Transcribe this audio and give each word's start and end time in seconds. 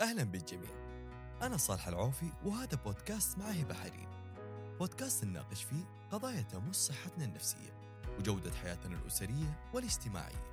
أهلا 0.00 0.22
بالجميع. 0.22 0.70
أنا 1.42 1.56
صالح 1.56 1.88
العوفي 1.88 2.32
وهذا 2.44 2.78
بودكاست 2.84 3.38
مع 3.38 3.44
هبة 3.44 3.74
حريم 3.74 4.08
بودكاست 4.78 5.24
نناقش 5.24 5.62
فيه 5.62 5.84
قضايا 6.12 6.40
تمس 6.40 6.76
صحتنا 6.76 7.24
النفسية 7.24 7.72
وجودة 8.18 8.50
حياتنا 8.50 8.96
الأسرية 8.96 9.60
والاجتماعية. 9.74 10.44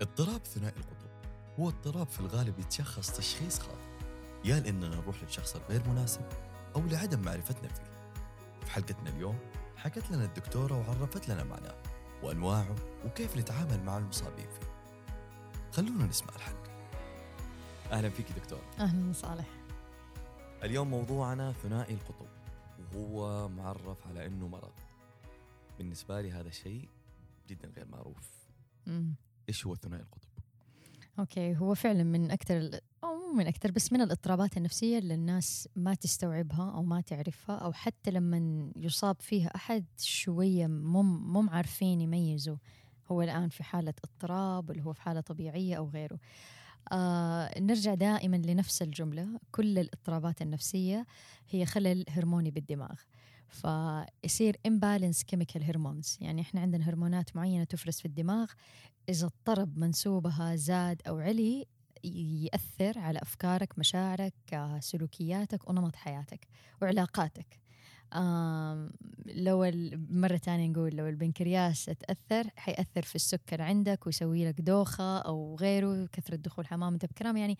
اضطراب 0.00 0.44
ثنائي 0.44 0.76
القطب 0.76 1.10
هو 1.60 1.68
اضطراب 1.68 2.06
في 2.06 2.20
الغالب 2.20 2.58
يتشخص 2.58 3.10
تشخيص 3.16 3.58
خاطئ. 3.58 4.06
يا 4.44 4.60
لأننا 4.60 4.88
نروح 4.88 5.22
للشخص 5.22 5.56
الغير 5.56 5.88
مناسب 5.88 6.24
أو 6.76 6.80
لعدم 6.80 7.20
معرفتنا 7.20 7.68
فيه. 7.68 8.12
في 8.64 8.70
حلقتنا 8.70 9.10
اليوم 9.10 9.38
حكت 9.76 10.10
لنا 10.10 10.24
الدكتورة 10.24 10.74
وعرفت 10.74 11.28
لنا 11.28 11.44
معناه 11.44 11.76
وأنواعه 12.22 12.74
وكيف 13.04 13.36
نتعامل 13.36 13.82
مع 13.82 13.98
المصابين 13.98 14.46
فيه. 14.48 14.72
خلونا 15.72 16.06
نسمع 16.06 16.34
الحلقة 16.36 16.61
أهلا 17.92 18.08
فيك 18.08 18.32
دكتور. 18.32 18.60
أهلا 18.78 19.12
صالح 19.12 19.46
اليوم 20.62 20.90
موضوعنا 20.90 21.52
ثنائي 21.52 21.94
القطب 21.94 22.26
وهو 22.94 23.48
معرف 23.48 24.06
على 24.06 24.26
إنه 24.26 24.48
مرض. 24.48 24.72
بالنسبة 25.78 26.20
لي 26.20 26.32
هذا 26.32 26.48
الشيء 26.48 26.88
جدا 27.48 27.68
غير 27.76 27.86
معروف. 27.88 28.30
مم. 28.86 29.14
إيش 29.48 29.66
هو 29.66 29.74
ثنائي 29.74 30.02
القطب؟ 30.02 30.28
أوكي 31.18 31.56
هو 31.56 31.74
فعلا 31.74 32.02
من 32.02 32.30
أكثر 32.30 32.80
أو 33.04 33.14
مو 33.14 33.32
من 33.32 33.46
أكثر 33.46 33.70
بس 33.70 33.92
من 33.92 34.00
الاضطرابات 34.00 34.56
النفسية 34.56 34.98
اللي 34.98 35.14
الناس 35.14 35.68
ما 35.76 35.94
تستوعبها 35.94 36.72
أو 36.74 36.82
ما 36.82 37.00
تعرفها 37.00 37.56
أو 37.56 37.72
حتى 37.72 38.10
لما 38.10 38.70
يصاب 38.76 39.16
فيها 39.20 39.48
أحد 39.56 39.84
شوية 39.98 40.66
مو 40.66 41.02
مو 41.02 41.50
عارفين 41.50 42.00
يميزوا 42.00 42.56
هو 43.10 43.22
الآن 43.22 43.48
في 43.48 43.64
حالة 43.64 43.94
اضطراب 44.04 44.70
ولا 44.70 44.82
هو 44.82 44.92
في 44.92 45.02
حالة 45.02 45.20
طبيعية 45.20 45.76
أو 45.76 45.88
غيره. 45.88 46.18
آه 46.92 47.60
نرجع 47.60 47.94
دائما 47.94 48.36
لنفس 48.36 48.82
الجملة. 48.82 49.40
كل 49.52 49.78
الاضطرابات 49.78 50.42
النفسية 50.42 51.06
هي 51.50 51.66
خلل 51.66 52.04
هرموني 52.08 52.50
بالدماغ. 52.50 52.94
فيصير 53.48 54.56
imbalance 54.68 55.18
chemical 55.34 55.62
هرمونز 55.62 56.18
يعني 56.20 56.42
إحنا 56.42 56.60
عندنا 56.60 56.88
هرمونات 56.88 57.36
معينة 57.36 57.64
تفرز 57.64 57.94
في 57.96 58.04
الدماغ. 58.04 58.50
إذا 59.08 59.26
اضطرب 59.26 59.78
منسوبها 59.78 60.56
زاد 60.56 61.02
أو 61.08 61.18
علي 61.18 61.66
يأثر 62.04 62.98
على 62.98 63.18
أفكارك 63.22 63.78
مشاعرك 63.78 64.34
آه، 64.52 64.80
سلوكياتك 64.80 65.70
ونمط 65.70 65.96
حياتك 65.96 66.48
وعلاقاتك. 66.82 67.61
لو 69.26 69.70
مرة 70.10 70.36
تانية 70.36 70.68
نقول 70.68 70.96
لو 70.96 71.08
البنكرياس 71.08 71.84
تأثر 71.84 72.50
حيأثر 72.56 73.02
في 73.02 73.14
السكر 73.14 73.62
عندك 73.62 74.06
ويسوي 74.06 74.48
لك 74.48 74.60
دوخة 74.60 75.18
أو 75.18 75.56
غيره 75.56 76.06
كثرة 76.12 76.36
دخول 76.36 76.66
حمام. 76.66 76.92
أنت 76.92 77.06
بكرام 77.06 77.36
يعني 77.36 77.58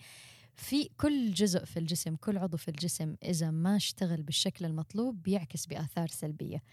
في 0.55 0.89
كل 0.97 1.33
جزء 1.33 1.65
في 1.65 1.79
الجسم 1.79 2.15
كل 2.15 2.37
عضو 2.37 2.57
في 2.57 2.67
الجسم 2.67 3.15
إذا 3.23 3.51
ما 3.51 3.75
اشتغل 3.75 4.23
بالشكل 4.23 4.65
المطلوب 4.65 5.23
بيعكس 5.23 5.65
بآثار 5.65 6.07
سلبية. 6.07 6.63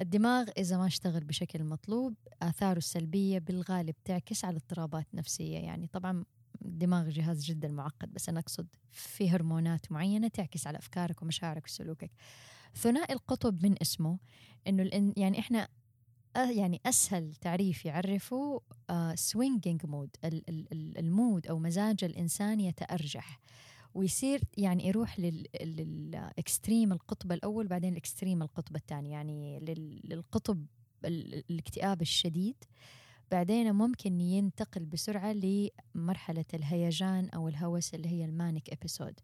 الدماغ 0.00 0.48
إذا 0.58 0.76
ما 0.76 0.86
اشتغل 0.86 1.24
بشكل 1.24 1.64
مطلوب 1.64 2.14
آثاره 2.42 2.78
السلبية 2.78 3.38
بالغالب 3.38 3.94
تعكس 4.04 4.44
على 4.44 4.56
اضطرابات 4.56 5.06
نفسية. 5.14 5.58
يعني 5.58 5.86
طبعا 5.86 6.24
الدماغ 6.64 7.08
جهاز 7.08 7.44
جدا 7.44 7.68
معقد 7.68 8.12
بس 8.12 8.28
أنا 8.28 8.40
أقصد 8.40 8.66
في 8.92 9.30
هرمونات 9.30 9.92
معينة 9.92 10.28
تعكس 10.28 10.66
على 10.66 10.78
أفكارك 10.78 11.22
ومشاعرك 11.22 11.64
وسلوكك. 11.64 12.10
ثنائي 12.74 13.14
القطب 13.14 13.66
من 13.66 13.74
اسمه 13.82 14.18
الإن- 14.68 15.12
يعني 15.16 15.38
إحنا 15.38 15.68
آه 16.36 16.50
يعني 16.50 16.80
أسهل 16.86 17.34
تعريف 17.34 17.84
يعرفه 17.84 18.60
swinging 19.14 19.86
mood 19.86 20.10
ال 20.98 21.08
mood 21.08 21.46
أو 21.46 21.58
مزاج 21.58 22.04
الإنسان 22.04 22.60
يتأرجح. 22.60 23.40
ويصير 23.94 24.40
يعني 24.56 24.86
يروح 24.86 25.20
لل- 25.20 25.46
لل 25.62 25.91
extreme 25.91 26.92
القطب 26.92 27.32
الأول 27.32 27.66
بعدين 27.66 27.92
ال 27.92 27.98
extreme 27.98 28.42
القطب 28.42 28.76
الثاني 28.76 29.10
يعني 29.10 29.58
لل- 29.60 30.00
للقطب 30.04 30.66
ال- 31.04 31.44
الاكتئاب 31.50 32.02
الشديد. 32.02 32.56
بعدين 33.30 33.72
ممكن 33.72 34.20
ينتقل 34.20 34.84
بسرعة 34.84 35.32
لمرحلة 35.32 36.44
الهيجان 36.54 37.28
أو 37.28 37.48
الهوس 37.48 37.94
اللي 37.94 38.08
هي 38.08 38.24
ال 38.24 38.32
manic 38.32 38.70
episode 38.70 39.20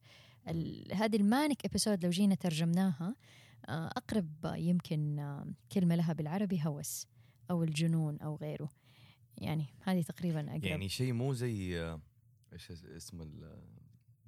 هذه 0.93 1.17
ال 1.17 1.25
manic 1.25 1.65
episode 1.65 2.05
لو 2.05 2.11
جينا 2.11 2.35
ترجمناها 2.35 3.15
آه، 3.69 3.87
أقرب 3.97 4.31
يمكن 4.45 5.19
آه، 5.19 5.47
كلمة 5.73 5.95
لها 5.95 6.13
بالعربي 6.13 6.61
هوس 6.67 7.07
أو 7.51 7.63
الجنون 7.63 8.19
أو 8.21 8.37
غيره. 8.37 8.69
يعني 9.39 9.67
هذه 9.81 10.03
تقريبا 10.03 10.51
أقرب. 10.51 10.65
يعني 10.65 10.89
شيء 10.89 11.13
مو 11.13 11.33
زي 11.33 11.81
آه، 11.83 12.01
إيش 12.53 12.71
اس- 12.71 12.85
اسمه 12.85 13.31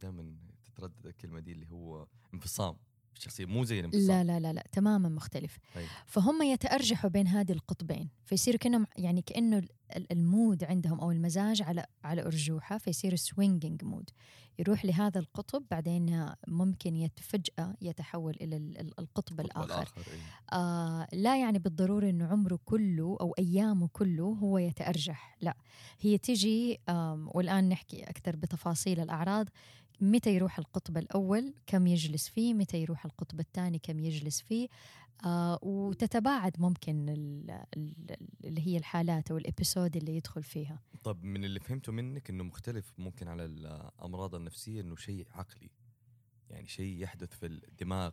دائما 0.00 0.36
تتردد 0.64 1.06
الكلمة 1.06 1.40
دي 1.40 1.52
اللي 1.52 1.70
هو 1.70 2.06
انفصام. 2.34 2.76
الشخصيه 3.16 3.44
مو 3.46 3.64
زي 3.64 3.82
لا 3.82 4.24
لا 4.24 4.40
لا 4.40 4.52
لا 4.52 4.64
تماما 4.72 5.08
مختلف. 5.08 5.58
طيب. 5.74 5.86
فهم 6.06 6.42
يتأرجحوا 6.42 7.10
بين 7.10 7.26
هذه 7.26 7.52
القطبين 7.52 8.08
فيصيروا 8.24 8.58
كأنهم 8.58 8.86
يعني 8.96 9.22
كأنه 9.22 9.58
ال- 9.58 10.12
mood 10.12 10.64
عندهم 10.64 11.00
أو 11.00 11.10
المزاج 11.10 11.62
على 11.62 11.84
على 12.04 12.22
أرجوحة 12.26 12.78
فيصير 12.78 13.16
swinging 13.16 13.84
mood 13.84 14.10
يروح 14.58 14.84
لهذا 14.84 15.20
القطب 15.20 15.64
بعدين 15.70 16.26
ممكن 16.48 17.08
فجأة 17.20 17.74
يتحول 17.82 18.36
إلى 18.40 18.56
ال- 18.56 18.78
ال- 18.80 19.00
القطب 19.00 19.40
القطب 19.40 19.64
الآخر. 19.64 20.02
إيه. 20.12 20.58
آه 20.58 21.06
لا 21.12 21.40
يعني 21.40 21.58
بالضرورة 21.58 22.10
أنه 22.10 22.26
عمره 22.26 22.58
كله 22.64 23.16
أو 23.20 23.34
أيامه 23.38 23.88
كله 23.92 24.24
هو 24.24 24.58
يتأرجح 24.58 25.36
لا. 25.40 25.56
هي 26.00 26.18
تجي 26.18 26.80
آم 26.88 27.28
والآن 27.34 27.68
نحكي 27.68 28.02
أكثر 28.04 28.36
بتفاصيل 28.36 29.00
الأعراض. 29.00 29.48
متى 30.02 30.34
يروح 30.34 30.58
القطب 30.58 30.96
الأول؟ 30.98 31.54
كم 31.66 31.86
يجلس 31.86 32.28
فيه؟ 32.28 32.54
متى 32.54 32.78
يروح 32.82 33.04
القطب 33.04 33.40
الثاني؟ 33.40 33.78
كم 33.78 33.98
يجلس 33.98 34.40
فيه؟ 34.40 34.68
آه 35.24 35.58
وتتباعد 35.62 36.60
ممكن 36.60 37.08
ال- 37.08 37.50
ال- 37.76 38.16
اللي 38.44 38.66
هي 38.66 38.76
الحالات 38.76 39.30
أو 39.30 39.36
الإبيسود 39.36 39.96
اللي 39.96 40.16
يدخل 40.16 40.42
فيها. 40.42 40.78
طب 41.04 41.24
من 41.24 41.44
اللي 41.44 41.60
فهمته 41.60 41.92
منك 41.92 42.30
إنه 42.30 42.44
مختلف 42.44 42.92
ممكن 42.98 43.28
على 43.28 43.44
الأمراض 43.44 44.34
النفسية 44.34 44.80
إنه 44.80 44.96
شيء 44.96 45.26
عقلي 45.30 45.70
يعني 46.50 46.68
شيء 46.68 47.02
يحدث 47.02 47.30
في 47.38 47.46
الدماغ. 47.46 48.10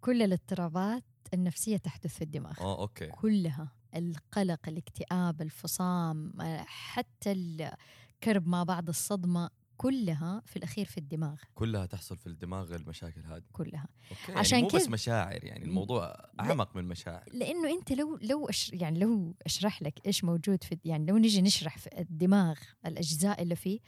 كل 0.00 0.22
الاضطرابات 0.22 1.04
النفسية 1.34 1.76
تحدث 1.76 2.14
في 2.16 2.22
الدماغ. 2.22 2.60
آه 2.60 2.80
okay. 2.80 3.06
كلها. 3.06 3.72
القلق 3.96 4.68
الاكتئاب 4.68 5.42
الفصام 5.42 6.40
آه، 6.40 6.64
حتى 6.66 7.32
الكرب 7.32 8.46
ما 8.48 8.62
بعد 8.64 8.88
الصدمة. 8.88 9.50
كلها 9.80 10.42
في 10.46 10.56
الأخير 10.56 10.86
في 10.86 10.98
الدماغ. 10.98 11.36
كلها 11.54 11.86
تحصل 11.86 12.16
في 12.16 12.26
الدماغ 12.26 12.74
المشاكل 12.74 13.20
هذه. 13.20 13.42
كلها. 13.52 13.88
okay 14.10 14.38
عشان 14.38 14.58
يعني 14.58 14.72
مو 14.72 14.78
بس 14.78 14.88
مشاعر 14.88 15.44
يعني 15.44 15.64
الموضوع 15.64 16.30
أعمق 16.40 16.76
من 16.76 16.84
مشاعر 16.84 17.24
لأنه 17.32 17.70
أنت 17.70 17.92
لو 17.92 18.18
لو 18.22 18.48
أش 18.48 18.70
يعني 18.72 18.98
لو 18.98 19.34
أشرح 19.46 19.82
لك 19.82 20.06
إيش 20.06 20.24
موجود 20.24 20.64
في 20.64 20.78
يعني 20.84 21.06
لو 21.06 21.18
نجي 21.18 21.42
نشرح 21.42 21.78
في 21.78 22.00
الدماغ 22.00 22.58
الأجزاء 22.86 23.42
اللي 23.42 23.56
فيه 23.56 23.80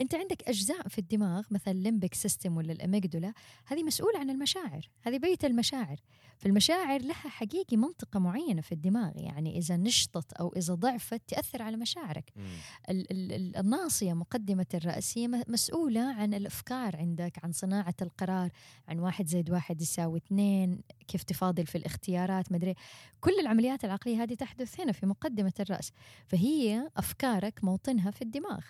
أنت 0.00 0.14
عندك 0.14 0.48
أجزاء 0.48 0.88
في 0.88 0.98
الدماغ 0.98 1.42
مثلا 1.50 1.74
ال 1.74 1.80
limbic 1.80 2.14
system 2.14 2.56
ولا 2.56 2.72
ال 2.72 2.79
amygdala 2.79 3.32
هذه 3.66 3.82
مسؤولة 3.82 4.18
عن 4.18 4.30
المشاعر 4.30 4.88
هذه 5.02 5.18
بيت 5.18 5.44
المشاعر. 5.44 5.96
فالمشاعر 6.38 7.00
لها 7.02 7.14
حقيقي 7.14 7.76
منطقة 7.76 8.20
معينة 8.20 8.60
في 8.60 8.72
الدماغ 8.72 9.12
يعني 9.16 9.58
إذا 9.58 9.76
نشطت 9.76 10.32
أو 10.32 10.52
إذا 10.56 10.74
ضعفت 10.74 11.22
تأثر 11.28 11.62
على 11.62 11.76
مشاعرك. 11.76 12.32
ال- 12.90 13.10
ال- 13.12 13.32
ال- 13.32 13.56
الناصية 13.56 14.12
مقدمة 14.12 14.66
الرأسية 14.74 15.28
م- 15.28 15.42
مسؤولة 15.48 16.00
عن 16.00 16.34
الأفكار 16.34 16.96
عندك 16.96 17.44
عن 17.44 17.52
صناعة 17.52 17.94
القرار 18.02 18.50
عن 18.88 18.98
واحد 18.98 19.26
زائد 19.28 19.50
واحد 19.50 19.82
يساوي 19.82 20.18
اثنين 20.18 20.80
كيف 21.08 21.22
تفاضل 21.22 21.66
في 21.66 21.78
الاختيارات 21.78 22.52
مدري 22.52 22.74
كل 23.20 23.40
العمليات 23.40 23.84
العقلية 23.84 24.22
هذه 24.22 24.34
تحدث 24.34 24.80
هنا 24.80 24.92
في 24.92 25.06
مقدمة 25.06 25.52
الرأس. 25.60 25.92
فهي 26.26 26.90
أفكارك 26.96 27.64
موطنها 27.64 28.10
في 28.10 28.22
الدماغ. 28.22 28.60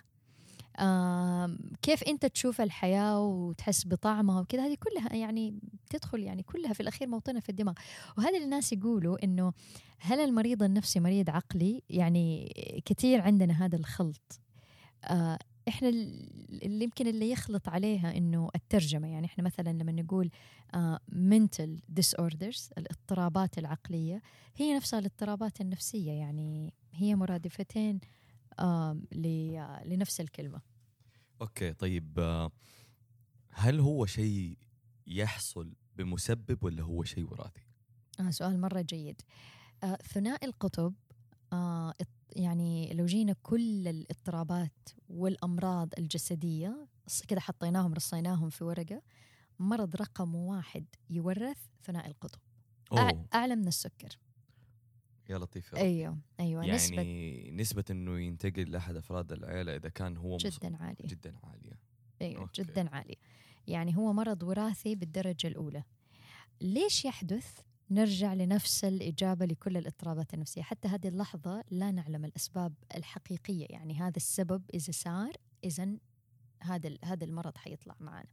كيف 1.81 2.03
أنت 2.03 2.25
تشوف 2.25 2.61
الحياة 2.61 3.19
وتحس 3.21 3.87
بطعمها 3.87 4.41
وكذا؟ 4.41 4.65
هذه 4.67 4.77
كلها 4.79 5.13
يعني 5.15 5.59
تدخل 5.89 6.23
يعني 6.23 6.43
كلها 6.43 6.73
في 6.73 6.79
الأخير 6.79 7.07
موطنها 7.07 7.41
في 7.41 7.49
الدماغ. 7.49 7.73
وهذا 8.17 8.37
الناس 8.37 8.73
يقولوا 8.73 9.23
إنه 9.23 9.53
هل 9.99 10.19
المريض 10.19 10.63
النفسي 10.63 10.99
مريض 10.99 11.29
عقلي؟ 11.29 11.83
يعني 11.89 12.53
كثير 12.85 13.21
عندنا 13.21 13.65
هذا 13.65 13.75
الخلط. 13.75 14.39
آه 15.03 15.39
إحنا 15.67 15.89
ال- 15.89 16.63
اللي 16.63 16.83
يمكن 16.83 17.07
اللي 17.07 17.31
يخلط 17.31 17.69
عليها 17.69 18.17
إنه 18.17 18.49
الترجمة. 18.55 19.07
يعني 19.07 19.25
إحنا 19.25 19.43
مثلا 19.43 19.69
لما 19.69 19.91
نقول 19.91 20.29
آه 20.75 20.99
mental 21.11 21.99
disorders 21.99 22.69
الاضطرابات 22.77 23.57
العقلية 23.57 24.21
هي 24.55 24.75
نفسها 24.75 24.99
الاضطرابات 24.99 25.61
النفسية. 25.61 26.11
يعني 26.11 26.73
هي 26.93 27.15
مرادفتين 27.15 27.99
لنفس 29.85 30.21
الكلمة 30.21 30.61
أوكي 31.41 31.73
طيب 31.73 32.19
آه، 32.19 32.51
هل 33.51 33.79
هو 33.79 34.05
شيء 34.05 34.57
يحصل 35.07 35.73
بمسبب 35.95 36.63
ولا 36.63 36.83
هو 36.83 37.03
شيء 37.03 37.29
وراثي؟ 37.31 37.61
آه 38.19 38.29
سؤال 38.29 38.61
مرة 38.61 38.81
جيد 38.81 39.21
آه 39.83 39.95
ثنائي 39.95 40.47
القطب 40.47 40.93
آه 41.53 41.93
يعني 42.35 42.93
لو 42.93 43.05
جينا 43.05 43.35
كل 43.43 43.87
الاضطرابات 43.87 44.89
والأمراض 45.09 45.89
الجسدية 45.97 46.87
كده 47.27 47.39
حطيناهم 47.39 47.93
رصيناهم 47.93 48.49
في 48.49 48.63
ورقة 48.63 49.01
مرض 49.59 49.95
رقم 49.95 50.35
واحد 50.35 50.85
يورث 51.09 51.57
ثنائي 51.83 52.07
القطب 52.11 52.39
أوه. 52.91 53.25
أعلى 53.33 53.55
من 53.55 53.67
السكر 53.67 54.19
يا 55.29 55.37
لطيف 55.37 55.73
يا 55.73 55.77
رب. 55.77 55.83
أيوه 55.83 56.17
أيوه 56.39 56.65
يعني 56.65 56.75
نسبة. 56.75 57.51
نسبة 57.51 57.83
إنه 57.91 58.19
ينتقل 58.19 58.71
لأحد 58.71 58.95
أفراد 58.95 59.31
العيلة 59.31 59.75
إذا 59.75 59.89
كان 59.89 60.17
هو 60.17 60.37
جدا 60.37 60.77
عالية. 60.77 61.07
جدا 61.07 61.35
عالية. 61.43 61.79
أيوه 62.21 62.41
أوكي. 62.41 62.61
جدا 62.61 62.95
عالية. 62.95 63.15
يعني 63.67 63.97
هو 63.97 64.13
مرض 64.13 64.43
وراثي 64.43 64.95
بالدرجة 64.95 65.47
الأولى. 65.47 65.83
ليش 66.61 67.05
يحدث؟ 67.05 67.59
نرجع 67.91 68.33
لنفس 68.33 68.83
الإجابة 68.83 69.45
لكل 69.45 69.77
الاضطرابات 69.77 70.33
النفسية. 70.33 70.61
حتى 70.61 70.87
هذه 70.87 71.07
اللحظة 71.07 71.63
لا 71.71 71.91
نعلم 71.91 72.25
الأسباب 72.25 72.73
الحقيقية. 72.95 73.65
يعني 73.69 73.93
هذا 73.99 74.17
السبب 74.17 74.63
إذا 74.73 74.91
صار 74.91 75.33
إذا 75.63 75.97
هذا 76.63 76.97
هذا 77.03 77.25
المرض 77.25 77.57
حيطلع 77.57 77.95
معنا. 77.99 78.29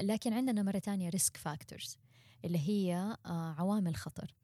لكن 0.00 0.32
عندنا 0.32 0.62
مرة 0.62 0.78
تانية 0.78 1.08
risk 1.08 1.36
factors 1.36 1.98
اللي 2.44 2.58
هي 2.58 3.16
آه، 3.26 3.54
عوامل 3.58 3.96
خطر. 3.96 4.34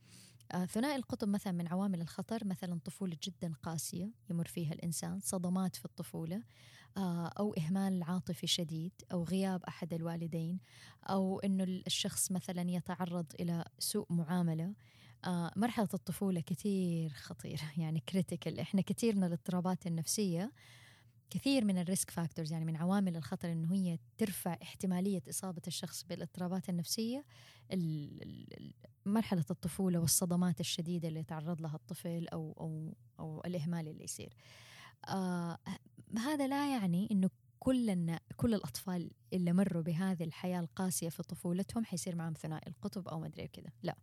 ثنائي 0.50 0.96
القطب 0.96 1.28
مثلا 1.28 1.52
من 1.52 1.68
عوامل 1.68 2.00
الخطر 2.00 2.46
مثلا 2.46 2.80
طفولة 2.84 3.16
جدا 3.22 3.52
قاسية 3.62 4.10
يمر 4.30 4.46
فيها 4.46 4.72
الإنسان 4.72 5.20
صدمات 5.20 5.76
في 5.76 5.84
الطفولة 5.84 6.42
آه، 6.96 7.26
أو 7.26 7.54
إهمال 7.54 8.02
عاطفي 8.02 8.46
شديد 8.46 8.92
أو 9.12 9.24
غياب 9.24 9.64
أحد 9.64 9.94
الوالدين 9.94 10.58
أو 11.04 11.40
أنه 11.40 11.64
الشخص 11.64 12.32
مثلا 12.32 12.70
يتعرض 12.70 13.26
إلى 13.40 13.64
سوء 13.78 14.06
معاملة. 14.12 14.74
آه، 15.24 15.52
مرحلة 15.56 15.88
الطفولة 15.94 16.40
كثير 16.40 17.10
خطيرة 17.10 17.62
يعني 17.82 18.00
critical 18.08 18.60
إحنا 18.60 18.80
كثير 18.80 19.16
من 19.16 19.24
الاضطرابات 19.24 19.86
النفسية 19.86 20.52
كثير 21.30 21.64
من 21.64 21.78
ال 21.78 21.85
risk 21.85 22.10
factors 22.10 22.52
يعني 22.52 22.64
من 22.64 22.76
عوامل 22.76 23.16
الخطر 23.16 23.52
إنه 23.52 23.74
هي 23.74 23.98
ترفع 24.18 24.56
احتمالية 24.62 25.22
إصابة 25.30 25.62
الشخص 25.66 26.04
بالاضطرابات 26.04 26.68
النفسية 26.68 27.24
ال- 27.72 28.22
ال- 28.22 28.56
ال- 28.60 28.74
مرحلة 29.06 29.44
الطفولة 29.50 29.98
والصدمات 29.98 30.60
الشديدة 30.60 31.08
اللي 31.08 31.20
يتعرض 31.20 31.60
لها 31.60 31.74
الطفل 31.74 32.28
أو 32.28 32.52
أو 32.60 32.94
أو 33.20 33.42
الإهمال 33.46 33.88
اللي 33.88 34.04
يصير. 34.04 34.34
آه 35.08 35.58
هذا 36.18 36.46
لا 36.46 36.72
يعني 36.72 37.08
إنه 37.12 37.30
كل 37.58 38.16
كل 38.36 38.54
الأطفال 38.54 39.10
اللي 39.32 39.52
مروا 39.52 39.82
بهذه 39.82 40.24
الحياة 40.24 40.60
القاسية 40.60 41.08
في 41.08 41.22
طفولتهم 41.22 41.84
حيصير 41.84 42.16
معهم 42.16 42.32
ثنائي 42.32 42.66
القطب 42.66 43.08
أو 43.08 43.20
ما 43.20 43.26
أدري 43.26 43.48
كذا، 43.48 43.70
لا 43.82 43.96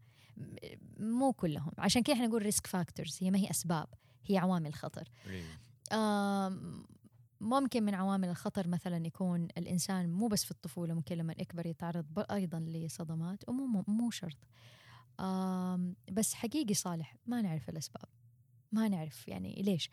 مو 1.00 1.34
كلهم، 1.34 1.72
عشان 1.78 2.04
كذا 2.04 2.16
إحنا 2.16 2.28
نقول 2.28 2.42
risk 2.42 2.68
factors 2.68 3.18
هي 3.22 3.32
ما 3.32 3.38
هي 3.38 3.50
أسباب، 3.50 3.88
هي 4.26 4.38
عوامل 4.38 4.74
خطر. 4.74 5.10
أيوة. 5.28 5.48
ممكن 7.42 7.84
من 7.84 7.94
عوامل 7.94 8.30
الخطر 8.30 8.68
مثلا 8.68 9.08
يكون 9.08 9.44
الإنسان 9.58 10.10
مو 10.10 10.28
بس 10.28 10.44
في 10.46 10.52
الطفولة 10.52 10.94
ممكن 10.94 11.18
لما 11.18 11.36
يكبر 11.40 11.66
يتعرض 11.66 12.26
أيضا 12.32 12.60
لصدمات 12.60 13.50
ومو 13.50 13.84
مو- 13.88 14.12
شرط. 14.12 14.38
بس 16.12 16.34
حقيقي 16.34 16.74
صالح 16.74 17.16
ما 17.26 17.42
نعرف 17.42 17.70
الأسباب. 17.70 18.06
ما 18.72 18.88
نعرف 18.88 19.28
يعني 19.28 19.62
ليش. 19.62 19.90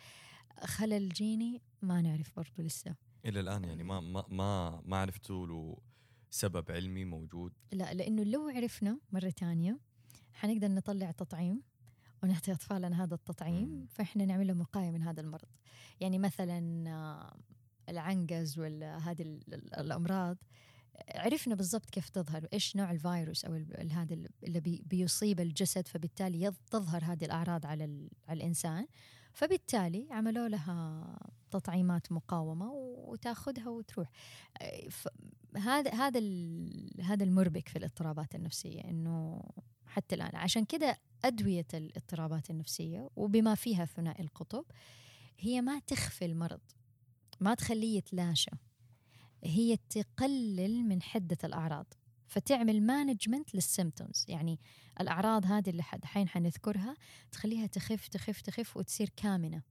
خلل 0.65 1.09
جيني 1.09 1.63
ما 1.83 2.01
نعرف 2.01 2.33
برضو 2.37 2.63
لسه. 2.63 2.95
إلى 3.27 3.41
الآن 3.41 3.65
يعني 3.65 3.83
ما 3.85 4.01
ما 4.01 4.25
ما 4.29 4.81
ما 4.85 4.97
عرفتوا 4.97 5.47
له 5.47 5.79
سبب 6.31 6.71
علمي 6.71 7.05
موجود. 7.05 7.53
لا 7.73 7.95
لأنه 7.95 8.23
لو 8.25 8.49
عرفنا 8.49 8.99
مرة 9.13 9.31
تانية 9.31 9.79
حنقدر 10.33 10.69
نطلع 10.69 11.11
تطعيم. 11.11 11.63
ونعطي 12.25 12.53
اطفالنا 12.53 13.05
هذا 13.05 13.15
التطعيم 13.15 13.69
مم. 13.69 13.87
فإحنا 13.87 14.25
نعمل 14.25 14.47
لهم 14.47 14.61
وقايه 14.61 14.91
من 14.91 15.03
هذا 15.03 15.21
المرض. 15.21 15.49
يعني 16.01 16.19
مثلا 16.19 16.85
آه، 16.91 17.37
العنقز 17.89 18.59
وهذه 18.59 19.23
الأمراض 19.79 20.37
عرفنا 21.15 21.55
بالضبط 21.55 21.91
كيف 21.91 22.09
تظهر 22.09 22.45
وايش 22.45 22.77
نوع 22.77 22.91
الفيروس 22.91 23.45
أو 23.45 23.53
هذا 23.91 24.15
ال- 24.15 24.29
اللي 24.43 24.61
بي 24.61 24.83
بيصيب 24.87 25.41
الجسد 25.41 25.89
فبالتالي 25.89 26.53
تظهر 26.71 27.05
هذه 27.05 27.25
الأعراض 27.25 27.67
على 27.67 28.09
على 28.29 28.37
الإنسان. 28.37 28.87
فبالتالي 29.33 30.09
عملوا 30.11 30.49
لها 30.49 31.19
تطعيمات 31.51 32.13
مقاومة 32.13 32.71
وتاخذها 32.73 33.69
وتروح. 33.69 34.11
آه، 34.63 34.89
هذا 35.57 35.91
هذا 35.95 36.21
هذا 37.03 37.25
المربك 37.25 37.69
في 37.69 37.77
الاضطرابات 37.79 38.35
النفسية 38.35 38.81
إنه 38.81 39.43
حتى 39.95 40.15
الآن. 40.15 40.37
عشان 40.37 40.65
كده 40.65 40.99
أدوية 41.25 41.67
الاضطرابات 41.75 42.51
النفسية 42.51 43.11
وبما 43.17 43.55
فيها 43.55 43.85
ثنائي 43.85 44.25
القطب 44.25 44.65
هي 45.39 45.61
ما 45.61 45.79
تخفي 45.79 46.25
المرض 46.25 46.61
ما 47.41 47.55
تخليه 47.55 47.99
يتلاشى. 47.99 48.51
هي 49.45 49.77
تقلل 49.77 50.85
من 50.85 51.03
حدة 51.03 51.39
الأعراض 51.45 51.87
فتعمل 52.27 52.83
management 52.83 53.55
لل 53.55 53.69
symptoms 53.69 54.25
يعني 54.29 54.61
الأعراض 55.01 55.47
هذه 55.47 55.71
اللي 55.71 55.83
حين 55.83 56.29
حنذكرها 56.29 56.97
تخليها 57.33 57.67
تخف 57.67 58.09
تخف 58.09 58.41
تخف 58.41 58.77
وتصير 58.77 59.09
كامنة. 59.17 59.63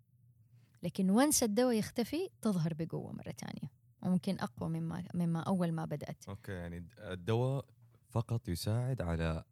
لكن 0.83 1.09
once 1.09 1.44
الدواء 1.43 1.75
يختفي 1.75 2.29
تظهر 2.41 2.73
بقوة 2.73 3.11
مرة 3.11 3.31
ثانية. 3.31 3.71
وممكن 4.01 4.39
أقوى 4.39 4.69
مما 4.69 5.03
مما 5.13 5.39
أول 5.39 5.71
ما 5.71 5.85
بدأت. 5.85 6.29
أوكي 6.29 6.51
يعني 6.51 6.87
الدواء 6.97 7.65
فقط 8.09 8.49
يساعد 8.49 9.01
على 9.01 9.43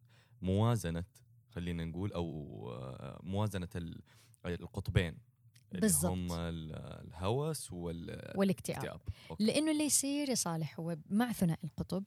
موازنة 0.42 1.04
خلينا 1.50 1.86
نقول 1.86 2.12
أو 2.14 2.26
آه، 2.72 3.20
موازنة 3.24 3.70
ال- 3.76 4.02
القطبين 4.46 5.18
اللي 5.72 5.82
بالضبط. 5.82 6.12
هم 6.12 6.32
ال- 6.32 6.76
الهوس 7.08 7.72
والاكتئاب. 7.72 8.38
والاكتئاب 8.40 9.02
أوكي. 9.32 9.44
لأنه 9.44 9.72
اللي 9.72 9.84
يصير 9.84 10.30
يا 10.30 10.36
صالح 10.36 10.80
هو 10.80 10.98
مع 11.10 11.32
ثنائي 11.32 11.64
القطب 11.64 12.04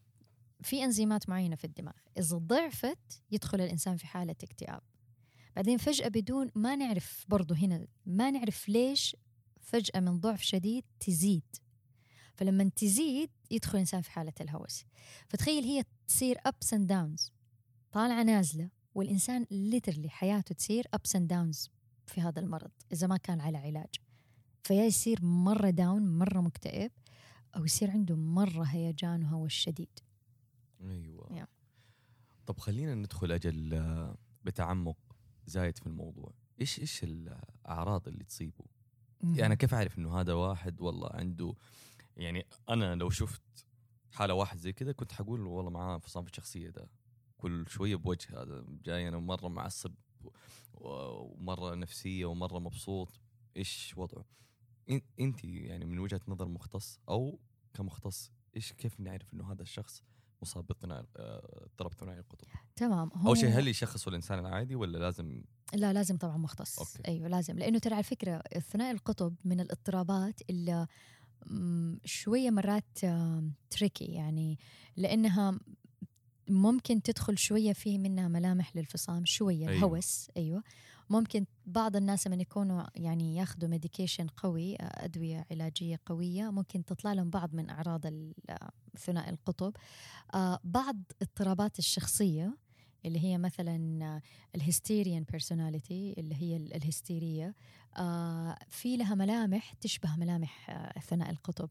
في 0.62 0.84
أنزيمات 0.84 1.28
معينة 1.28 1.56
في 1.56 1.64
الدماغ. 1.64 1.94
إذا 2.19 2.36
ضعفت 2.38 3.22
يدخل 3.31 3.60
الإنسان 3.60 3.96
في 3.96 4.06
حالة 4.06 4.36
اكتئاب. 4.42 4.81
بعدين 5.56 5.78
فجأة 5.78 6.08
بدون 6.08 6.50
ما 6.54 6.76
نعرف 6.76 7.25
برضو 7.28 7.54
هنا 7.54 7.86
ما 8.06 8.31
نعرف 8.31 8.69
ليش 8.69 9.16
فجأة 9.60 10.00
من 10.00 10.20
ضعف 10.20 10.42
شديد 10.42 10.84
تزيد. 11.00 11.56
فلما 12.34 12.70
تزيد 12.76 13.31
يدخل 13.50 13.72
الإنسان 13.75 14.02
في 14.02 14.10
حالة 14.10 14.32
الهوس. 14.40 14.84
فتخيل 15.28 15.64
هي 15.64 15.84
تصير 16.08 16.36
ups 16.46 16.75
and 16.75 16.87
downs 16.87 17.32
طالعة 17.94 18.23
نازلة 18.23 18.70
والإنسان 18.94 19.46
literally 19.50 20.08
حياته 20.08 20.55
تصير 20.55 20.87
ups 20.94 21.17
and 21.17 21.29
downs 21.29 21.70
في 22.06 22.20
هذا 22.20 22.41
المرض 22.41 22.70
إذا 22.93 23.06
ما 23.06 23.17
كان 23.17 23.41
على 23.41 23.58
علاج. 23.58 23.94
فيا 24.62 24.85
يصير 24.85 25.25
مرة 25.25 25.70
down 25.70 26.19
مرة 26.19 26.41
مكتئب 26.41 26.93
أو 27.56 27.64
يصير 27.64 27.91
عنده 27.91 28.17
مرة 28.17 28.62
هيجان 28.62 29.25
وهوس 29.25 29.53
شديد 29.53 29.98
أيوه. 30.81 31.29
يا. 31.32 31.46
طب 32.46 32.58
خلينا 32.58 32.94
ندخل 32.94 33.32
أجل 33.32 33.74
آه، 33.74 34.17
بتعمق 34.44 34.98
زايد 35.46 35.79
في 35.79 35.86
الموضوع. 35.86 36.32
إيش 36.60 36.81
إيش 36.81 37.05
الأعراض 37.05 38.08
اللي 38.08 38.24
تصيبه؟ 38.24 38.65
يعني 39.22 39.46
أنا 39.46 39.55
كيف 39.55 39.74
أعرف 39.74 39.98
إنه 39.98 40.20
هذا 40.20 40.32
واحد 40.32 40.81
والله 40.81 41.08
عنده 41.13 41.55
يعني 42.17 42.46
أنا 42.69 42.94
لو 42.94 43.10
شفت 43.10 43.67
حالة 44.13 44.34
واحد 44.34 44.58
زي 44.58 44.72
كذا 44.72 44.93
كنت 44.93 45.13
حقول 45.13 45.41
والله 45.41 45.70
معاه 45.70 45.94
انفصام 45.94 46.24
في 46.24 46.31
الشخصية 46.31 46.70
ده. 46.70 46.89
كل 47.44 47.65
شوية 47.69 47.96
بوجه 47.96 48.43
هذا. 48.43 48.65
جاي 48.84 49.08
أنا 49.08 49.19
مرة 49.19 49.48
معصب 49.48 49.94
ومرة 50.74 51.74
نفسية 51.74 52.24
ومرة 52.27 52.58
مبسوط. 52.58 53.20
إيش 53.56 53.94
وضعه؟ 53.96 54.24
أنت 55.20 55.44
يعني 55.44 55.84
من 55.84 55.98
وجهة 55.98 56.20
نظر 56.29 56.48
مختص 56.48 57.01
أو 57.08 57.39
كمختص 57.74 58.32
إيش 58.56 58.72
كيف 58.72 59.01
نعرف 59.01 59.34
إنه 59.34 59.53
هذا 59.53 59.63
الشخص 59.63 60.03
مصاب 60.43 60.65
آه، 60.84 61.05
اضطراب 61.65 61.93
ثنائي 61.94 62.19
القطب 62.19 62.48
تمام. 62.77 63.10
هو 63.15 63.29
أول 63.29 63.39
شيء 63.39 63.48
هل 63.48 63.69
يشخصوا 63.69 64.10
الإنسان 64.10 64.39
العادي 64.39 64.74
ولا 64.74 64.98
لازم؟ 64.98 65.43
لا 65.74 65.93
لازم 65.93 66.17
طبعا 66.17 66.36
مختص. 66.36 66.79
أوكي. 66.79 67.08
أيوه 67.08 67.29
لازم. 67.29 67.58
لأنه 67.58 67.79
ترى 67.79 67.94
على 67.94 68.03
فكرة 68.03 68.43
ثنائي 68.58 68.91
القطب 68.91 69.34
من 69.44 69.60
الاضطرابات 69.60 70.41
اللي 70.51 70.86
مم، 71.46 72.01
شوية 72.05 72.51
مرات 72.51 72.98
tricky 73.70 74.05
يعني. 74.05 74.58
لأنها 74.96 75.60
ممكن 76.48 77.03
تدخل 77.03 77.39
شوية 77.39 77.72
فيه 77.72 77.98
منها 77.98 78.29
ملامح 78.29 78.77
للفصام 78.77 79.24
شوية 79.24 79.56
أيوة. 79.58 79.69
أيوه. 79.70 79.79
الهوس 79.89 80.29
أيوة 80.36 80.63
ممكن 81.10 81.44
بعض 81.67 81.96
الناس 81.96 82.27
من 82.27 82.41
يكونوا 82.41 82.82
يعني 82.94 83.36
ياخذوا 83.36 83.69
medication 83.69 84.27
قوي 84.27 84.77
أدوية 84.81 85.46
علاجية 85.51 86.01
قوية 86.06 86.51
ممكن 86.51 86.84
تطلع 86.84 87.13
لهم 87.13 87.31
بعض 87.31 87.55
من 87.55 87.70
آه، 87.70 88.70
ثنائي 88.98 89.31
القطب 89.31 89.72
آه، 90.34 90.58
بعض 90.65 90.96
اضطرابات 91.22 91.79
الشخصية 91.79 92.56
اللي 93.05 93.24
هي 93.24 93.39
مثلا 93.39 94.20
ال 94.55 94.61
histrionic 94.61 95.22
personality 95.31 96.15
اللي 96.19 96.34
هي 96.43 96.56
ال- 96.56 96.74
الهستيرية 96.74 97.55
آه، 97.96 98.58
في 98.69 98.96
لها 98.96 99.15
ملامح 99.15 99.72
تشبه 99.72 100.17
ملامح 100.17 100.70
آه، 100.70 101.01
ثنائي 101.01 101.31
القطب 101.32 101.69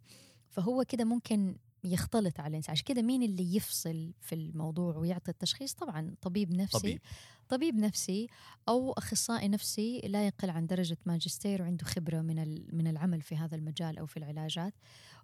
فهو 0.49 0.83
كده 0.87 1.03
ممكن 1.05 1.55
يختلط 1.83 2.39
على 2.39 2.47
الإنسان. 2.47 2.71
عشان 2.71 2.85
كده 2.85 3.01
مين 3.01 3.23
اللي 3.23 3.55
يفصل 3.55 4.13
في 4.21 4.35
الموضوع 4.35 4.97
ويعطي 4.97 5.31
التشخيص؟ 5.31 5.73
طبعا 5.73 6.15
طبيب 6.21 6.53
نفسي. 6.53 6.79
طبيب. 6.79 7.01
طبيب 7.49 7.75
نفسي 7.75 8.27
أو 8.69 8.91
أخصائي 8.91 9.47
نفسي 9.47 9.99
لا 9.99 10.27
يقل 10.27 10.49
عن 10.49 10.67
درجة 10.67 10.97
ماجستير 11.05 11.61
وعنده 11.61 11.85
خبرة 11.85 12.21
من 12.21 12.65
من 12.75 12.87
العمل 12.87 13.21
في 13.21 13.35
هذا 13.35 13.55
المجال 13.55 13.97
أو 13.97 14.05
في 14.05 14.17
العلاجات. 14.17 14.73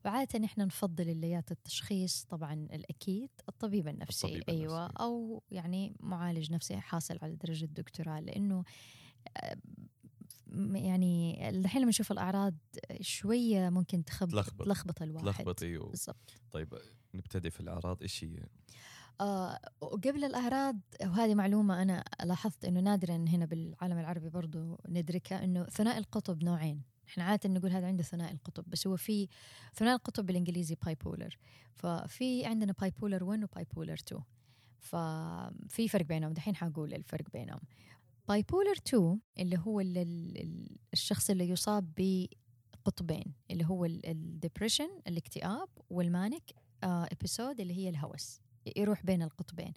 وعادة 0.06 0.46
إحنا 0.46 0.66
نفضل 0.66 1.10
الليات 1.10 1.52
التشخيص 1.52 2.24
طبعا 2.24 2.54
الأكيد 2.54 3.30
الطبيب 3.50 3.88
النفسي. 3.88 4.28
الطبيب 4.28 4.50
أيوه. 4.50 4.86
النفسي. 4.86 5.04
أو 5.04 5.44
يعني 5.52 5.96
معالج 6.00 6.52
نفسي 6.52 6.78
حاصل 6.78 7.20
على 7.22 7.36
درجة 7.36 7.66
دكتوراه 7.66 8.20
لأنه 8.20 8.64
آه، 9.38 9.56
يعني 10.74 11.50
الحين 11.50 11.82
لما 11.82 11.90
نشوف 11.90 12.12
الأعراض 12.12 12.56
شوية 13.02 13.70
ممكن 13.70 14.06
تخب 14.06 14.30
تلخبط. 14.30 14.66
تلخبط 14.66 15.02
الواحد. 15.02 15.26
تلخبط 15.26 15.64
أيوه. 15.64 15.90
بالضبط. 15.90 16.34
طيب 16.52 16.78
نبتدي 17.14 17.50
في 17.50 17.60
الأعراض 17.60 18.02
إيش 18.02 18.24
هي؟ 18.24 18.46
آه 19.22 19.60
وقبل 19.82 20.24
الأعراض 20.24 20.80
وهذه 21.04 21.36
معلومة 21.36 21.82
أنا 21.82 22.04
لاحظت 22.24 22.66
أنه 22.66 22.80
نادرا 22.80 23.16
هنا 23.16 23.46
بالعالم 23.46 23.98
العربي 23.98 24.30
برضو 24.30 24.80
ندركها 24.90 25.44
أنه 25.44 25.64
ثنائي 25.64 25.98
القطب 25.98 26.44
نوعين. 26.44 26.82
إحنا 27.08 27.24
عادة 27.24 27.50
نقول 27.50 27.72
هذا 27.72 27.88
عنده 27.88 28.04
ثنائي 28.04 28.34
القطب 28.34 28.64
بس 28.68 28.88
هو 28.88 28.98
في 28.98 29.28
ثنائي 29.74 29.96
القطب 29.96 30.26
بالإنجليزي 30.26 30.76
bipolar 30.86 31.38
ففي 31.76 32.46
عندنا 32.46 32.74
bipolar 32.80 33.24
1 33.24 33.44
و 33.44 33.66
bipolar 33.76 33.94
2 33.94 34.22
ففي 34.80 35.88
فرق 35.88 36.06
بينهم. 36.06 36.34
دحين 36.34 36.56
حقول 36.56 36.94
الفرق 36.94 37.26
بينهم. 37.34 37.60
bipolar 38.30 38.72
2 38.88 39.20
اللي 39.40 39.58
هو 39.58 39.80
ال- 39.80 39.98
ال- 39.98 40.38
ال- 40.42 40.78
الشخص 40.94 41.30
اللي 41.30 41.50
يصاب 41.50 41.94
بقطبين 41.98 43.34
اللي 43.52 43.66
هو 43.66 43.86
ال 43.86 43.95
depression 43.95 44.90
الاكتئاب 45.08 45.70
وال 45.90 46.07
manic 46.07 46.52
episode 46.84 47.60
اللي 47.60 47.74
هي 47.74 47.90
الهوس. 47.90 48.42
يروح 48.78 49.06
بين 49.06 49.22
القطبين. 49.22 49.74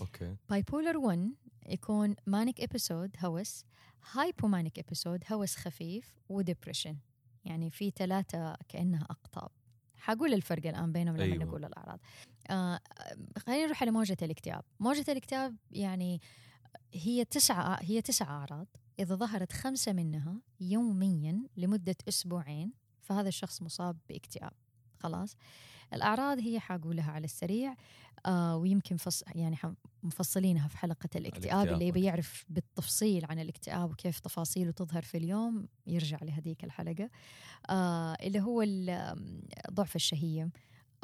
أوكي. 0.00 0.36
bipolar 0.50 0.96
1 0.98 1.34
يكون 1.66 2.14
manic 2.26 2.60
episode 2.60 3.16
هوس. 3.24 3.64
hypomanic 4.12 4.78
episode 4.78 5.24
هوس 5.32 5.56
خفيف 5.56 6.14
و 6.28 6.34
depression 6.34 6.96
يعني 7.44 7.70
في 7.70 7.90
ثلاثة 7.90 8.56
كأنها 8.68 9.02
أقطاب. 9.10 9.50
حقول 9.96 10.34
الفرق 10.34 10.66
الآن 10.66 10.92
بينهم 10.92 11.16
لما 11.16 11.24
أيوة. 11.24 11.44
نقول 11.44 11.64
الأعراض. 11.64 12.00
آه 12.50 12.80
خلينا 13.38 13.66
نروح 13.66 13.82
على 13.82 13.90
موجة 13.90 14.16
الاكتئاب. 14.22 14.64
موجة 14.80 15.04
الاكتئاب 15.08 15.56
يعني 15.70 16.20
هي 16.94 17.24
تسعة 17.24 17.78
هي 17.82 18.02
تسعة 18.02 18.26
أعراض. 18.26 18.66
إذا 19.00 19.14
ظهرت 19.14 19.52
خمسة 19.52 19.92
منها 19.92 20.40
يوميا 20.60 21.42
لمدة 21.56 21.96
أسبوعين 22.08 22.72
فهذا 23.02 23.28
الشخص 23.28 23.62
مصاب 23.62 23.96
باكتئاب. 24.08 24.52
خلاص؟ 24.98 25.36
الأعراض 25.94 26.38
هي 26.38 26.60
حقولها 26.60 27.10
على 27.10 27.24
السريع 27.24 27.76
آه 28.26 28.56
ويمكن 28.56 28.96
فص 28.96 29.22
يعني 29.34 29.56
مفصلينها 30.02 30.68
في 30.68 30.78
حلقة 30.78 31.08
الاكتئاب 31.16 31.44
الاكتئاب، 31.44 31.74
اللي 31.74 31.86
يبي. 31.88 32.02
يعرف 32.04 32.44
بالتفصيل 32.48 33.24
عن 33.24 33.38
الاكتئاب 33.38 33.90
وكيف 33.90 34.20
تفاصيله 34.20 34.70
تظهر 34.70 35.02
في 35.02 35.16
اليوم 35.16 35.68
يرجع 35.86 36.18
لهذيك 36.22 36.64
الحلقة. 36.64 37.10
آه 37.70 38.12
اللي 38.12 38.40
هو 38.40 38.64
ضعف 39.70 39.96
الشهية. 39.96 40.50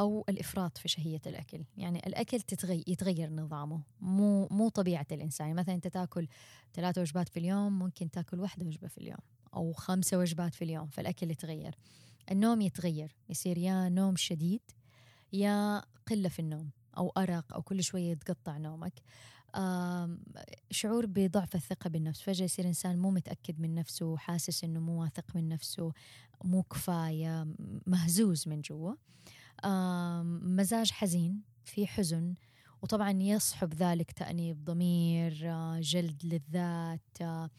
أو 0.01 0.25
الإفراط 0.29 0.79
في 0.79 0.89
شهية 0.89 1.21
الأكل. 1.27 1.65
يعني 1.77 1.99
الأكل 2.07 2.41
تتغي 2.41 2.85
يتغير 2.87 3.31
نظامه. 3.31 3.83
مو 4.01 4.49
مو 4.51 4.69
طبيعة 4.69 5.07
الإنسان. 5.13 5.47
يعني 5.47 5.59
مثلا 5.59 5.75
أنت 5.75 5.87
تأكل 5.89 6.29
ثلاثة 6.75 7.01
وجبات 7.01 7.29
في 7.29 7.37
اليوم 7.37 7.79
ممكن 7.79 8.11
تأكل 8.11 8.41
واحدة 8.41 8.67
وجبة 8.67 8.89
في 8.89 8.99
اليوم 8.99 9.19
أو 9.55 9.73
خمسة 9.73 10.19
وجبات 10.19 10.55
في 10.55 10.65
اليوم 10.65 10.89
فالأكل 10.89 11.31
يتغير. 11.31 11.75
النوم 12.31 12.61
يتغير. 12.61 13.17
يصير 13.29 13.59
يا 13.59 13.89
نوم 13.89 14.17
شديد 14.17 14.61
يا 15.33 15.83
قلة 16.07 16.29
في 16.29 16.39
النوم 16.39 16.71
أو 16.97 17.13
أرق 17.17 17.55
أو 17.55 17.63
كل 17.63 17.83
شوية 17.83 18.11
يتقطع 18.11 18.59
نومك. 18.59 19.03
شعور 20.71 21.07
بضعف 21.07 21.55
الثقة 21.55 21.91
بالنفس. 21.91 22.21
فجأة 22.21 22.45
يصير 22.45 22.67
إنسان 22.67 22.99
مو 22.99 23.11
متأكد 23.11 23.61
من 23.61 23.75
نفسه 23.75 24.17
حاسس 24.17 24.65
إنه 24.65 24.81
مو 24.81 25.03
واثق 25.03 25.37
من 25.37 25.49
نفسه 25.49 25.93
مو 26.45 26.63
كفاية 26.63 27.47
مهزوز 27.87 28.49
من 28.49 28.61
جوا 28.61 28.95
مزاج 30.43 30.91
حزين 30.91 31.43
في 31.65 31.87
حزن 31.87 32.35
وطبعا 32.83 33.11
يصحب 33.11 33.75
ذلك 33.75 34.13
تأنيب 34.13 34.65
ضمير 34.65 35.41
آه، 35.45 35.81
جلد 35.81 36.25
للذات 36.25 37.23
آه، 37.23 37.51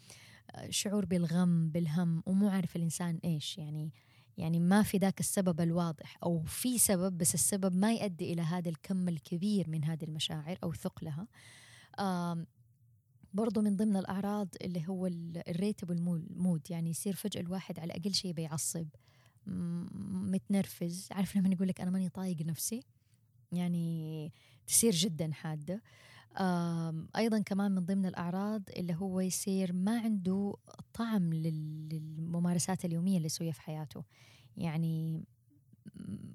شعور 0.69 1.05
بالغم 1.05 1.69
بالهم 1.69 2.23
ومو 2.25 2.49
عارف 2.49 2.75
الإنسان 2.75 3.19
إيش. 3.23 3.57
يعني 3.57 3.93
يعني 4.37 4.59
ما 4.59 4.83
في 4.83 4.97
ذاك 4.97 5.19
السبب 5.19 5.61
الواضح 5.61 6.17
أو 6.23 6.43
في 6.43 6.77
سبب 6.77 7.17
بس 7.17 7.33
السبب 7.33 7.75
ما 7.75 7.93
يؤدي 7.93 8.33
إلى 8.33 8.41
هذا 8.41 8.69
الكم 8.69 9.09
الكبير 9.09 9.69
من 9.69 9.83
هذه 9.83 10.03
المشاعر 10.03 10.57
أو 10.63 10.73
ثقلها. 10.73 11.27
برضو 13.33 13.61
من 13.61 13.75
ضمن 13.75 13.97
الأعراض 13.97 14.47
اللي 14.61 14.87
هو 14.87 15.07
ال 15.47 15.55
irritable 15.55 16.23
mood 16.29 16.71
يعني 16.71 16.89
يصير 16.89 17.15
فجأة 17.15 17.41
الواحد 17.41 17.79
على 17.79 17.93
أقل 17.93 18.13
شيء 18.13 18.33
بيعصب. 18.33 18.87
متنرفز 20.31 21.07
عارف 21.11 21.35
لما 21.37 21.49
يقول 21.49 21.67
لك 21.67 21.81
أنا 21.81 21.91
ماني 21.91 22.09
طايق 22.09 22.41
نفسي 22.45 22.83
يعني 23.51 24.31
تصير 24.67 24.91
جدا 24.93 25.31
حادة 25.31 25.81
آم، 26.39 27.07
أيضا 27.15 27.39
كمان 27.39 27.71
من 27.71 27.85
ضمن 27.85 28.05
الأعراض 28.05 28.63
اللي 28.77 28.95
هو 28.95 29.19
يصير 29.19 29.73
ما 29.73 29.99
عنده 29.99 30.53
طعم 30.93 31.33
لل- 31.33 31.89
للممارسات 31.89 32.85
اليومية 32.85 33.17
اللي 33.17 33.25
يسويها 33.25 33.51
في 33.51 33.61
حياته 33.61 34.03
يعني 34.57 35.23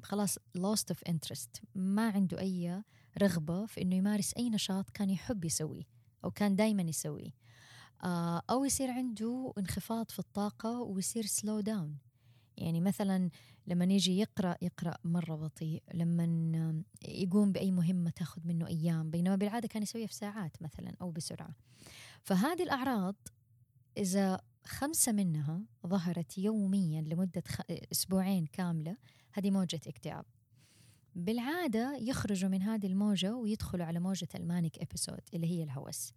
خلاص 0.03 0.39
lost 0.39 0.95
of 0.95 1.13
interest 1.13 1.61
ما 1.75 2.09
عنده 2.11 2.41
أي 2.41 2.83
رغبة 3.23 3.67
في 3.67 3.83
إنه 3.83 3.95
يمارس 3.97 4.35
أي 4.35 4.51
نشاط 4.51 4.91
كان 4.91 5.11
يحب 5.11 5.45
يسويه 5.45 5.85
أو 6.25 6.31
كان 6.31 6.57
دايما 6.57 6.83
يسويه 6.83 7.31
أو 8.51 8.65
يصير 8.65 8.91
عنده 8.91 9.53
انخفاض 9.59 10.11
في 10.11 10.19
الطاقة 10.19 10.81
ويصير 10.81 11.27
سلو 11.27 11.61
داون 11.61 11.97
يعني 12.57 12.81
مثلا 12.81 13.31
لما 13.67 13.85
يجي 13.85 14.19
يقرأ 14.19 14.57
يقرأ 14.63 14.97
مرة 15.05 15.35
بطيء 15.35 15.83
لما 15.95 16.83
يقوم 17.09 17.53
بأي 17.53 17.71
مهمة 17.71 18.11
تاخذ 18.11 18.43
منه 18.45 18.67
أيام 18.67 19.11
بينما 19.11 19.37
بالعادة 19.37 19.69
كان 19.69 19.83
يسويها 19.83 20.07
في 20.07 20.15
ساعات 20.15 20.63
مثلا 20.63 20.95
أو 21.01 21.11
بسرعة. 21.11 21.55
فهذه 22.23 22.63
الأعراض 22.63 23.15
إذا 23.97 24.41
خمسة 24.67 25.13
منها 25.13 25.63
ظهرت 25.87 26.39
يوميا 26.39 27.01
لمدة 27.03 27.43
خ... 27.49 27.61
أسبوعين 27.93 28.47
كاملة 28.47 28.97
هذه 29.33 29.51
موجة 29.51 29.81
اكتئاب. 29.87 30.25
بالعادة 31.15 31.97
يخرجوا 31.97 32.51
من 32.51 32.63
هذه 32.63 32.87
الموجة 32.87 33.35
ويدخلوا 33.35 33.87
على 33.87 34.01
موجة 34.01 34.29
ال 34.35 34.42
manic 34.42 34.79
episode 34.79 35.21
اللي 35.35 35.47
هي 35.47 35.63
الهوس. 35.63 36.13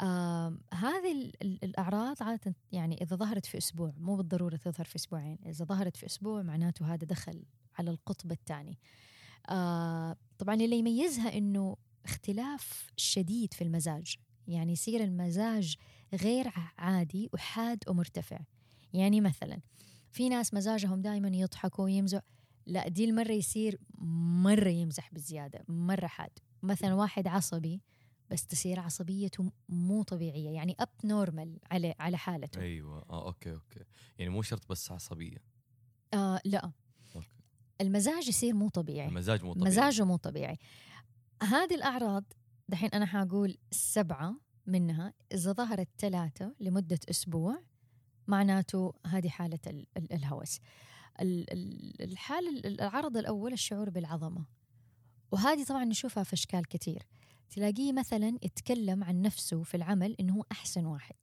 آه 0.00 0.58
هذه 0.74 1.12
ال- 1.12 1.32
ال- 1.42 1.64
الأعراض 1.64 2.16
عادة 2.22 2.54
يعني 2.72 3.02
إذا 3.02 3.16
ظهرت 3.16 3.46
في 3.46 3.58
أسبوع 3.58 3.92
مو 3.98 4.16
بالضرورة 4.16 4.56
تظهر 4.56 4.84
في 4.86 4.96
أسبوعين 4.96 5.38
إذا 5.46 5.64
ظهرت 5.64 5.96
في 5.96 6.06
أسبوع 6.06 6.42
معناته 6.42 6.94
هذا 6.94 7.06
دخل 7.06 7.42
على 7.78 7.90
القطب 7.90 8.32
الثاني. 8.32 8.78
آه 9.48 10.16
طبعا 10.38 10.54
اللي 10.54 10.76
يميزها 10.78 11.38
إنه 11.38 11.76
اختلاف 12.04 12.92
شديد 12.96 13.54
في 13.54 13.64
المزاج 13.64 14.14
يعني 14.48 14.72
يصير 14.72 15.04
المزاج 15.04 15.76
غير 16.14 16.52
عادي 16.78 17.30
وحاد 17.32 17.78
ومرتفع. 17.88 18.38
يعني 18.92 19.20
مثلا 19.20 19.60
في 20.10 20.28
ناس 20.28 20.54
مزاجهم 20.54 21.02
دائما 21.02 21.28
يضحكوا 21.28 21.84
ويمزح 21.84 22.20
لا 22.66 22.88
دي 22.88 23.04
المرة 23.04 23.32
يصير 23.32 23.78
مرة 24.42 24.68
يمزح 24.68 25.10
بزيادة 25.14 25.64
مرة 25.68 26.06
حاد. 26.06 26.30
مثلا 26.62 26.94
واحد 26.94 27.26
عصبي 27.26 27.80
بس 28.30 28.46
تصير 28.46 28.80
عصبيته 28.80 29.52
مو 29.68 30.02
طبيعية 30.02 30.50
يعني 30.50 30.76
abnormal 30.80 31.58
على 31.70 31.94
على 32.00 32.16
حالته. 32.18 32.60
أيوه. 32.60 33.04
آه 33.10 33.26
أوكي 33.26 33.52
أوكي. 33.52 33.80
يعني 34.18 34.30
مو 34.30 34.42
شرط 34.42 34.68
بس 34.70 34.92
عصبية. 34.92 35.42
آه 36.14 36.40
لا. 36.44 36.72
أوكي. 37.16 37.28
المزاج 37.80 38.28
يصير 38.28 38.54
مو 38.54 38.68
طبيعي. 38.68 39.08
المزاج 39.08 39.44
مو 39.44 39.52
طبيعي. 39.52 39.66
مزاجه 39.70 40.04
مو 40.04 40.16
طبيعي. 40.16 40.58
هذه 41.42 41.74
الأعراض 41.74 42.24
دحين 42.68 42.90
أنا 42.90 43.06
حقول 43.06 43.58
سبعة 43.70 44.34
منها 44.66 45.14
إذا 45.32 45.52
ظهرت 45.52 45.88
ثلاثة 45.98 46.54
لمدة 46.60 46.98
أسبوع 47.10 47.62
معناته 48.26 48.92
هذه 49.06 49.28
حالة 49.28 49.58
ال- 49.66 49.86
ال- 49.96 50.12
الهوس. 50.12 50.58
ال- 51.20 51.52
ال- 51.52 52.02
الحالة 52.02 52.60
العرض 52.68 53.16
الأول 53.16 53.52
الشعور 53.52 53.90
بالعظمة. 53.90 54.44
وهذه 55.32 55.64
طبعا 55.64 55.84
نشوفها 55.84 56.22
في 56.22 56.32
أشكال 56.32 56.68
كتير 56.68 57.02
تلاقيه 57.50 57.92
مثلا 57.92 58.38
يتكلم 58.42 59.04
عن 59.04 59.22
نفسه 59.22 59.62
في 59.62 59.76
العمل 59.76 60.16
إنه 60.20 60.34
هو 60.34 60.44
أحسن 60.52 60.84
واحد. 60.86 61.14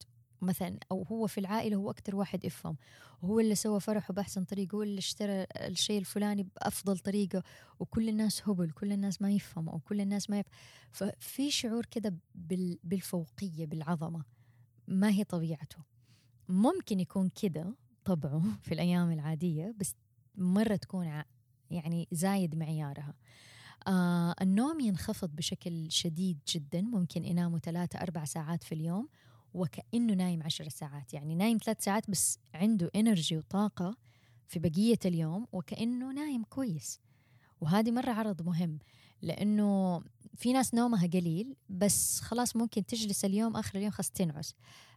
مثلا 0.42 0.78
أو 0.92 1.04
هو 1.04 1.28
في 1.28 1.38
العائلة 1.40 1.76
هو 1.76 1.90
أكتر 1.90 2.16
واحد 2.16 2.46
يفهم. 2.46 2.78
وهو 3.22 3.40
اللي 3.40 3.56
سوى 3.56 3.80
فرحه 3.80 4.14
بأحسن 4.14 4.44
طريقة 4.44 4.76
هو 4.76 4.84
اللي 4.84 5.00
اشترى 5.00 5.46
الشيء 5.56 6.00
الفلاني 6.00 6.44
بأفضل 6.44 6.98
طريقة 7.00 7.44
وكل 7.80 8.10
الناس 8.10 8.50
هبل 8.50 8.72
كل 8.72 8.92
الناس 8.92 9.22
ما 9.22 9.32
يفهموا 9.32 9.74
أو 9.74 9.80
كل 9.80 10.02
الناس 10.02 10.30
ما 10.30 10.40
يفهم 10.40 10.54
ففي 10.92 11.52
شعور 11.52 11.86
كده 11.86 12.16
بال- 12.36 12.80
بالفوقية 12.84 13.66
بالعظمة. 13.66 14.24
ما 14.88 15.10
هي 15.10 15.24
طبيعته. 15.24 15.78
ممكن 16.50 17.00
يكون 17.00 17.30
كده 17.30 17.76
طبعه 18.06 18.42
في 18.64 18.74
الأيام 18.74 19.12
العادية 19.12 19.76
بس 19.80 19.96
مرة 20.36 20.76
تكون 20.76 21.24
يعني 21.72 22.08
زايد 22.12 22.56
معيارها. 22.56 23.14
آه 23.88 24.36
النوم 24.42 24.80
ينخفض 24.80 25.36
بشكل 25.36 25.92
شديد 25.92 26.40
جدا 26.48 26.82
ممكن 26.82 27.26
يناموا 27.26 27.60
ثلاثة 27.60 28.00
أربع 28.00 28.26
ساعات 28.26 28.64
في 28.64 28.76
اليوم 28.76 29.10
وكأنه 29.54 30.14
نايم 30.14 30.44
عشر 30.44 30.70
ساعات. 30.70 31.14
يعني 31.14 31.36
نايم 31.36 31.58
ثلاث 31.66 31.84
ساعات 31.84 32.10
بس 32.10 32.40
عنده 32.54 32.92
انرجي 32.96 33.38
وطاقة 33.38 33.98
في 34.48 34.60
بقية 34.60 35.00
اليوم 35.06 35.48
وكأنه 35.52 36.12
نايم 36.14 36.44
كويس. 36.44 37.00
وهذه 37.62 37.92
مرة 37.92 38.12
عرض 38.12 38.42
مهم 38.42 38.80
لأنه 39.22 40.02
في 40.36 40.54
ناس 40.54 40.74
نومها 40.74 41.08
قليل 41.08 41.56
بس 41.70 42.20
خلاص 42.20 42.56
ممكن 42.56 42.86
تجلس 42.86 43.26
اليوم 43.26 43.58
آخر 43.58 43.78
اليوم 43.78 43.92
خلاص 43.92 44.10
تنعس. 44.10 44.56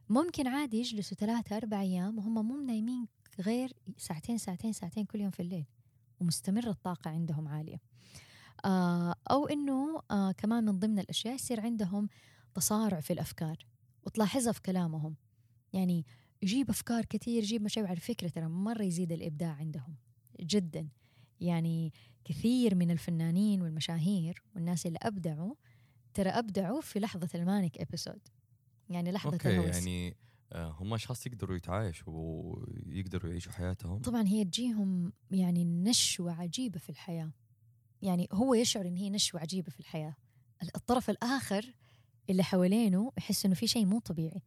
ممكن 0.09 0.47
عادي 0.47 0.79
يجلسوا 0.79 1.17
ثلاثة 1.17 1.57
أربع 1.57 1.81
أيام 1.81 2.19
وهم 2.19 2.49
مو 2.49 2.61
نايمين 2.61 3.07
غير 3.41 3.73
ساعتين 3.99 4.39
ساعتين 4.39 4.73
ساعتين 4.73 5.05
كل 5.05 5.21
يوم 5.21 5.31
في 5.31 5.41
الليل. 5.41 5.65
ومستمر 6.21 6.71
الطاقة 6.71 7.11
عندهم 7.11 7.49
عالية. 7.49 7.81
أو 9.31 9.47
إنه 9.47 10.03
آه 10.11 10.33
كمان 10.33 10.65
من 10.65 10.79
ضمن 10.79 10.99
الأشياء 10.99 11.35
يصير 11.35 11.61
عندهم 11.61 12.09
تصارع 12.55 13.01
في 13.01 13.13
الأفكار 13.13 13.57
وتلاحظها 14.07 14.53
في 14.53 14.63
كلامهم. 14.63 15.17
يعني 15.73 16.07
يجيب 16.43 16.71
أفكار 16.71 17.05
كثير 17.05 17.43
يجيب 17.43 17.63
مشاعر. 17.63 17.87
على 17.87 18.01
فكرة 18.01 18.29
ترى 18.29 18.47
مرة 18.47 18.83
يزيد 18.83 19.13
الإبداع 19.13 19.53
عندهم 19.53 19.97
جدا. 20.41 20.89
يعني 21.41 21.93
كثير 22.25 22.75
من 22.75 22.91
الفنانين 22.91 23.63
والمشاهير 23.63 24.43
والناس 24.55 24.87
اللي 24.87 24.99
أبدعوا 25.03 25.55
ترى 26.15 26.31
أبدعوا 26.31 26.81
في 26.81 27.01
لحظة 27.01 27.29
ال 27.35 27.42
manic 27.42 27.81
episode 27.81 28.29
يعني 28.89 29.13
لحظة 29.13 29.33
أوكي 29.33 29.61
الهوس. 29.61 29.77
يعني 29.77 30.17
آه، 30.53 30.77
هم 30.81 30.95
أشخاص 30.95 31.27
يقدروا 31.27 31.57
يتعايشوا 31.57 32.13
ويقدروا 32.13 33.31
يعيشوا 33.31 33.53
حياتهم. 33.53 33.99
طبعا 33.99 34.29
هي 34.29 34.45
تجيهم 34.45 35.13
يعني 35.31 35.65
نشوة 35.65 36.33
عجيبة 36.33 36.79
في 36.79 36.91
الحياة. 36.91 37.31
يعني 38.03 38.29
هو 38.33 38.55
يشعر 38.55 38.87
إن 38.89 38.97
هي 38.97 39.11
نشوة 39.11 39.41
عجيبة 39.41 39.71
في 39.71 39.81
الحياة. 39.81 40.15
الطرف 40.77 41.11
الآخر 41.11 41.75
اللي 42.31 42.43
حوالينه 42.43 43.13
يحس 43.19 43.47
إنه 43.47 43.55
في 43.55 43.67
شيء 43.67 43.87
مو 43.87 43.99
طبيعي. 43.99 44.43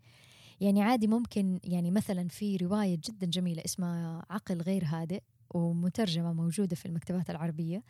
يعني 0.61 0.81
عادي 0.81 1.07
ممكن 1.07 1.59
يعني 1.63 1.91
مثلا 1.91 2.27
في 2.27 2.57
رواية 2.57 2.99
جدا 3.05 3.27
جميلة 3.27 3.61
اسمها 3.65 4.25
عقل 4.29 4.61
غير 4.61 4.83
هادئ 4.85 5.21
ومترجمة 5.49 6.33
موجودة 6.33 6.75
في 6.75 6.85
المكتبات 6.85 7.29
العربية. 7.29 7.83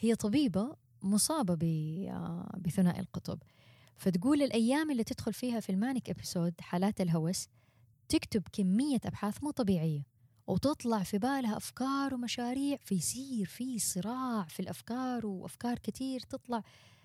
هي 0.00 0.14
طبيبة 0.14 0.76
مصابة 1.02 1.54
ب- 1.54 1.64
آه، 2.08 2.58
بثنائي 2.58 3.00
القطب. 3.00 3.38
فتقول 3.96 4.42
الأيام 4.42 4.90
اللي 4.90 5.04
تدخل 5.04 5.32
فيها 5.32 5.60
في 5.60 5.70
المانيك 5.72 6.10
إبيسود 6.10 6.54
حالات 6.60 7.00
الهوس 7.00 7.48
تكتب 8.08 8.42
كمية 8.52 9.00
أبحاث 9.04 9.42
مو 9.42 9.50
طبيعية. 9.50 10.02
وتطلع 10.48 11.02
في 11.02 11.18
بالها 11.18 11.56
أفكار 11.56 12.14
ومشاريع 12.14 12.76
فيصير 12.84 13.46
في 13.46 13.78
صراع 13.78 14.44
في 14.44 14.60
الأفكار 14.60 15.26
وأفكار 15.26 15.78
كتير 15.78 16.20
تطلع. 16.20 16.62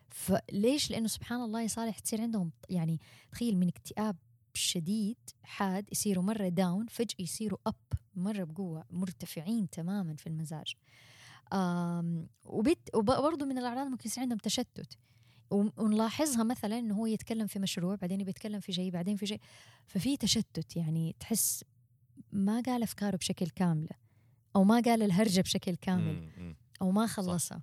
فليش؟ 0.09 0.91
لأنه 0.91 1.07
سبحان 1.07 1.41
الله 1.41 1.61
يا 1.61 1.67
صالح 1.67 1.99
تصير 1.99 2.21
عندهم 2.21 2.51
يعني 2.69 2.99
تخيل 3.31 3.57
من 3.57 3.67
اكتئاب 3.67 4.15
شديد 4.53 5.17
حاد 5.43 5.85
يصيروا 5.91 6.23
مرة 6.23 6.47
داون 6.47 6.85
فجأة 6.87 7.15
يصيروا 7.19 7.59
أب 7.67 7.75
مرة 8.15 8.43
بقوة 8.43 8.83
مرتفعين 8.91 9.69
تماما 9.69 10.15
في 10.15 10.27
المزاج. 10.27 10.75
وبرضه 12.93 13.45
من 13.45 13.57
الأعراض 13.57 13.87
ممكن 13.87 14.09
يصير 14.09 14.21
عندهم 14.23 14.37
تشتت. 14.37 14.97
ون- 15.51 15.71
ونلاحظها 15.77 16.43
مثلا 16.43 16.79
إنه 16.79 16.95
هو 16.95 17.05
يتكلم 17.05 17.47
في 17.47 17.59
مشروع 17.59 17.95
بعدين 17.95 18.23
بيتكلم 18.23 18.59
في 18.59 18.73
شيء 18.73 18.91
بعدين 18.91 19.15
في 19.15 19.25
شيء. 19.25 19.39
ففي 19.85 20.17
تشتت 20.17 20.75
يعني 20.75 21.15
تحس 21.19 21.63
ما 22.31 22.61
قال 22.61 22.83
أفكاره 22.83 23.15
بشكل 23.17 23.49
كامله 23.49 23.95
أو 24.55 24.63
ما 24.63 24.79
قال 24.85 25.01
الهرجة 25.03 25.41
بشكل 25.41 25.75
كامل. 25.75 26.55
أو 26.81 26.91
ما 26.91 27.07
خلصها. 27.07 27.61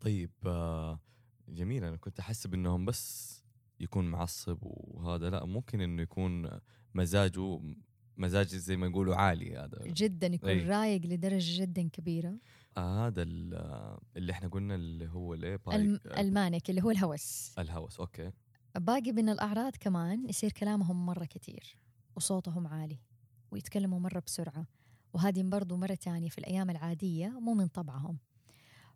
طيب 0.00 0.30
آه، 0.46 1.00
جميل. 1.48 1.84
أنا 1.84 1.96
كنت 1.96 2.18
احسب 2.20 2.54
انهم 2.54 2.84
بس 2.84 3.32
يكون 3.80 4.10
معصب 4.10 4.58
وهذا 4.62 5.30
لا 5.30 5.44
ممكن 5.44 5.80
إنه 5.80 6.02
يكون 6.02 6.48
مزاجه 6.94 7.60
مزاج 8.16 8.46
زي 8.46 8.76
ما 8.76 8.86
يقولوا 8.86 9.16
عالي 9.16 9.56
هذا. 9.56 9.82
جدا 9.86 10.26
يكون 10.26 10.48
أي. 10.48 10.64
رايق 10.64 11.06
لدرجة 11.06 11.62
جدا 11.62 11.88
كبيرة. 11.88 12.38
آه 12.76 13.06
هذا 13.06 13.22
ال- 13.22 13.98
اللي 14.16 14.32
إحنا 14.32 14.48
قلنا 14.48 14.74
اللي 14.74 15.08
هو 15.08 15.34
الايه 15.34 15.60
الم- 15.72 16.00
ال 16.06 16.17
manic 16.17 16.70
اللي 16.70 16.82
هو 16.82 16.90
الهوس. 16.90 17.54
الهوس 17.58 18.00
أوكي. 18.00 18.30
باقي 18.76 19.12
من 19.12 19.28
الأعراض 19.28 19.72
كمان 19.80 20.28
يصير 20.28 20.52
كلامهم 20.52 21.06
مرة 21.06 21.24
كتير. 21.24 21.76
وصوتهم 22.16 22.66
عالي 22.66 22.98
ويتكلموا 23.50 24.00
مرة 24.00 24.22
بسرعة. 24.26 24.66
وهذه 25.12 25.42
برضو 25.42 25.76
مرة 25.76 25.94
تانية 25.94 26.28
في 26.28 26.38
الأيام 26.38 26.70
العادية 26.70 27.28
مو 27.28 27.54
من 27.54 27.66
طبعهم. 27.66 28.18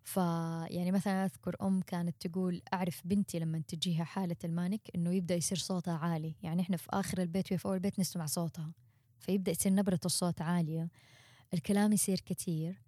فيعني 0.03 0.91
مثلا 0.91 1.25
أذكر 1.25 1.55
أم 1.61 1.81
كانت 1.81 2.27
تقول 2.27 2.61
أعرف 2.73 3.01
بنتي 3.05 3.39
لما 3.39 3.63
تجيها 3.67 4.03
حالة 4.03 4.35
ال 4.43 4.49
manic 4.49 4.81
إنه 4.95 5.13
يبدأ 5.13 5.35
يصير 5.35 5.57
صوتها 5.57 5.97
عالي. 5.97 6.35
يعني 6.43 6.61
إحنا 6.61 6.77
في 6.77 6.87
آخر 6.89 7.21
البيت 7.21 7.51
وهي 7.51 7.57
في 7.57 7.65
أول 7.65 7.75
البيت 7.75 7.99
نسمع 7.99 8.25
صوتها. 8.25 8.71
فيبدأ 9.19 9.51
يصير 9.51 9.73
نبرة 9.73 9.99
الصوت 10.05 10.41
عالية. 10.41 10.89
الكلام 11.53 11.93
يصير 11.93 12.19
كتير. 12.19 12.81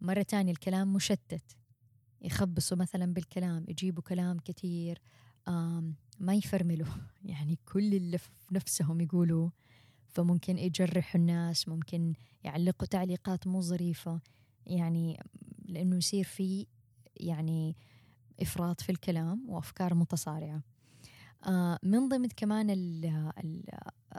مرة 0.00 0.22
تانية 0.22 0.52
الكلام 0.52 0.92
مشتت. 0.92 1.56
يخبصوا 2.22 2.76
مثلا 2.76 3.14
بالكلام 3.14 3.64
يجيبوا 3.68 4.02
كلام 4.02 4.38
كتير 4.38 5.00
آم 5.48 5.94
ما 6.18 6.34
يفرملوا. 6.34 6.86
يعني 7.24 7.58
كل 7.66 7.94
اللي 7.94 8.18
في 8.18 8.28
نفسهم 8.52 9.00
يقولوا 9.00 9.50
فممكن 10.10 10.58
يجرحوا 10.58 11.20
الناس 11.20 11.68
ممكن 11.68 12.14
يعلقوا 12.44 12.86
تعليقات 12.86 13.46
مو 13.46 13.60
ظريفة. 13.60 14.20
يعني 14.66 15.20
لأنه 15.64 15.96
يصير 15.96 16.24
في 16.24 16.66
يعني 17.16 17.76
إفراط 18.42 18.80
في 18.80 18.92
الكلام 18.92 19.50
وأفكار 19.50 19.94
متصارعة. 19.94 20.62
آه 21.46 21.78
من 21.82 22.08
ضمن 22.08 22.28
كمان 22.28 22.70
ال 22.70 23.04
ال 23.44 23.64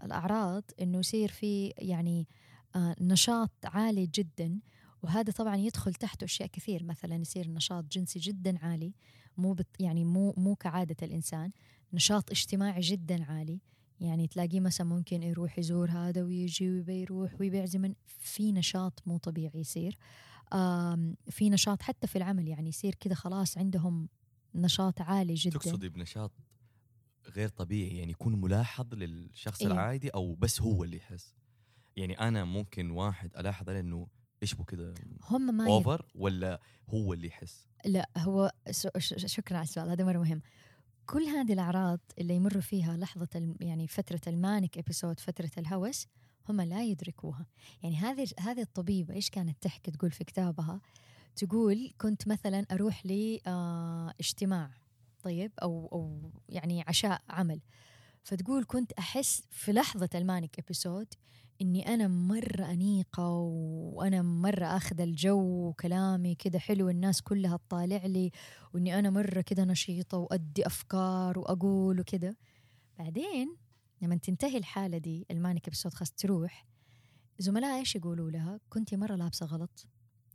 الأعراض 0.03 0.63
أنه 0.81 0.99
يصير 0.99 1.29
في 1.31 1.73
يعني 1.77 2.27
آه 2.75 2.95
نشاط 3.01 3.51
عالي 3.63 4.07
جدا 4.07 4.59
وهذا 5.03 5.31
طبعا 5.31 5.55
يدخل 5.55 5.93
تحته 5.93 6.23
أشياء 6.25 6.49
كثير. 6.49 6.83
مثلا 6.83 7.15
يصير 7.15 7.47
نشاط 7.49 7.83
جنسي 7.91 8.19
جدا 8.19 8.57
عالي 8.65 8.93
مو 9.37 9.55
يعني 9.79 10.05
مو 10.05 10.33
مو 10.37 10.55
كعادة 10.55 10.95
الإنسان 11.03 11.51
نشاط 11.93 12.31
اجتماعي 12.31 12.81
جدا 12.81 13.23
عالي. 13.23 13.61
يعني 14.01 14.27
تلاقيه 14.27 14.59
مثلا 14.59 14.87
ممكن 14.87 15.23
يروح 15.23 15.59
يزور 15.59 15.89
هذا 15.89 16.23
ويجي 16.23 16.69
ويبي 16.69 17.01
يروح 17.01 17.35
ويبيعزم 17.39 17.93
في 18.05 18.51
نشاط 18.51 19.03
مو 19.05 19.17
طبيعي 19.17 19.59
يصير. 19.59 19.97
في 21.29 21.49
نشاط 21.49 21.81
حتى 21.81 22.07
في 22.07 22.15
العمل 22.15 22.47
يعني 22.47 22.69
يصير 22.69 22.95
كذا 22.95 23.13
خلاص 23.13 23.57
عندهم 23.57 24.09
نشاط 24.55 25.01
عالي 25.01 25.33
جدا. 25.33 25.59
تقصدي 25.59 25.89
بنشاط 25.89 26.31
غير 27.29 27.49
طبيعي 27.49 27.97
يعني 27.97 28.11
يكون 28.11 28.41
ملاحظ 28.41 28.93
للشخص 28.93 29.61
إيه. 29.61 29.67
العادي 29.67 30.09
أو 30.09 30.35
بس 30.35 30.61
هو 30.61 30.83
اللي 30.83 30.97
يحس؟ 30.97 31.35
يعني 31.95 32.19
أنا 32.19 32.45
ممكن 32.45 32.91
واحد 32.91 33.37
ألاحظ 33.37 33.69
عليه 33.69 33.79
إنه 33.79 34.07
إيش 34.43 34.53
بو 34.53 34.63
كذا 34.63 34.93
هم 35.23 35.57
ما 35.57 35.63
يب... 35.63 35.69
over 35.69 36.05
ولا 36.15 36.61
هو 36.89 37.13
اللي 37.13 37.27
يحس؟ 37.27 37.67
لا 37.85 38.09
هو 38.17 38.51
شكرا 39.07 39.57
على 39.57 39.63
السؤال 39.63 39.89
هذا 39.89 40.03
مرة 40.03 40.17
مهم. 40.17 40.41
كل 41.11 41.23
هذه 41.23 41.53
الأعراض 41.53 41.99
اللي 42.19 42.35
يمروا 42.35 42.61
فيها 42.61 42.97
لحظة 42.97 43.55
يعني 43.59 43.87
فترة 43.87 44.21
ال 44.27 44.35
manic 44.35 44.77
episode 44.77 45.19
فترة 45.19 45.51
الهوس 45.57 46.07
هم 46.49 46.61
لا 46.61 46.83
يدركوها. 46.83 47.45
يعني 47.83 47.97
هذه 47.97 48.27
هذه 48.39 48.61
الطبيبة 48.61 49.13
إيش 49.13 49.29
كانت 49.29 49.57
تحكي 49.61 49.91
تقول 49.91 50.11
في 50.11 50.23
كتابها؟ 50.23 50.81
تقول 51.35 51.93
كنت 51.97 52.27
مثلا 52.27 52.65
أروح 52.71 53.05
لاجتماع 53.05 54.71
طيب 55.23 55.51
أو 55.61 55.89
أو 55.93 56.31
يعني 56.49 56.83
عشاء 56.87 57.21
عمل. 57.29 57.61
فتقول 58.23 58.63
كنت 58.63 58.91
أحس 58.91 59.43
في 59.49 59.73
لحظة 59.73 60.09
ال 60.15 60.22
manic 60.22 60.59
episode 60.59 61.07
إني 61.61 61.93
أنا 61.93 62.07
مرة 62.07 62.71
أنيقة 62.71 63.29
وأنا 63.29 64.21
مرة 64.21 64.65
أخذ 64.65 65.01
الجو 65.01 65.67
وكلامي 65.69 66.35
كده 66.35 66.59
حلو 66.59 66.89
الناس 66.89 67.21
كلها 67.21 67.57
تطالع 67.57 68.05
لي 68.05 68.31
وإني 68.73 68.99
أنا 68.99 69.09
مرة 69.09 69.41
كده 69.41 69.63
نشيطة 69.63 70.17
وأدي 70.17 70.65
أفكار 70.67 71.39
وأقول 71.39 71.99
وكده. 71.99 72.37
بعدين 72.99 73.55
لما 74.01 74.15
تنتهي 74.15 74.57
الحالة 74.57 74.97
دي 74.97 75.25
ال 75.31 75.37
manic 75.37 75.67
episode 75.67 75.93
خلاص 75.93 76.11
تروح 76.11 76.67
زملاء 77.39 77.79
إيش 77.79 77.95
يقولوا 77.95 78.31
لها؟ 78.31 78.59
كنتي 78.69 78.97
مرة 78.97 79.15
لابسة 79.15 79.45
غلط. 79.45 79.87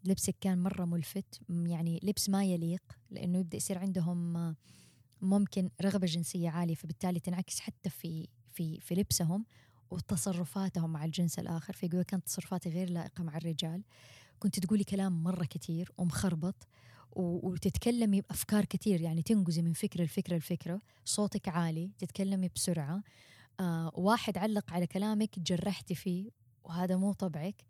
لبسك 0.04 0.36
كان 0.40 0.62
مرة 0.62 0.84
ملفت. 0.84 1.40
يعني 1.48 2.00
لبس 2.02 2.28
ما 2.28 2.44
يليق 2.44 2.82
لأنه 3.10 3.38
يبدأ 3.38 3.56
يصير 3.56 3.78
عندهم 3.78 4.54
ممكن 5.22 5.70
رغبة 5.82 6.06
جنسية 6.06 6.50
عالية 6.50 6.74
فبالتالي 6.74 7.20
تنعكس 7.20 7.60
حتى 7.60 7.90
في 7.90 8.28
في 8.50 8.80
في 8.80 8.94
لبسهم. 8.94 9.44
وتصرفاتهم 9.90 10.92
مع 10.92 11.04
الجنس 11.04 11.38
الآخر 11.38 11.72
فيقول 11.72 12.02
كانت 12.02 12.26
تصرفاتي 12.26 12.70
غير 12.70 12.90
لائقة 12.90 13.24
مع 13.24 13.36
الرجال. 13.36 13.82
كنت 14.38 14.58
تقولي 14.60 14.84
كلام 14.84 15.22
مرة 15.22 15.44
كتير 15.44 15.92
ومخربط 15.98 16.66
وتتكلمي 17.16 18.20
بأفكار 18.20 18.64
كتير 18.64 19.00
يعني 19.00 19.22
تنقزي 19.22 19.62
من 19.62 19.72
فكرة 19.72 20.04
لفكرة 20.04 20.36
لفكرة. 20.36 20.80
صوتك 21.04 21.48
عالي 21.48 21.90
تتكلمي 21.98 22.48
بسرعة. 22.54 23.02
آه 23.60 23.90
واحد 23.94 24.38
علق 24.38 24.72
على 24.72 24.86
كلامك 24.86 25.38
جرحتي 25.38 25.94
فيه 25.94 26.30
وهذا 26.64 26.96
مو 26.96 27.12
طبعك. 27.12 27.64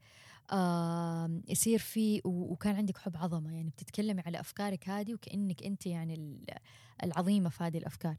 آه 0.53 1.41
يصير 1.49 1.79
في 1.79 2.21
وكان 2.25 2.77
عندك 2.77 2.99
حب 2.99 3.17
عظمة 3.17 3.55
يعني 3.55 3.71
بتتكلمي 3.71 4.23
على 4.27 4.41
أفكارك 4.41 4.89
هذه 4.89 5.15
وكأنك 5.15 5.63
أنت 5.63 5.87
يعني 5.87 6.15
ال- 6.15 6.47
العظيمة 7.03 7.49
في 7.49 7.65
هذه 7.65 7.79
الأفكار. 7.79 8.17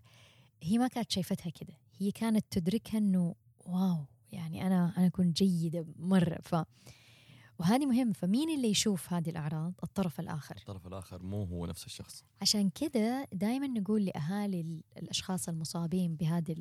هي 0.63 0.77
ما 0.77 0.87
كانت 0.87 1.11
شايفتها 1.11 1.49
كده. 1.49 1.73
هي 1.99 2.11
كانت 2.11 2.45
تدركها 2.51 2.97
أنه 2.97 3.35
واو 3.67 4.05
يعني 4.31 4.67
أنا 4.67 4.93
أنا 4.97 5.07
كنت 5.09 5.37
جيدة 5.43 5.85
مرة. 5.99 6.39
ف 6.43 6.55
وهذه 7.59 7.85
مهم 7.85 8.11
فمين 8.13 8.49
اللي 8.49 8.67
يشوف 8.67 9.13
هذه 9.13 9.29
الأعراض؟ 9.29 9.73
الطرف 9.83 10.19
الآخر. 10.19 10.55
الطرف 10.57 10.87
الآخر 10.87 11.23
مو 11.23 11.43
هو 11.43 11.65
نفس 11.65 11.85
الشخص. 11.85 12.23
عشان 12.41 12.69
كذا 12.69 13.25
دائما 13.25 13.67
نقول 13.67 14.05
لأهالي 14.05 14.61
ال- 14.61 14.83
الأشخاص 14.97 15.49
المصابين 15.49 16.15
بهذه 16.15 16.55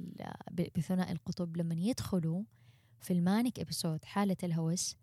بثنائي 0.77 1.13
القطب 1.13 1.57
لما 1.57 1.75
يدخلوا 1.75 2.43
في 3.01 3.13
ال 3.13 3.21
manic 3.21 3.61
episode 3.61 4.05
حالة 4.05 4.37
الهوس 4.43 4.97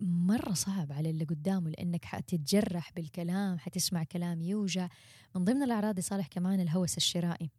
مرة 0.00 0.52
صعب 0.52 0.92
على 0.92 1.10
اللي 1.10 1.24
قدامه 1.24 1.70
لأنك 1.70 2.04
حتتجرح 2.04 2.92
بالكلام 2.92 3.58
حتسمع 3.58 4.04
كلام 4.04 4.40
يوجع. 4.42 4.88
من 5.34 5.44
ضمن 5.44 5.62
الأعراض 5.62 5.98
يصالح 5.98 6.26
كمان 6.26 6.60
الهوس 6.60 6.96
الشرائي. 6.96 7.50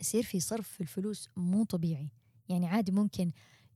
يصير 0.00 0.22
في 0.22 0.40
صرف 0.40 0.68
في 0.68 0.80
الفلوس 0.80 1.28
مو 1.36 1.64
طبيعي. 1.64 2.08
يعني 2.50 2.66
عادي 2.66 2.92
ممكن 2.92 3.30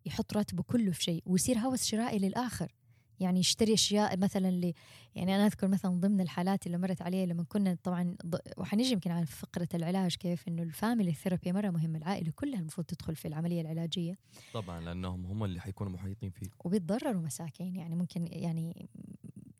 يحط 0.06 0.36
راتبه 0.36 0.62
كله 0.62 0.92
في 0.92 1.02
شيء 1.02 1.22
ويصير 1.26 1.58
هوس 1.58 1.84
شرائي 1.84 2.18
للآخر. 2.18 2.72
يعني 3.20 3.40
يشتري 3.40 3.74
أشياء 3.74 4.16
مثلا 4.18 4.48
اللي 4.48 4.74
يعني 5.14 5.34
أنا 5.36 5.46
أذكر 5.46 5.68
مثلا 5.68 6.00
ضمن 6.00 6.20
الحالات 6.20 6.66
اللي 6.66 6.78
مرت 6.78 7.02
علي 7.02 7.26
لما 7.26 7.42
كنا 7.44 7.76
طبعا 7.82 8.16
ض- 8.26 8.38
وحنجي 8.58 8.92
يمكن 8.92 9.10
على 9.10 9.26
فقرة 9.26 9.68
العلاج 9.74 10.16
كيف 10.16 10.48
إنه 10.48 10.62
ال 10.62 10.69
family 10.69 11.12
therapy 11.12 11.52
مرة 11.52 11.70
مهم 11.70 11.96
العائلة 11.96 12.32
كلها 12.36 12.60
المفروض 12.60 12.86
تدخل 12.86 13.16
في 13.16 13.28
العملية 13.28 13.60
العلاجية. 13.60 14.18
طبعا 14.54 14.80
لأنهم 14.80 15.26
هم 15.26 15.44
اللي 15.44 15.60
حيكونوا 15.60 15.92
محيطين 15.92 16.30
فيه. 16.30 16.46
وبيتضرروا 16.64 17.22
مساكين. 17.22 17.76
يعني 17.76 17.94
ممكن 17.94 18.26
يعني 18.32 18.88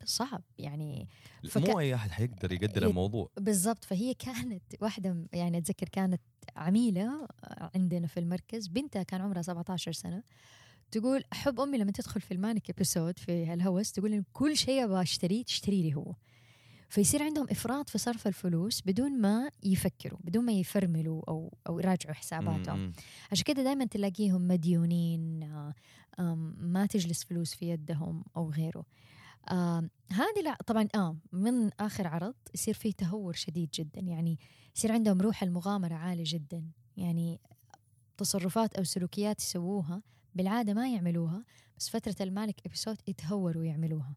صعب 0.05 0.41
يعني 0.57 1.07
فك- 1.49 1.69
مو 1.69 1.79
اي 1.79 1.95
احد 1.95 2.11
حيقدر 2.11 2.51
يقدر 2.51 2.87
الموضوع. 2.87 3.29
بالضبط 3.37 3.83
فهي 3.85 4.13
كانت 4.13 4.63
واحدة 4.81 5.27
يعني 5.33 5.57
أتذكر 5.57 5.89
كانت 5.89 6.21
عميلة 6.55 7.27
عندنا 7.75 8.07
في 8.07 8.19
المركز 8.19 8.67
بنتها 8.67 9.03
كان 9.03 9.21
عمرها 9.21 9.41
17 9.41 9.91
سنة 9.91 10.23
تقول 10.91 11.23
أحب 11.33 11.59
أمي 11.59 11.77
لما 11.77 11.91
تدخل 11.91 12.21
في 12.21 12.33
ال 12.33 12.39
manic 12.39 12.69
episode 12.69 13.19
في 13.19 13.53
الهوس 13.53 13.91
تقول 13.91 14.13
إن 14.13 14.23
كل 14.33 14.57
شيء 14.57 14.83
أبغى 14.83 15.01
أشتريه 15.01 15.43
تشتري 15.43 15.81
لي 15.81 15.95
هو. 15.95 16.13
فيصير 16.89 17.23
عندهم 17.23 17.47
إفراط 17.51 17.89
في 17.89 17.97
صرف 17.97 18.27
الفلوس 18.27 18.81
بدون 18.81 19.21
ما 19.21 19.49
يفكروا 19.63 20.19
بدون 20.23 20.45
ما 20.45 20.51
يفرملوا 20.51 21.21
أو 21.27 21.57
أو 21.67 21.79
يراجعوا 21.79 22.13
حساباتهم. 22.15 22.93
عشان 23.31 23.43
كده 23.43 23.63
دائما 23.63 23.85
تلاقيهم 23.85 24.47
مديونين 24.47 25.43
آه، 25.43 25.73
ما 26.57 26.85
تجلس 26.85 27.23
فلوس 27.23 27.53
في 27.55 27.69
يدهم 27.69 28.23
أو 28.37 28.49
غيره. 28.51 28.85
آم، 29.51 29.89
هذه 30.11 30.41
لا 30.43 30.57
طبعا 30.67 30.87
آه 30.95 31.17
من 31.31 31.69
آخر 31.79 32.07
عرض 32.07 32.35
يصير 32.53 32.73
فيه 32.73 32.91
تهور 32.91 33.33
شديد 33.33 33.69
جدا. 33.73 34.01
يعني 34.01 34.39
يصير 34.75 34.91
عندهم 34.91 35.21
روح 35.21 35.43
المغامرة 35.43 35.93
عالي 35.95 36.23
جدا. 36.23 36.71
يعني 36.97 37.39
تصرفات 38.17 38.75
أو 38.75 38.83
سلوكيات 38.83 39.41
يسووها 39.41 40.01
بالعادة 40.35 40.73
ما 40.73 40.89
يعملوها 40.93 41.45
بس 41.77 41.89
فترة 41.89 42.15
المالك 42.21 42.55
ابيسود 42.65 42.97
يتهوروا 43.07 43.63
يعملوها 43.63 44.15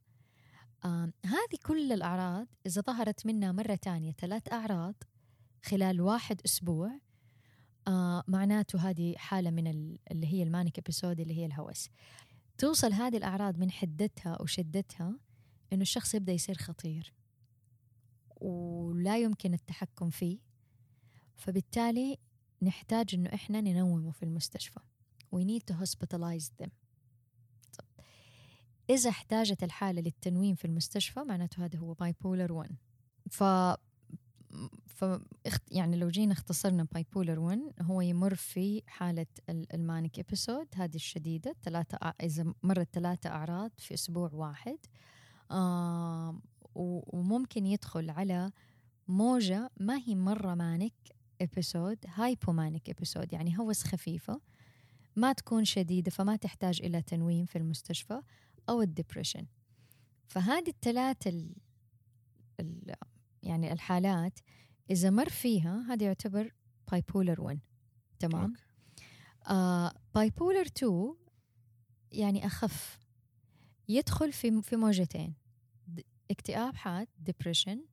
آم، 0.85 1.13
هذه 1.25 1.59
كل 1.67 1.93
الأعراض 1.93 2.47
إذا 2.67 2.83
ظهرت 2.83 3.27
منها 3.27 3.53
مرة 3.53 3.75
تانية 3.75 4.13
ثلاث 4.13 4.53
أعراض 4.53 4.95
خلال 5.65 6.01
واحد 6.01 6.41
أسبوع 6.47 6.91
آه 7.89 8.25
معناته 8.29 8.91
هذه 8.91 9.15
حالة 9.17 9.51
من 9.51 9.67
ال- 9.67 9.99
اللي 10.11 10.27
هي 10.27 10.43
ال 10.43 10.49
manic 10.49 10.79
episode 10.79 11.21
اللي 11.21 11.37
هي 11.39 11.47
الهوس. 11.47 11.89
توصل 12.59 12.93
هذه 12.93 13.17
الأعراض 13.17 13.59
من 13.59 13.71
حدتها 13.71 14.43
وشدتها 14.43 15.19
إنه 15.73 15.83
الشخص 15.83 16.15
يبدأ 16.15 16.33
يصير 16.33 16.59
خطير 16.59 17.15
ولا 18.41 19.19
يمكن 19.19 19.55
التحكم 19.55 20.11
فيه. 20.11 20.39
فبالتالي 21.37 22.19
نحتاج 22.63 23.15
إنه 23.15 23.35
إحنا 23.35 23.61
ننومه 23.61 24.11
في 24.11 24.23
المستشفى. 24.23 24.81
We 25.37 25.39
need 25.39 25.63
to 25.73 25.77
hospitalize 25.79 26.51
them. 26.63 26.71
طب. 27.79 27.85
إذا 28.91 29.11
احتاجت 29.11 29.63
الحالة 29.63 30.01
للتنويم 30.01 30.55
في 30.55 30.65
المستشفى 30.65 31.21
معناته 31.21 31.65
هذا 31.65 31.79
هو 31.79 31.95
bipolar 31.95 32.51
1 32.51 32.77
ف 33.31 33.43
يعني 35.71 35.97
لو 35.97 36.09
جينا 36.09 36.33
اختصرنا 36.33 36.87
bipolar 36.93 37.39
1 37.39 37.61
هو 37.83 38.01
يمر 38.01 38.35
في 38.35 38.83
حالة 38.87 39.27
ال- 39.49 39.75
ال 39.75 39.82
manic 39.82 40.19
episode 40.19 40.67
هذه 40.75 40.95
الشديدة 40.95 41.57
ثلاثة 41.63 41.99
إذا 42.23 42.55
مرت 42.63 42.89
ثلاثة 42.93 43.31
أعراض 43.31 43.71
في 43.79 43.95
أسبوع 43.95 44.31
واحد. 44.33 44.79
و- 46.75 47.17
وممكن 47.19 47.67
يدخل 47.67 48.11
على 48.11 48.53
موجة 49.09 49.71
ما 49.81 49.97
هي 49.99 50.15
مرة 50.15 50.55
manic 50.55 50.95
episode 51.43 51.99
hypomanic 52.07 52.91
episode 52.91 53.33
يعني 53.33 53.59
هوس 53.59 53.85
خفيفة 53.85 54.41
ما 55.17 55.33
تكون 55.33 55.65
شديدة 55.65 56.11
فما 56.11 56.37
تحتاج 56.37 56.81
إلى 56.83 57.03
تنويم 57.03 57.45
في 57.47 57.59
المستشفى 57.59 58.21
أو 58.69 58.83
ال 58.83 58.88
depression 58.88 59.47
فهذه 60.27 60.69
الثلاثة 60.69 61.31
ال... 61.31 61.55
ال... 62.61 62.95
يعني 63.43 63.73
الحالات 63.73 64.39
إذا 64.91 65.11
مر 65.11 65.29
فيها 65.29 65.85
هذا 65.93 66.07
يعتبر 66.07 66.53
bipolar 66.91 67.41
1 67.41 67.59
تمام. 68.19 68.55
آه 69.49 69.93
bipolar 70.15 70.63
2 70.67 71.15
يعني 72.13 72.47
أخف. 72.47 72.99
يدخل 73.89 74.33
في 74.33 74.63
في 74.63 74.77
موجتين. 74.77 75.35
اكتئاب 76.31 76.77
حاد 76.77 77.09
depression 77.19 77.85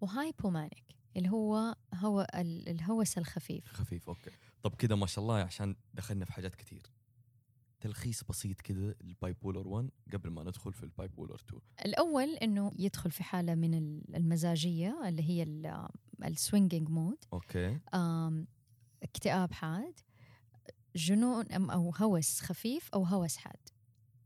و 0.00 0.08
hypomanic 0.08 0.84
اللي 1.16 1.28
هو 1.30 1.76
هو 1.94 2.26
ال- 2.34 2.68
الهوس 2.68 3.18
الخفيف. 3.18 3.66
خفيف 3.72 4.08
okay. 4.08 4.30
طب 4.62 4.74
كده 4.74 4.96
ما 4.96 5.06
شاء 5.06 5.22
الله 5.22 5.34
عشان 5.36 5.76
دخلنا 5.94 6.24
في 6.24 6.32
حاجات 6.32 6.54
كتير. 6.54 6.82
تلخيص 7.80 8.24
بسيط 8.24 8.60
كده 8.60 8.96
ال 9.00 9.09
bipolar 9.09 9.68
1 9.68 9.90
قبل 10.12 10.30
ما 10.30 10.42
ندخل 10.42 10.72
في 10.72 10.82
ال 10.82 10.88
bipolar 10.88 11.34
2 11.34 11.60
الأول 11.84 12.28
إنه 12.34 12.72
يدخل 12.78 13.10
في 13.10 13.22
حالة 13.22 13.54
من 13.54 13.74
ال- 13.74 14.16
المزاجية 14.16 15.08
اللي 15.08 15.22
هي 15.22 15.42
ال 16.24 16.31
swinging 16.31 16.88
mood 16.88 17.24
okay. 17.32 17.78
اكتئاب 19.02 19.52
حاد 19.52 20.00
جنون 20.96 21.52
أو 21.52 21.90
هوس 21.96 22.40
خفيف 22.40 22.90
أو 22.94 23.04
هوس 23.04 23.36
حاد. 23.36 23.68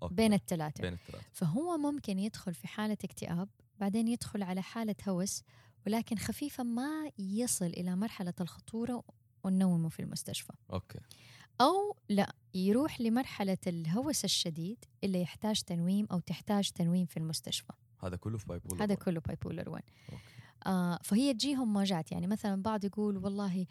okay. 0.03 0.15
بين 0.15 0.33
الثلاثة 0.33 0.83
بين 0.83 0.93
الثلاثه 0.93 1.25
فهو 1.33 1.77
ممكن 1.77 2.19
يدخل 2.19 2.55
في 2.55 2.69
حالة 2.69 2.97
اكتئاب 3.05 3.49
بعدين 3.79 4.09
يدخل 4.09 4.43
على 4.43 4.63
حالة 4.63 4.95
هوس 5.09 5.43
ولكن 5.87 6.17
خفيفة 6.17 6.65
ما 6.65 7.11
يصل 7.19 7.67
إلى 7.67 7.97
مرحلة 7.97 8.35
الخطورة 8.41 9.05
وننومه 9.45 9.89
في 9.89 10.01
المستشفى. 10.01 10.53
okay. 10.73 11.01
أو 11.61 11.97
لا 12.09 12.35
يروح 12.55 13.01
لمرحلة 13.01 13.59
الهوس 13.67 14.25
الشديد 14.25 14.85
اللي 15.05 15.21
يحتاج 15.21 15.63
تنويم 15.63 16.07
أو 16.13 16.21
تحتاج 16.21 16.71
تنويم 16.71 17.07
في 17.07 17.17
المستشفى. 17.17 17.73
هذا 18.03 18.17
كله 18.17 18.39
في 18.39 18.47
bipolar 18.47 18.83
هذا 18.83 18.95
1. 18.95 19.05
كله 19.05 19.21
bipolar 19.21 19.69
1 19.69 19.85
okay. 20.13 20.23
آه 20.67 20.99
فهي 21.05 21.35
تجيهم 21.35 21.73
موجات 21.73 22.13
يعني 22.13 22.27
مثلا 22.27 22.63
بعض 22.63 22.85
يقول 22.85 23.17
والله 23.17 23.67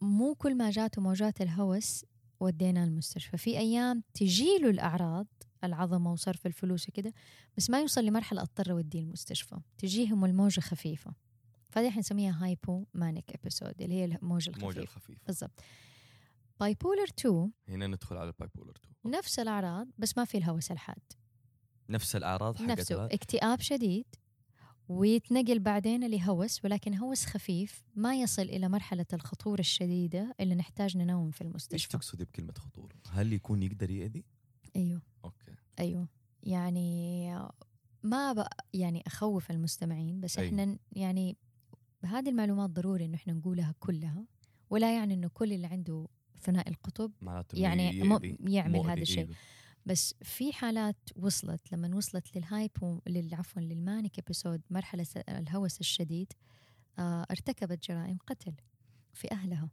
مو 0.00 0.34
كل 0.34 0.54
ما 0.54 0.70
جاته 0.70 1.02
موجات 1.02 1.40
الهوس 1.40 2.04
ودينا 2.40 2.84
المستشفى. 2.84 3.36
في 3.36 3.58
أيام 3.58 4.02
تجيله 4.14 4.70
الأعراض 4.70 5.26
العظمة 5.64 6.12
وصرف 6.12 6.46
الفلوس 6.46 6.88
وكده 6.88 7.12
بس 7.56 7.70
ما 7.70 7.80
يوصل 7.80 8.04
لمرحلة 8.04 8.42
أضطر 8.42 8.72
أوديه 8.72 9.00
المستشفى. 9.00 9.58
تجيهم 9.78 10.24
الموجة 10.24 10.60
خفيفة. 10.60 11.14
فهذه 11.70 11.90
حنسميها 11.90 12.44
hypomanic 12.44 13.30
episode 13.34 13.82
اللي 13.82 13.94
هي 13.94 14.04
الموجة 14.04 14.50
الموجة 14.50 14.78
الخفيفة. 14.78 14.82
الخفيفة. 14.82 15.20
بالضبط. 15.26 15.60
bipolar 16.60 17.04
2 17.18 17.50
هنا 17.68 17.86
ندخل 17.86 18.16
على 18.16 18.28
ال 18.28 18.33
bipolar 18.33 18.72
2 19.04 19.14
نفس 19.16 19.38
الأعراض 19.38 19.88
بس 19.98 20.18
ما 20.18 20.24
في 20.24 20.38
الهوس 20.38 20.70
الحاد. 20.70 21.02
نفس 21.88 22.16
الأعراض 22.16 22.62
نفسه. 22.62 22.94
حقتها 22.94 23.14
اكتئاب 23.14 23.60
شديد 23.60 24.06
ويتنقل 24.88 25.58
بعدين 25.58 26.06
لهوس 26.10 26.64
ولكن 26.64 26.94
هوس 26.94 27.26
خفيف 27.26 27.84
ما 27.94 28.14
يصل 28.16 28.42
إلى 28.42 28.68
مرحلة 28.68 29.06
الخطورة 29.12 29.60
الشديدة 29.60 30.34
اللي 30.40 30.54
نحتاج 30.54 30.96
ننوم 30.96 31.30
في 31.30 31.40
إيش 31.44 31.50
المستشفى 31.50 31.92
تقصدي 31.92 32.24
بكلمة 32.24 32.54
خطوره؟ 32.58 32.94
هل 33.10 33.32
يكون 33.32 33.62
يقدر 33.62 33.90
يأذي؟ 33.90 34.24
أيوه 34.76 35.02
okay 35.24 35.52
أيوه 35.78 36.08
يعني 36.42 37.28
ما 38.02 38.32
أبغى 38.32 38.48
يعني 38.74 39.02
أخوف 39.06 39.50
المستمعين 39.50 40.20
بس 40.20 40.38
أيوه. 40.38 40.50
إحنا 40.50 40.78
يعني 40.92 41.36
هذه 42.04 42.28
المعلومات 42.28 42.70
ضروري 42.70 43.04
إنه 43.04 43.14
إحنا 43.14 43.32
نقولها 43.32 43.74
كلها 43.80 44.26
ولا 44.70 44.96
يعني 44.96 45.14
إنه 45.14 45.28
كل 45.28 45.52
اللي 45.52 45.66
عنده 45.66 46.08
ثنائي 46.40 46.70
القطب 46.70 47.12
يعني 47.54 47.98
يعمل 48.40 48.80
هذا 48.80 49.02
الشيء. 49.02 49.28
بس 49.86 50.14
في 50.22 50.52
حالات 50.52 50.96
وصلت 51.16 51.72
لما 51.72 51.96
وصلت 51.96 52.36
لل 52.36 52.57
hypo 52.57 53.00
لل- 53.06 53.34
عفوا 53.34 53.62
لل 53.62 53.78
manic 53.78 54.18
episode 54.18 54.62
مرحلة 54.70 55.06
الهوس 55.28 55.80
الشديد 55.80 56.32
آه 56.98 57.26
ارتكبت 57.30 57.88
جرائم 57.88 58.18
قتل 58.26 58.52
في 59.14 59.32
أهلها. 59.32 59.68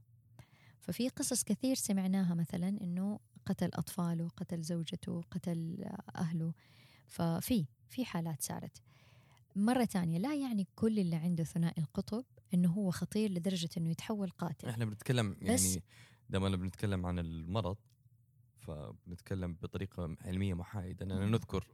ففي 0.81 1.09
قصص 1.09 1.43
كثير 1.43 1.75
سمعناها 1.75 2.33
مثلا 2.33 2.67
إنه 2.69 3.19
قتل 3.45 3.69
أطفاله 3.73 4.27
قتل 4.29 4.61
زوجته 4.61 5.21
قتل 5.31 5.77
آه، 5.83 6.03
أهله. 6.15 6.53
ففي 7.07 7.65
في 7.89 8.05
حالات 8.05 8.41
صارت 8.41 8.81
مرة 9.55 9.85
تانية 9.85 10.17
لا 10.17 10.35
يعني 10.35 10.67
كل 10.75 10.99
اللي 10.99 11.15
عنده 11.15 11.43
ثنائي 11.43 11.81
القطب 11.81 12.25
إنه 12.53 12.71
هو 12.71 12.91
خطير 12.91 13.31
لدرجة 13.31 13.69
إنه 13.77 13.89
يتحول 13.89 14.29
قاتل. 14.29 14.69
إحنا 14.69 14.85
بنتكلم 14.85 15.35
يعني 15.41 15.83
لما 16.29 16.49
بنتكلم 16.55 17.05
عن 17.05 17.19
المرض 17.19 17.77
فبنتكلم 18.59 19.53
بطريقة 19.53 20.15
علمية 20.21 20.53
محايدة. 20.53 21.05
أننا. 21.05 21.25
نذكر 21.25 21.67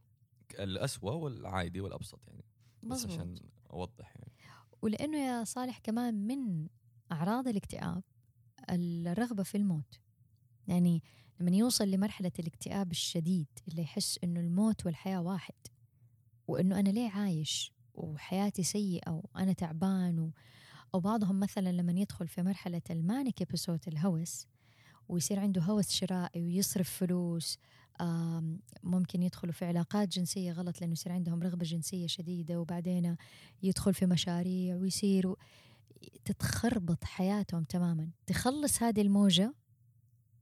الأسوأ 0.59 1.11
والعادي 1.11 1.81
والأبسط 1.81 2.19
يعني 2.27 2.45
بس 2.83 3.05
عشان 3.05 3.35
أوضح 3.73 4.15
يعني. 4.15 4.33
ولأنه 4.81 5.17
يا 5.17 5.43
صالح 5.43 5.77
كمان 5.77 6.27
من 6.27 6.67
أعراض 7.11 7.47
الاكتئاب 7.47 8.03
الرغبة 8.69 9.43
في 9.43 9.57
الموت. 9.57 9.99
يعني 10.67 11.03
لما 11.39 11.51
يوصل 11.51 11.87
لمرحلة 11.87 12.31
الاكتئاب 12.39 12.91
الشديد 12.91 13.47
اللي 13.67 13.81
يحس 13.81 14.19
إنه 14.23 14.39
الموت 14.39 14.85
والحياة 14.85 15.21
واحد 15.21 15.53
وإنه 16.47 16.79
أنا 16.79 16.89
ليه 16.89 17.09
عايش؟ 17.09 17.73
وحياتي 17.93 18.63
سيئة 18.63 19.11
وأنا 19.11 19.53
تعبان 19.53 20.19
و... 20.19 20.31
أو 20.93 20.99
بعضهم 20.99 21.39
مثلا 21.39 21.71
لما 21.71 21.91
يدخل 21.91 22.27
في 22.27 22.43
مرحلة 22.43 22.81
ال 22.89 22.98
manic 22.98 23.41
episode 23.41 23.79
الهوس 23.87 24.47
ويصير 25.09 25.39
عنده 25.39 25.61
هوس 25.61 25.89
شرائي 25.89 26.43
ويصرف 26.43 26.89
فلوس 26.89 27.57
ممكن 28.83 29.23
يدخلوا 29.23 29.53
في 29.53 29.65
علاقات 29.65 30.07
جنسية 30.09 30.51
غلط 30.51 30.81
لأنه 30.81 30.93
يصير 30.93 31.11
عندهم 31.11 31.43
رغبة 31.43 31.65
جنسية 31.65 32.07
شديدة 32.07 32.59
وبعدين 32.59 33.15
يدخل 33.63 33.93
في 33.93 34.05
مشاريع 34.05 34.75
ويصيروا 34.75 35.35
تتخربط 36.25 37.03
حياتهم 37.03 37.63
تماما. 37.63 38.09
تخلص 38.27 38.83
هذه 38.83 39.01
الموجة 39.01 39.53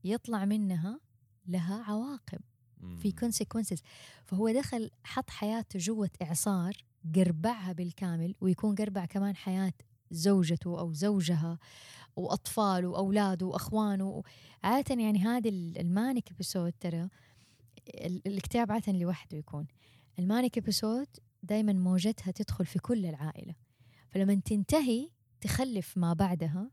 يطلع 0.04 0.44
منها 0.44 1.00
لها 1.46 1.82
عواقب 1.82 2.40
في 2.98 3.12
consequences. 3.12 3.80
فهو 4.24 4.50
دخل 4.50 4.90
حط 5.04 5.30
حياته 5.30 5.78
جوة 5.78 6.10
إعصار 6.22 6.84
قربعها 7.14 7.72
بالكامل 7.72 8.34
ويكون 8.40 8.74
قربع 8.74 9.04
كمان 9.04 9.36
حياة 9.36 9.72
زوجته 10.10 10.80
أو 10.80 10.92
زوجها 10.92 11.58
وأطفاله 12.16 12.88
وأولاده 12.88 13.46
وأخوانه. 13.46 14.22
عادة 14.64 14.94
يعني 15.02 15.18
هذه 15.18 15.48
ال- 15.48 15.78
manic 15.78 16.30
episode 16.32 16.72
ترى 16.80 17.08
ال- 17.88 18.22
الاكتئاب 18.26 18.72
عادة 18.72 18.92
لوحده 18.92 19.36
يكون. 19.38 19.66
manic 20.18 20.58
episode 20.58 21.06
دايما 21.42 21.72
موجتها 21.72 22.30
تدخل 22.30 22.66
في 22.66 22.78
كل 22.78 23.06
العائلة. 23.06 23.54
فلما 24.10 24.34
تنتهي 24.34 25.10
تخلف 25.40 25.98
ما 25.98 26.12
بعدها 26.12 26.70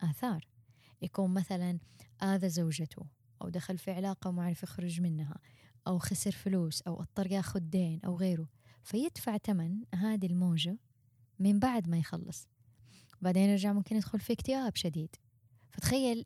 آثار. 0.00 0.48
يكون 1.02 1.34
مثلا 1.34 1.78
آذى 2.22 2.48
زوجته 2.48 3.02
أو 3.42 3.48
دخل 3.48 3.78
في 3.78 3.90
علاقة 3.90 4.28
وما 4.28 4.44
عرف 4.44 4.62
يخرج 4.62 5.00
منها 5.00 5.36
أو 5.86 5.98
خسر 5.98 6.30
فلوس 6.32 6.82
أو 6.82 7.00
اضطر 7.00 7.32
ياخذ 7.32 7.60
دين 7.60 8.00
أو 8.04 8.16
غيره. 8.16 8.48
فيدفع 8.82 9.36
ثمن 9.36 9.82
هذه 9.94 10.26
الموجة 10.26 10.78
من 11.38 11.58
بعد 11.58 11.88
ما 11.88 11.98
يخلص. 11.98 12.48
بعدين 13.22 13.50
يرجع 13.50 13.72
ممكن 13.72 13.96
يدخل 13.96 14.20
في 14.20 14.32
اكتئاب 14.32 14.76
شديد. 14.76 15.16
فتخيل 15.70 16.24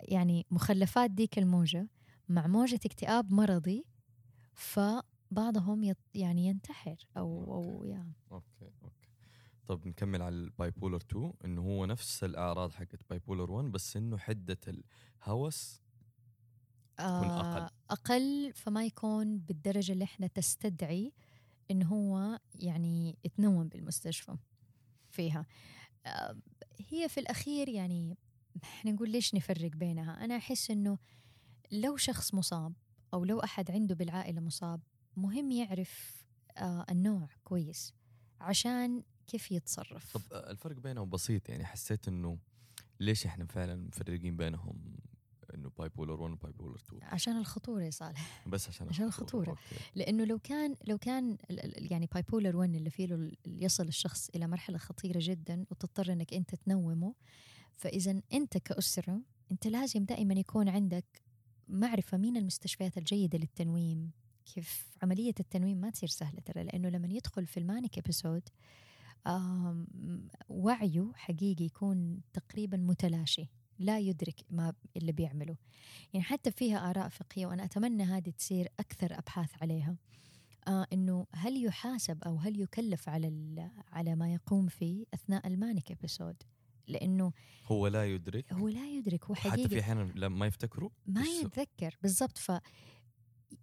يعني 0.00 0.46
مخلفات 0.50 1.10
ديك 1.10 1.38
الموجة 1.38 1.88
مع 2.28 2.46
موجة 2.46 2.80
اكتئاب 2.86 3.32
مرضي 3.32 3.84
فبعضهم 4.54 5.84
يط 5.84 5.96
يعني 6.14 6.46
ينتحر 6.46 6.96
أو 7.16 7.54
أو 7.54 7.84
يعني 7.84 8.12
okay 8.32 8.70
okay. 8.82 9.08
طب 9.66 9.86
نكمل 9.86 10.22
على 10.22 10.34
ال 10.34 10.70
bipolar 10.70 10.96
2 10.96 11.32
إنه 11.44 11.62
هو 11.62 11.86
نفس 11.86 12.24
الأعراض 12.24 12.72
حقت 12.72 13.00
bipolar 13.10 13.50
1 13.52 13.68
بس 13.72 13.96
إنه 13.96 14.18
حدة 14.18 14.58
الهوس 14.68 15.80
تكون 16.96 17.30
أقل. 17.30 17.60
آه، 17.62 17.70
أقل. 17.90 18.52
فما 18.54 18.84
يكون 18.86 19.38
بالدرجة 19.38 19.92
اللي 19.92 20.04
إحنا 20.04 20.26
تستدعي 20.26 21.12
إنه 21.70 21.86
هو 21.86 22.38
يعني 22.54 23.18
يتنوم 23.24 23.68
بالمستشفى 23.68 24.36
فيها. 25.10 25.38
آه، 25.40 25.46
هي 26.90 27.08
في 27.08 27.20
الأخير 27.20 27.68
يعني 27.68 28.18
إحنا 28.64 28.92
نقول 28.92 29.10
ليش 29.10 29.34
نفرق 29.34 29.70
بينها؟ 29.70 30.24
أنا 30.24 30.36
أحس 30.36 30.70
إنه 30.70 30.98
لو 31.72 31.96
شخص 31.96 32.34
مصاب 32.34 32.72
أو 33.14 33.24
لو 33.24 33.40
أحد 33.40 33.70
عنده 33.70 33.94
بالعائلة 33.94 34.40
مصاب 34.40 34.80
مهم 35.16 35.50
يعرف 35.50 36.24
آه، 36.56 36.86
النوع 36.90 37.28
كويس 37.44 37.94
عشان 38.40 39.02
كيف 39.26 39.50
يتصرف. 39.52 40.16
طب 40.16 40.22
آه، 40.32 40.50
الفرق 40.50 40.76
بينهم 40.76 41.10
بسيط 41.10 41.48
يعني 41.48 41.64
حسيت 41.64 42.08
إنه 42.08 42.38
ليش 43.00 43.26
إحنا 43.26 43.46
فعلا 43.46 43.76
مفرقين 43.76 44.36
بينهم؟ 44.36 44.96
إنه 45.54 45.70
bipolar 45.78 46.20
1 46.22 46.32
و 46.32 46.52
bipolar 46.52 46.76
2 46.76 47.02
عشان 47.02 47.36
الخطورة 47.36 47.82
يا 47.82 47.90
صالح. 47.90 48.44
بس 48.46 48.68
عشان 48.68 48.88
عشان 48.88 49.04
الخطورة. 49.06 49.50
okay. 49.50 49.60
لأنه 49.94 50.24
لو 50.24 50.38
كان 50.38 50.76
لو 50.86 50.98
كان 50.98 51.38
يعني 51.76 52.08
bipolar 52.14 52.56
1 52.56 52.74
اللي 52.74 52.90
فيه 52.90 53.06
له 53.06 53.32
يصل 53.46 53.88
الشخص 53.88 54.28
إلى 54.28 54.46
مرحلة 54.46 54.78
خطيرة 54.78 55.18
جدا 55.22 55.64
وتضطر 55.70 56.12
إنك 56.12 56.34
أنت 56.34 56.54
تنومه 56.54 57.14
فاذا 57.76 58.22
أنت 58.32 58.58
كأسرة 58.58 59.20
أنت 59.52 59.66
لازم 59.66 60.04
دائما 60.04 60.34
يكون 60.34 60.68
عندك 60.68 61.22
معرفة 61.68 62.18
مين 62.18 62.36
المستشفيات 62.36 62.98
الجيدة 62.98 63.38
للتنويم. 63.38 64.10
كيف؟ 64.54 64.86
عملية 65.02 65.34
التنويم 65.40 65.78
ما 65.78 65.90
تصير 65.90 66.08
سهلة 66.08 66.40
ترى 66.40 66.64
لأنه 66.64 66.88
لما 66.88 67.08
يدخل 67.08 67.46
في 67.46 67.60
ال 67.60 67.66
manic 67.66 67.98
episode 67.98 68.48
وعيه 70.48 71.12
حقيقي 71.14 71.64
يكون 71.64 72.20
تقريبا 72.32 72.76
متلاشي. 72.76 73.48
لا 73.78 73.98
يدرك 73.98 74.40
ما 74.50 74.74
اللي 74.96 75.12
بيعمله. 75.12 75.56
يعني 76.12 76.24
حتى 76.24 76.50
فيها 76.50 76.90
آراء 76.90 77.08
فقهية 77.08 77.46
وأنا 77.46 77.64
أتمنى 77.64 78.02
هذه 78.02 78.30
تصير 78.30 78.68
أكثر 78.80 79.18
أبحاث 79.18 79.62
عليها. 79.62 79.96
آه 80.68 80.86
إنه 80.92 81.26
هل 81.34 81.64
يحاسب 81.64 82.24
أو 82.24 82.36
هل 82.36 82.60
يكلف 82.60 83.08
على 83.08 83.70
على 83.92 84.14
ما 84.14 84.32
يقوم 84.34 84.66
فيه 84.66 85.04
أثناء 85.14 85.46
ال 85.46 85.53
manic 85.53 85.90
episode 85.90 86.36
لأنه 86.88 87.32
هو 87.66 87.86
لا 87.86 88.14
يدرك. 88.14 88.52
هو 88.52 88.68
لا 88.68 88.86
يدرك 88.86 89.24
هو 89.24 89.34
حتى 89.34 89.68
في 89.68 89.80
أحيانا 89.80 90.12
لما 90.14 90.46
يفتكروا 90.46 90.90
ما 91.06 91.24
يتذكر 91.24 91.96
بالضبط. 92.02 92.38
ف 92.38 92.52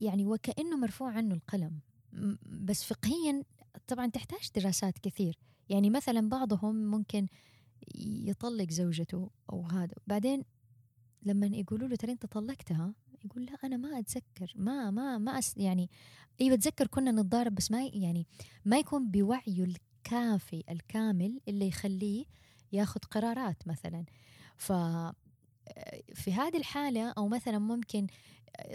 يعني 0.01 0.25
وكأنه 0.25 0.77
مرفوع 0.77 1.11
عنه 1.11 1.35
القلم. 1.35 1.79
بس 2.45 2.83
فقهيا 2.83 3.43
طبعا 3.87 4.07
تحتاج 4.07 4.49
دراسات 4.55 4.99
كثير. 4.99 5.37
يعني 5.69 5.89
مثلا 5.89 6.29
بعضهم 6.29 6.75
ممكن 6.75 7.27
يطلق 7.95 8.71
زوجته 8.71 9.29
أو 9.51 9.67
هذا. 9.67 9.95
بعدين 10.07 10.43
لما 11.23 11.47
يقولوا 11.47 11.87
له 11.87 11.95
ترى 11.95 12.11
أنت 12.11 12.25
طلقتها 12.25 12.93
يقول 13.25 13.45
لا 13.45 13.53
أنا 13.63 13.77
ما 13.77 13.99
أتذكر 13.99 14.53
ما 14.55 14.91
ما 14.91 15.17
ما 15.17 15.39
أس 15.39 15.57
يعني 15.57 15.89
أيوه 16.41 16.53
اتذكر 16.55 16.87
كنا 16.87 17.11
نتضارب 17.11 17.55
بس 17.55 17.71
ما 17.71 17.83
يعني 17.93 18.27
ما 18.65 18.77
يكون 18.77 19.11
بوعيه 19.11 19.63
الكافي 19.63 20.63
الكامل 20.69 21.41
اللي 21.47 21.67
يخليه 21.67 22.25
ياخذ 22.71 22.99
قرارات 22.99 23.67
مثلا. 23.67 24.05
ف 24.57 24.71
في 26.13 26.33
هذه 26.33 26.57
الحالة 26.57 27.09
أو 27.09 27.27
مثلا 27.27 27.59
ممكن 27.59 28.07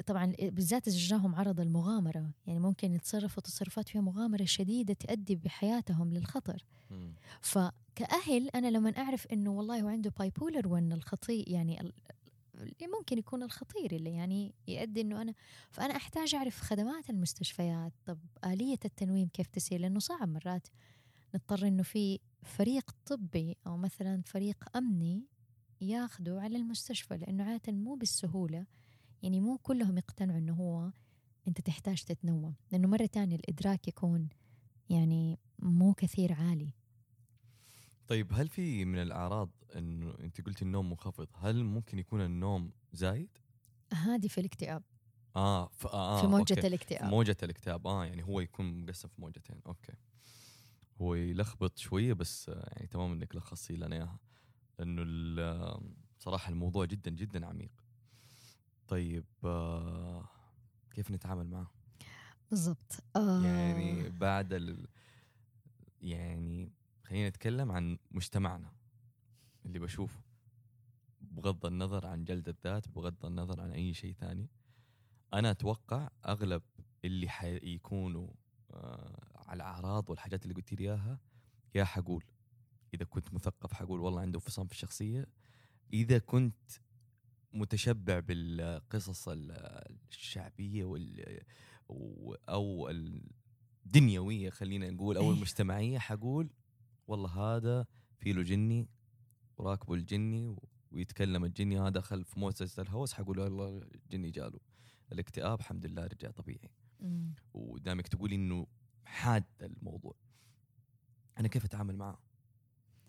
طبعا 0.07 0.33
بالذات 0.41 0.89
إذا 0.89 0.99
جاهم 0.99 1.35
عرض 1.35 1.61
المغامرة 1.61 2.31
يعني 2.47 2.59
ممكن 2.59 2.95
يتصرفوا 2.95 3.43
تصرفات 3.43 3.89
فيها 3.89 4.01
مغامرة 4.01 4.45
شديدة 4.45 4.95
تؤدي 4.95 5.37
بحياتهم 5.37 6.13
للخطر. 6.13 6.65
مم. 6.91 7.15
فكأهل 7.41 8.49
أنا 8.55 8.71
لما 8.71 8.99
أعرف 8.99 9.27
إنه 9.27 9.51
والله 9.51 9.81
هو 9.81 9.89
عنده 9.89 10.13
باي 10.19 10.31
بولر 10.31 10.69
وإن 10.69 10.93
الخطير 10.93 11.49
يعني 11.49 11.93
ممكن 12.99 13.19
يكون 13.19 13.43
الخطير 13.43 13.93
اللي 13.93 14.11
يعني 14.11 14.55
يؤدي 14.69 15.01
إنه 15.01 15.23
أنا 15.23 15.35
فأنا 15.71 15.97
أحتاج 15.97 16.35
أعرف 16.35 16.61
خدمات 16.61 17.11
المستشفيات. 17.11 17.93
طب 18.07 18.19
آلية 18.45 18.79
التنويم 18.85 19.29
كيف 19.29 19.47
تسير 19.47 19.81
لأنه 19.81 19.99
صعب 19.99 20.29
مرات 20.29 20.69
نضطر 21.35 21.69
إنه 21.69 21.83
في 21.83 22.19
فريق 22.43 22.91
طبي 23.07 23.57
أو 23.67 23.77
مثلا 23.77 24.23
فريق 24.27 24.77
أمني 24.77 25.25
ياخذوا 25.81 26.41
على 26.41 26.57
المستشفى 26.57 27.17
لأنه 27.17 27.45
عادة 27.45 27.73
مو 27.73 27.95
بالسهولة. 27.95 28.67
يعني 29.23 29.41
مو 29.41 29.59
كلهم 29.59 29.99
يقتنعوا 29.99 30.39
إنه 30.39 30.55
هو 30.55 30.93
أنت 31.49 31.61
تحتاج 31.61 32.03
تتنوم 32.03 32.55
لأنه 32.73 32.89
مرة 32.89 33.07
تانية 33.07 33.37
الإدراك 33.37 33.89
يكون 33.89 34.29
يعني 34.91 35.39
مو 35.59 35.95
كثير 35.95 36.33
عالي. 36.33 36.75
طيب 38.09 38.33
هل 38.33 38.49
في 38.49 38.85
من 38.85 38.99
الأعراض 38.99 39.51
انه 39.77 40.15
أنت 40.21 40.41
قلتي 40.41 40.65
النوم 40.65 40.91
منخفض 40.91 41.29
هل 41.35 41.65
ممكن 41.65 41.99
يكون 41.99 42.21
النوم 42.21 42.73
زايد؟ 42.93 43.39
هذه 43.93 44.27
في 44.27 44.39
الاكتئاب. 44.39 44.83
آه 45.37 45.69
ف... 45.69 45.87
آه 45.87 46.21
في 46.21 46.27
موجة 46.27 46.41
okay. 46.41 46.61
في 46.61 46.67
الاكتئاب 46.67 47.11
موجة 47.11 47.37
الاكتئاب 47.43 47.87
آه 47.87 48.05
يعني 48.05 48.25
هو 48.25 48.41
يكون 48.41 48.81
مقسم 48.81 49.09
في 49.09 49.21
موجتين 49.21 49.61
okay. 49.67 49.93
هو 51.01 51.15
يلخبط 51.15 51.79
شوية 51.79 52.13
بس 52.13 52.49
آه، 52.49 52.69
يعني 52.73 52.87
تمام 52.87 53.13
إنك 53.13 53.37
لخصتي 53.37 53.77
لنا 53.77 53.97
إياها. 53.97 54.19
آه، 54.81 55.83
صراحة 56.19 56.51
الموضوع 56.51 56.85
جدا 56.85 57.11
جدا 57.11 57.47
عميق. 57.47 57.71
طيب 58.89 59.25
آه 59.45 60.29
كيف 60.91 61.11
نتعامل 61.11 61.47
معه؟ 61.47 61.71
بالضبط. 62.51 63.03
آه. 63.17 63.43
يعني 63.43 64.09
بعد 64.11 64.53
ال... 64.53 64.87
يعني 66.03 66.73
خلينا 67.05 67.29
نتكلم 67.29 67.73
عن 67.73 67.99
مجتمعنا 68.11 68.73
اللي 69.67 69.79
بشوفه. 69.79 70.21
بغض 71.21 71.67
النظر 71.67 72.07
عن 72.07 72.25
جلد 72.25 72.49
الذات 72.49 72.89
بغض 72.89 73.27
النظر 73.27 73.61
عن 73.61 73.73
أي 73.73 73.95
شيء 73.95 74.13
ثاني. 74.13 74.49
أنا 75.35 75.51
أتوقع 75.51 76.09
أغلب 76.27 76.63
اللي 77.05 77.29
حيكونوا 77.29 78.29
آه 78.71 79.43
على 79.47 79.57
الأعراض 79.57 80.11
والحاجات 80.11 80.43
اللي 80.43 80.55
قلت 80.55 80.73
لي 80.73 80.85
إياها 80.85 81.19
يا 81.75 81.85
حقول. 81.85 82.25
إذا 82.95 83.05
كنت 83.05 83.35
مثقف 83.35 83.73
حقول 83.73 84.01
والله 84.01 84.21
عنده 84.21 84.37
انفصام 84.37 84.67
في 84.67 84.73
الشخصية. 84.73 85.27
إذا 85.93 86.19
كنت 86.19 86.71
متشبع 87.53 88.19
بالقصص 88.19 89.29
ال- 89.29 89.53
الشعبية 90.11 90.85
وال 90.85 91.41
أو 92.49 92.89
الدنيوية 93.87 94.51
خلينا 94.51 94.91
نقول 94.91 95.17
أو 95.17 95.23
إيه. 95.23 95.31
المجتمعية 95.37 95.99
حقول 95.99 96.51
والله 97.07 97.31
هذا 97.57 97.87
في 98.19 98.33
له 98.33 98.43
جني 98.43 98.89
وراكبه 99.57 99.95
الجني 99.95 100.57
ويتكلم 100.93 101.45
الجني 101.45 101.81
هذا 101.81 101.89
دخل 101.89 102.25
في 102.25 102.41
موسوسه 102.41 102.83
الهوس 102.83 103.13
حقول 103.13 103.39
والله 103.39 103.83
الجني 103.95 104.31
جاله. 104.31 104.61
الاكتئاب 105.13 105.61
الحمد 105.61 105.87
لله 105.87 106.07
رجع 106.07 106.31
طبيعي. 106.31 106.71
ودامك 107.55 108.09
تقولي 108.09 108.35
إنه 108.35 108.67
حاد 109.05 109.45
الموضوع. 109.61 110.15
أنا 111.39 111.49
كيف 111.49 111.65
أتعامل 111.65 111.97
معه؟ 111.97 112.19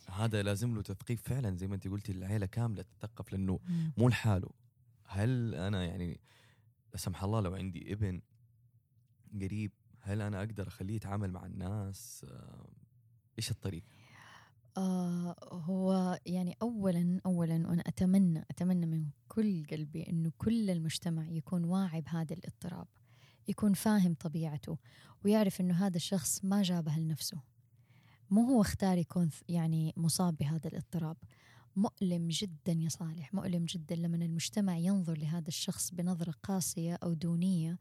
هذا 0.09 0.43
لازم 0.43 0.75
له 0.75 0.81
تثقيف 0.81 1.21
فعلا 1.21 1.55
زي 1.57 1.67
ما 1.67 1.75
أنت 1.75 1.87
قلتي 1.87 2.11
العيلة 2.11 2.45
كاملة 2.45 2.81
تتثقف 2.81 3.31
لأنه. 3.31 3.59
مو 3.97 4.09
لحاله. 4.09 4.49
هل 5.05 5.55
أنا 5.55 5.85
يعني 5.85 6.19
لا 6.93 6.97
سمح 6.97 7.23
الله 7.23 7.39
لو 7.39 7.55
عندي 7.55 7.93
ابن 7.93 8.21
قريب 9.41 9.71
هل 9.99 10.21
أنا 10.21 10.39
أقدر 10.39 10.67
أخليه 10.67 10.95
يتعامل 10.95 11.31
مع 11.31 11.45
الناس؟ 11.45 12.25
آه، 12.29 12.69
إيش 13.37 13.51
الطريقة 13.51 13.85
آه 14.77 15.35
هو 15.51 16.19
يعني 16.25 16.57
اولا 16.61 17.21
اولا 17.25 17.67
وأنا 17.67 17.83
أتمنى 17.87 18.45
أتمنى 18.51 18.85
من 18.85 19.05
كل 19.27 19.65
قلبي 19.71 20.09
إنه 20.09 20.31
كل 20.37 20.69
المجتمع 20.69 21.29
يكون 21.29 21.63
واعي 21.63 22.01
بهذا 22.01 22.33
الاضطراب 22.33 22.87
يكون 23.47 23.73
فاهم 23.73 24.13
طبيعته 24.13 24.77
ويعرف 25.25 25.61
إنه 25.61 25.73
هذا 25.73 25.97
الشخص 25.97 26.45
ما 26.45 26.61
جابها 26.61 26.99
لنفسه. 26.99 27.41
مو 28.31 28.41
هو 28.41 28.61
اختار 28.61 28.97
يكون 28.97 29.29
يعني 29.49 29.93
مصاب 29.97 30.37
بهذا 30.37 30.67
الاضطراب. 30.67 31.17
مؤلم 31.75 32.27
جدا 32.27 32.73
يا 32.73 32.89
صالح 32.89 33.33
مؤلم 33.33 33.65
جدا 33.65 33.95
لما 33.95 34.17
المجتمع 34.17 34.77
ينظر 34.77 35.17
لهذا 35.17 35.47
الشخص 35.47 35.91
بنظرة 35.91 36.33
قاسية 36.43 36.97
أو 37.03 37.13
دونية 37.13 37.77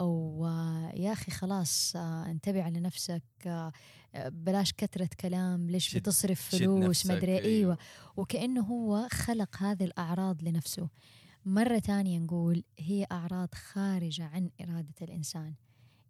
أو 0.00 0.46
آه، 0.46 0.92
يا 0.94 1.12
أخي 1.12 1.30
خلاص 1.30 1.96
آه، 1.96 2.30
انتبه 2.30 2.62
على 2.62 2.80
نفسك 2.80 3.22
آه، 3.46 3.72
بلاش 4.14 4.72
كثرة 4.72 5.08
كلام 5.20 5.70
ليش 5.70 5.96
بتصرف 5.96 6.56
فلوس 6.56 7.06
مدري 7.06 7.38
أيوة. 7.38 7.78
وكأنه 8.16 8.60
هو 8.60 9.08
خلق 9.10 9.56
هذه 9.56 9.84
الأعراض 9.84 10.42
لنفسه. 10.42 10.88
مرة 11.44 11.78
تانية 11.78 12.18
نقول 12.18 12.64
هي 12.78 13.06
أعراض 13.12 13.54
خارجة 13.54 14.24
عن 14.24 14.50
إرادة 14.60 14.94
الإنسان. 15.02 15.54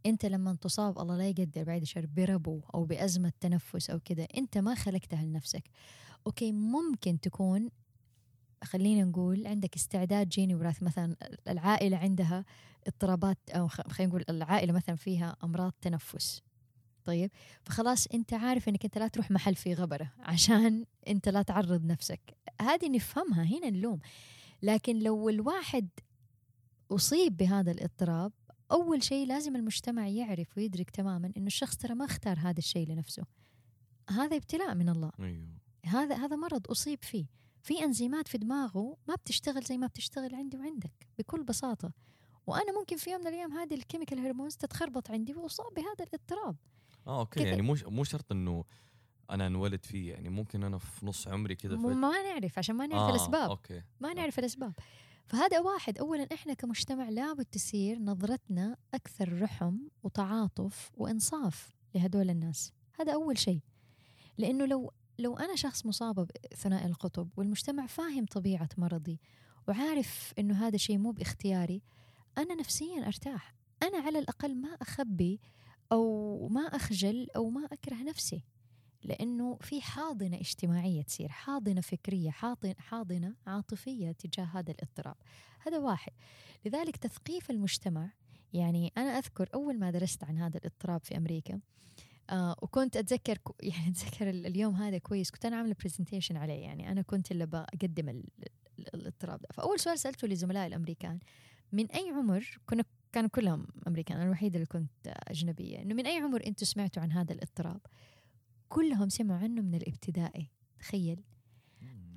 أنت 0.07 0.27
لما 0.27 0.55
تصاب 0.55 0.99
الله 0.99 1.17
لا 1.17 1.29
يقدر 1.29 1.65
بعد 1.65 1.81
الشر 1.81 2.07
بربو 2.07 2.61
أو 2.75 2.85
بأزمة 2.85 3.33
تنفس 3.41 3.91
أو 3.91 4.01
كذا 4.05 4.27
أنت 4.37 4.59
ما 4.59 4.75
خلقتها 4.75 5.23
لنفسك. 5.25 5.63
أوكي 6.27 6.53
ممكن 6.53 7.21
تكون 7.21 7.69
خلينا 8.65 9.05
نقول 9.05 9.47
عندك 9.47 9.75
استعداد 9.77 10.29
جيني 10.29 10.55
وراثي 10.55 10.85
مثلا 10.85 11.17
العائلة 11.49 11.97
عندها 11.97 12.45
اضطرابات 12.87 13.39
خ- 13.57 13.89
خلينا 13.93 14.11
نقول 14.11 14.25
العائلة 14.29 14.73
مثلا 14.73 14.95
فيها 14.97 15.37
أمراض 15.45 15.73
تنفس. 15.81 16.43
طيب 17.05 17.31
فخلاص 17.63 18.07
أنت 18.07 18.35
عارف 18.35 18.69
إنك 18.69 18.85
أنت 18.85 18.99
لا 18.99 19.09
تروح 19.09 19.31
محل 19.31 19.55
فيه 19.55 19.75
غبرة 19.75 20.13
عشان 20.33 20.85
أنت 21.09 21.29
لا 21.29 21.43
تعرض 21.43 21.85
نفسك. 21.85 22.21
هذه 22.61 22.89
نفهمها 22.91 23.45
هنا 23.45 23.69
اللوم 23.69 23.99
لكن 24.63 24.99
لو 24.99 25.29
الواحد 25.29 25.89
أصيب 26.91 27.37
بهذا 27.37 27.71
الاضطراب 27.71 28.33
أول 28.73 29.03
شيء 29.03 29.27
لازم 29.27 29.57
المجتمع 29.57 30.09
يعرف 30.09 30.57
ويدرك 30.57 30.91
تماما 30.91 31.33
إنه 31.37 31.47
الشخص 31.47 31.77
ترى 31.77 31.95
ما 31.95 32.05
اختار 32.05 32.39
هذا 32.39 32.59
الشيء 32.59 32.89
لنفسه. 32.89 33.25
هذا 34.11 34.37
ابتلاء 34.37 34.75
من 34.75 34.89
الله. 34.89 35.11
أيوه. 35.21 35.49
هذا 35.85 36.17
هذا 36.17 36.37
مرض 36.37 36.71
أصيب 36.71 37.05
فيه. 37.05 37.27
في 37.63 37.85
أنزيمات 37.85 38.29
في 38.29 38.39
دماغه 38.39 38.97
ما 39.09 39.15
بتشتغل 39.15 39.63
زي 39.63 39.79
ما 39.79 39.87
بتشتغل 39.87 40.35
عندي 40.35 40.57
وعندك 40.57 41.09
بكل 41.19 41.43
بساطة. 41.43 41.93
وأنا 42.47 42.79
ممكن 42.79 42.97
في 42.97 43.11
يوم 43.11 43.21
من 43.21 43.27
الأيام 43.27 43.53
هذه 43.53 43.75
ال 43.75 43.80
chemical 43.80 44.19
hormones 44.19 44.57
تتخربط 44.57 45.11
عندي 45.11 45.35
وأصاب 45.35 45.75
بهذا 45.75 46.05
الاضطراب. 46.05 46.57
آه 47.07 47.21
okay. 47.21 47.43
يعني 47.43 47.63
مو 47.63 47.77
مو 47.87 48.05
شرط 48.05 48.33
إنه 48.33 48.65
أنا 49.31 49.47
انولد 49.47 49.85
فيه 49.85 50.13
يعني 50.13 50.29
ممكن 50.29 50.65
أنا 50.65 50.79
في 50.79 51.07
نص 51.07 51.29
عمري 51.29 51.55
كذا 51.55 51.77
ما 51.77 52.23
نعرف 52.23 52.59
عشان 52.59 52.75
ما 52.75 52.87
نعرف 52.87 53.03
آه 53.03 53.11
الأسباب. 53.11 53.51
okay. 53.51 53.83
ما 54.01 54.15
نعرف 54.15 54.39
الأسباب. 54.39 54.73
فهذا 55.29 55.61
واحد 55.61 55.99
اولا 55.99 56.27
إحنا 56.35 56.55
كمجتمع 56.55 57.09
لابد 57.09 57.45
تصير 57.45 57.99
نظرتنا 57.99 58.77
أكثر 58.95 59.43
رحمة 59.43 59.79
وتعاطف 60.03 60.91
وإنصاف 60.95 61.77
لهدول 61.95 62.31
الناس. 62.31 62.73
هذا 63.01 63.15
أول 63.15 63.39
شيء. 63.39 63.61
لأنه 64.39 64.67
لو 64.67 64.93
لو 65.19 65.37
أنا 65.37 65.57
شخص 65.57 65.87
مصابه 65.87 66.27
بثنائي 66.53 66.87
القطب 66.87 67.29
والمجتمع 67.37 67.87
فاهم 67.87 68.27
طبيعة 68.27 68.69
مرضي 68.79 69.21
وعارف 69.69 70.33
إنه 70.39 70.67
هذا 70.67 70.77
شيء 70.77 70.99
مو 70.99 71.11
باختياري 71.11 71.83
أنا 72.39 72.55
نفسيا 72.55 73.07
أرتاح. 73.07 73.55
أنا 73.83 73.99
على 73.99 74.19
الأقل 74.19 74.55
ما 74.55 74.69
أخبي 74.69 75.41
أو 75.93 76.49
ما 76.49 76.61
أخجل 76.61 77.29
أو 77.37 77.51
ما 77.51 77.65
أكره 77.73 78.03
نفسي. 78.03 78.45
لأنه 79.05 79.59
في 79.61 79.81
حاضنة 79.81 80.37
اجتماعية 80.37 81.03
تصير 81.03 81.29
حاضنة 81.29 81.81
فكرية 81.81 82.31
حاضن 82.31 82.75
حاضنة 82.79 83.35
عاطفية 83.47 84.13
تجاه 84.13 84.45
هذا 84.45 84.71
الاضطراب. 84.71 85.17
هذا 85.67 85.79
واحد. 85.79 86.13
لذلك 86.67 86.97
تثقيف 86.97 87.51
المجتمع 87.51 88.11
يعني 88.53 88.93
أنا 88.97 89.19
أذكر 89.19 89.49
أول 89.55 89.79
ما 89.79 89.91
درست 89.91 90.25
عن 90.25 90.39
هذا 90.39 90.59
الاضطراب 90.59 91.01
في 91.05 91.17
أمريكا 91.17 91.61
آه 92.31 92.57
وكنت 92.63 92.97
أتذكر 92.97 93.39
يعني 93.63 93.89
أتذكر 93.89 94.31
ال- 94.31 94.47
اليوم 94.47 94.75
هذا 94.75 94.99
كويس 94.99 95.31
كنت 95.31 95.47
أنا 95.47 95.57
عاملة 95.57 95.77
presentation 95.83 96.37
عليه 96.37 96.63
يعني 96.63 96.93
أنا 96.93 97.03
كنت 97.03 97.31
اللي 97.33 97.47
بقدم 97.47 98.09
ال- 98.09 98.25
ال- 98.79 98.95
الاضطراب 98.95 99.41
ده. 99.41 99.49
فأول 99.55 99.81
سؤال 99.81 99.99
سألته 99.99 100.29
لزملائي 100.29 100.67
الأمريكان 100.67 101.19
من 101.73 101.87
أي 101.91 102.11
عمر 102.11 102.59
كنا 102.67 102.85
كانوا 103.13 103.31
كلهم 103.31 103.67
أمريكان 103.87 104.17
أنا 104.17 104.27
الوحيدة 104.27 104.55
اللي 104.57 104.67
كنت 104.67 104.91
أجنبية 105.07 105.83
إنه 105.83 105.95
من 105.95 106.07
أي 106.07 106.17
عمر 106.17 106.47
أنتم 106.47 106.67
سمعتوا 106.67 107.03
عن 107.03 107.13
هذا 107.13 107.33
الاضطراب؟ 107.33 107.81
كلهم 108.69 109.09
سمعوا 109.09 109.39
عنه 109.41 109.63
من 109.63 109.75
الابتدائي 109.75 110.51
تخيل. 110.79 111.25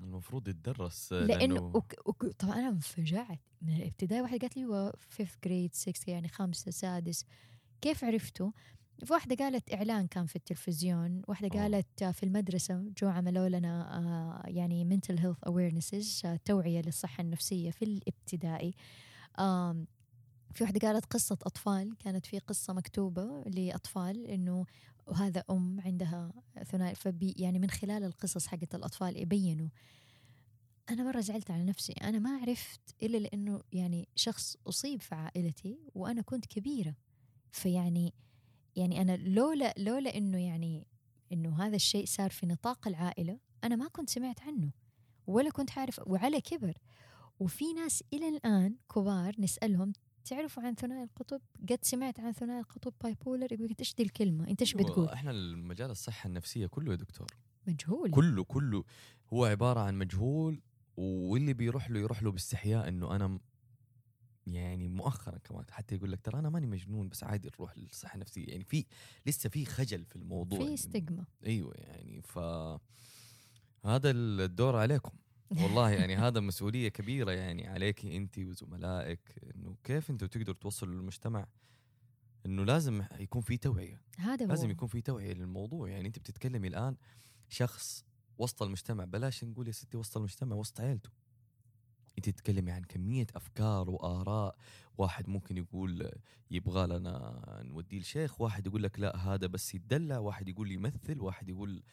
المفروض 0.03 0.47
يتدرس 0.47 1.13
لأنه 1.13 1.61
وك 1.61 1.93
وك 2.05 2.25
طبعا 2.25 2.53
أنا 2.59 2.69
انفجعت 2.69 3.39
من 3.61 3.75
الابتدائي 3.75 4.21
واحد 4.21 4.39
قالت 4.39 4.57
لي 4.57 4.65
هو 4.65 4.93
fifth 5.09 5.35
grade 5.43 5.73
6 5.75 6.09
يعني 6.11 6.27
خامسة 6.27 6.71
سادس. 6.71 7.25
كيف 7.81 8.03
عرفتوا؟ 8.03 8.51
في 9.05 9.13
واحدة 9.13 9.35
قالت 9.35 9.73
إعلان 9.73 10.07
كان 10.07 10.25
في 10.25 10.35
التلفزيون. 10.35 11.21
واحدة 11.27 11.59
آه. 11.59 11.61
قالت 11.61 12.03
آه، 12.03 12.11
في 12.11 12.23
المدرسة 12.23 12.91
جو 12.97 13.07
عملوا 13.07 13.49
لنا 13.49 13.97
آه، 13.97 14.49
يعني 14.49 14.99
health 15.07 15.49
awarenesses 15.49 16.25
آه، 16.25 16.39
توعية 16.45 16.81
للصحة 16.81 17.21
النفسية 17.21 17.71
في 17.71 17.85
الابتدائي. 17.85 18.73
في 20.53 20.63
واحدة 20.63 20.87
قالت 20.87 21.05
قصة 21.05 21.37
أطفال. 21.41 21.97
كانت 21.99 22.25
في 22.25 22.39
قصة 22.39 22.73
مكتوبة 22.73 23.43
لأطفال 23.43 24.25
إنه 24.27 24.65
وهذا 25.11 25.43
أم 25.49 25.81
عندها 25.81 26.33
ثنائي 26.63 26.95
فبي- 26.95 27.35
يعني 27.37 27.59
من 27.59 27.69
خلال 27.69 28.03
القصص 28.03 28.47
حقت 28.47 28.75
الأطفال 28.75 29.21
يبينوا. 29.21 29.69
أنا 30.89 31.03
مرة 31.03 31.19
زعلت 31.19 31.51
على 31.51 31.63
نفسي 31.63 31.93
أنا 31.93 32.19
ما 32.19 32.37
عرفت 32.37 32.95
إلا 33.03 33.17
لأنه 33.17 33.61
يعني 33.71 34.07
شخص 34.15 34.57
أصيب 34.67 35.01
في 35.01 35.15
عائلتي 35.15 35.79
وأنا 35.95 36.21
كنت 36.21 36.45
كبيرة. 36.45 36.95
فيعني 37.51 38.13
يعني 38.75 39.01
أنا 39.01 39.17
لولا 39.17 39.73
لولا 39.77 40.17
إنه 40.17 40.37
يعني 40.37 40.87
إنه 41.31 41.63
هذا 41.63 41.75
الشيء 41.75 42.05
صار 42.05 42.29
في 42.29 42.45
نطاق 42.45 42.87
العائلة 42.87 43.39
أنا 43.63 43.75
ما 43.75 43.87
كنت 43.87 44.09
سمعت 44.09 44.41
عنه 44.41 44.71
ولا 45.27 45.49
كنت 45.49 45.77
عارف 45.77 46.01
وعلى 46.07 46.41
كبر. 46.41 46.77
وفي 47.39 47.73
ناس 47.73 48.03
إلى 48.13 48.29
الآن 48.29 48.75
كبار 48.95 49.35
نسألهم 49.39 49.93
تعرفوا 50.25 50.63
عن 50.63 50.75
ثنائي 50.75 51.03
القطب؟ 51.03 51.41
قد 51.69 51.79
سمعت 51.81 52.19
عن 52.19 52.31
ثنائي 52.31 52.59
القطب 52.59 52.93
باي 53.03 53.17
بولر؟ 53.25 53.53
يقول 53.53 53.69
لك 53.69 53.79
إيش 53.79 53.95
دي 53.95 54.03
الكلمة؟ 54.03 54.47
انت 54.47 54.61
إيش 54.61 54.73
بتقول؟ 54.73 55.09
إحنا 55.09 55.31
المجال 55.31 55.91
الصحة 55.91 56.27
النفسية 56.27 56.67
كله 56.67 56.91
يا 56.91 56.97
دكتور 56.97 57.27
مجهول 57.67 58.11
كله 58.11 58.43
كله 58.43 58.83
هو 59.33 59.45
عبارة 59.45 59.79
عن 59.79 59.97
مجهول 59.97 60.61
واللي 60.97 61.53
بيروح 61.53 61.89
له 61.89 61.99
يروح 61.99 62.23
له 62.23 62.31
باستحياء 62.31 62.87
إنه 62.87 63.15
أنا 63.15 63.39
يعني 64.47 64.87
مؤخرا 64.87 65.37
كمان 65.37 65.65
حتى 65.71 65.95
يقول 65.95 66.11
لك 66.11 66.21
ترى 66.21 66.39
أنا 66.39 66.49
ماني 66.49 66.67
مجنون 66.67 67.09
بس 67.09 67.23
عادي 67.23 67.49
نروح 67.55 67.77
للصحة 67.77 68.15
النفسية 68.15 68.47
يعني 68.47 68.63
في 68.63 68.85
لسه 69.25 69.49
في 69.49 69.65
خجل 69.65 70.05
في 70.05 70.15
الموضوع 70.15 70.57
في 70.57 70.63
يعني 70.63 70.73
استجمة 70.73 71.25
أيوه 71.45 71.73
يعني 71.75 72.21
ف 72.21 72.39
هذا 73.85 74.11
الدور 74.11 74.75
عليكم 74.75 75.11
والله 75.51 75.89
يعني 75.89 76.15
هذا 76.15 76.39
مسؤولية 76.39 76.89
كبيرة 76.89 77.31
يعني 77.31 77.67
عليك 77.67 78.05
أنت 78.05 78.39
وزملائك 78.39 79.19
إنه 79.55 79.75
كيف 79.83 80.09
أنتم 80.09 80.27
تقدروا 80.27 80.55
توصلوا 80.55 80.93
للمجتمع 80.93 81.47
إنه 82.45 82.63
لازم 82.63 83.03
يكون 83.19 83.41
في 83.41 83.57
توعية؟ 83.57 84.01
هذا 84.17 84.45
هو. 84.45 84.49
لازم 84.49 84.71
يكون 84.71 84.87
في 84.87 85.01
توعية 85.01 85.33
للموضوع. 85.33 85.89
يعني 85.89 86.07
أنت 86.07 86.19
بتتكلمي 86.19 86.67
الآن 86.67 86.95
شخص 87.49 88.05
وسط 88.37 88.63
المجتمع 88.63 89.05
بلاش 89.05 89.43
نقول 89.43 89.67
يا 89.67 89.71
ستي 89.71 89.97
وسط 89.97 90.17
المجتمع 90.17 90.55
وسط 90.55 90.81
عيلته. 90.81 91.09
أنت 92.17 92.29
تتكلمي 92.29 92.71
عن 92.71 92.83
كمية 92.83 93.27
أفكار 93.35 93.89
وآراء. 93.89 94.55
واحد 94.97 95.29
ممكن 95.29 95.57
يقول 95.57 96.11
يبغى 96.51 96.87
لنا 96.87 97.41
نوديه 97.63 97.99
لشيخ 97.99 98.41
واحد 98.41 98.67
يقول 98.67 98.83
لك 98.83 98.99
لا 98.99 99.17
هذا 99.17 99.47
بس 99.47 99.75
يتدلع 99.75 100.17
واحد 100.17 100.49
يقول 100.49 100.71
يمثل 100.71 101.19
واحد 101.19 101.49
يقول 101.49 101.83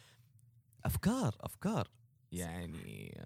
أفكار 0.85 1.37
أفكار. 1.41 1.91
يعني 2.33 3.21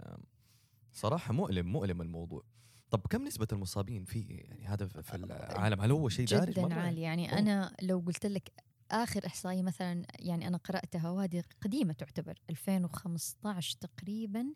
صراحة 0.93 1.33
مؤلم 1.33 1.73
مؤلم 1.73 2.03
الموضوع. 2.03 2.43
طب 2.91 3.01
كم 3.11 3.25
نسبة 3.25 3.47
المصابين 3.53 4.05
فيه 4.05 4.27
يعني 4.29 4.67
هذا 4.67 4.87
في 4.87 5.15
العالم؟ 5.15 5.81
هل 5.81 5.91
هو 5.91 6.09
شيء 6.09 6.27
دارج 6.27 6.51
جدا 6.51 6.75
عالي. 6.75 7.01
يعني 7.01 7.31
أوه. 7.33 7.39
أنا 7.39 7.77
لو 7.83 8.03
قلت 8.07 8.27
لك 8.27 8.53
آخر 8.91 9.27
إحصائية 9.27 9.63
مثلا 9.63 10.07
يعني 10.19 10.49
أنا 10.49 10.57
قرأتها 10.57 11.11
وهذه 11.11 11.45
قديمة 11.61 11.93
تعتبر 11.93 12.39
2015 12.51 13.77
تقريبا 13.81 14.47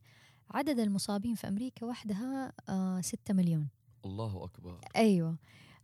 عدد 0.51 0.79
المصابين 0.79 1.35
في 1.35 1.49
أمريكا 1.49 1.87
وحدها 1.87 2.53
آه 2.69 3.01
6 3.01 3.35
مليون. 3.35 3.69
الله 4.05 4.45
أكبر. 4.45 4.81
أيوه. 4.97 5.37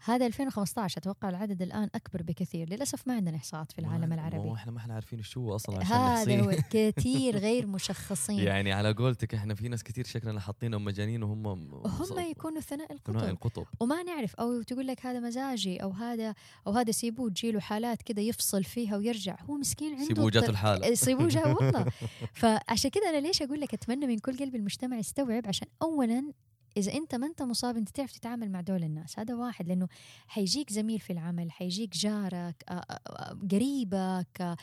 هذا 0.05 0.27
2015 0.27 0.99
أتوقع 0.99 1.29
العدد 1.29 1.63
الآن 1.63 1.89
أكبر 1.95 2.23
بكثير. 2.23 2.69
للأسف 2.71 3.09
ما 3.09 3.15
عندنا 3.15 3.37
إحصاءات 3.37 3.73
في 3.73 3.79
العالم 3.79 4.09
ما- 4.09 4.15
العربي. 4.15 4.49
ما 4.49 4.55
إحنا 4.55 4.73
ما 4.73 4.79
إحنا 4.79 4.95
عارفين 4.95 5.23
شو 5.23 5.41
هو 5.41 5.57
أصلا 5.57 5.79
عشان 5.81 5.97
هذا. 5.97 6.41
هو 6.41 6.57
كثير 6.71 7.37
غير 7.39 7.67
مشخصين. 7.67 8.39
يعني 8.39 8.73
على 8.73 8.93
قولتك 8.93 9.35
إحنا 9.35 9.55
في 9.55 9.69
ناس 9.69 9.83
كثير 9.85 10.07
شكلنا 10.07 10.41
حاطينهم 10.41 10.85
مجانين 10.85 11.23
وهم 11.23 11.47
هم 11.47 11.83
يكونوا 12.31 12.61
ثناء 12.61 12.97
ثنائي 13.07 13.31
القطب 13.31 13.47
القطب. 13.47 13.65
وما 13.81 14.03
نعرف 14.03 14.35
أو 14.35 14.63
تقول 14.63 14.87
لك 14.87 15.07
هذا 15.07 15.21
مزاجي 15.21 15.83
أو 15.83 15.91
هذا 15.91 16.35
أو 16.67 16.73
هذا 16.73 16.91
سيبوه 16.93 17.31
تجيله 17.31 17.61
حالات 17.61 18.03
كذا 18.03 18.21
يفصل 18.21 18.65
فيها 18.65 18.97
ويرجع. 18.97 19.37
هو 19.51 19.55
مسكين 19.55 19.93
عنده 19.95 20.07
سيبوه 20.07 20.31
جاته 20.31 20.47
طر- 20.47 20.53
الحالة. 20.53 20.95
سيبوه 20.95 21.23
والله. 21.57 21.87
فعشان 22.35 22.91
كذا 22.91 23.09
أنا 23.11 23.27
ليش 23.27 23.43
أقول 23.43 23.61
لك 23.61 23.75
أتمنى 23.75 24.07
من 24.07 24.19
كل 24.19 24.37
قلب 24.39 24.55
المجتمع 24.55 24.99
يستوعب 24.99 25.47
عشان 25.47 25.69
اولا 25.83 26.33
إذا 26.77 26.93
أنت 26.95 27.15
ما 27.15 27.27
أنت 27.27 27.43
مصاب 27.43 27.77
أنت 27.77 27.89
تعرف 27.89 28.13
تتعامل 28.13 28.51
مع 28.51 28.61
دول 28.61 28.85
الناس. 28.85 29.19
هذا 29.19 29.35
واحد 29.35 29.69
لأنه 29.69 29.89
حيجيك 30.27 30.73
زميل 30.73 31.01
في 31.01 31.13
العمل 31.13 31.53
حيجيك 31.53 31.97
جارك 31.97 32.65
آه، 32.69 32.73
آه، 32.73 32.99
آه، 33.07 33.39
قريبك 33.51 34.57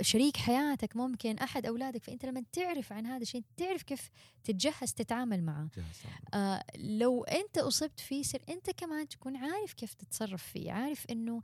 شريك 0.00 0.36
حياتك 0.36 0.96
ممكن 0.96 1.38
أحد 1.38 1.66
أولادك. 1.66 2.04
فأنت 2.04 2.26
لما 2.26 2.44
تعرف 2.52 2.92
عن 2.92 3.06
هذا 3.06 3.22
الشيء 3.22 3.42
تعرف 3.56 3.82
كيف 3.82 4.10
تتجهز 4.44 4.92
تتعامل 4.92 5.42
معه. 5.42 5.68
آه. 6.34 6.62
لو 6.76 7.24
أنت 7.24 7.58
أصبت 7.58 8.00
فيه 8.00 8.22
سر 8.22 8.42
أنت 8.48 8.70
كمان 8.70 9.08
تكون 9.08 9.36
عارف 9.36 9.72
كيف 9.72 9.94
تتصرف 9.94 10.42
فيه. 10.42 10.72
عارف 10.72 11.06
إنه 11.10 11.40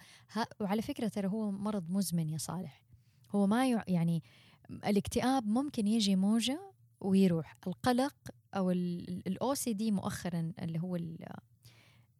وعلى 0.60 0.82
فكرة 0.82 1.08
ترى 1.08 1.28
هو 1.28 1.50
مرض 1.50 1.90
مزمن 1.90 2.28
يا 2.28 2.38
صالح. 2.38 2.82
هو 3.30 3.46
ما 3.46 3.68
يع 3.70 3.84
يعني 3.88 4.22
الإكتئاب 4.70 5.46
ممكن 5.46 5.86
يجي 5.86 6.16
موجة 6.16 6.74
ويروح. 7.00 7.56
القلق 7.66 8.14
أو 8.54 8.70
الأو 8.70 9.54
سي 9.54 9.72
دي 9.72 9.90
مؤخرا 9.90 10.52
اللي 10.62 10.78
هو 10.80 10.96
ال- 10.96 11.26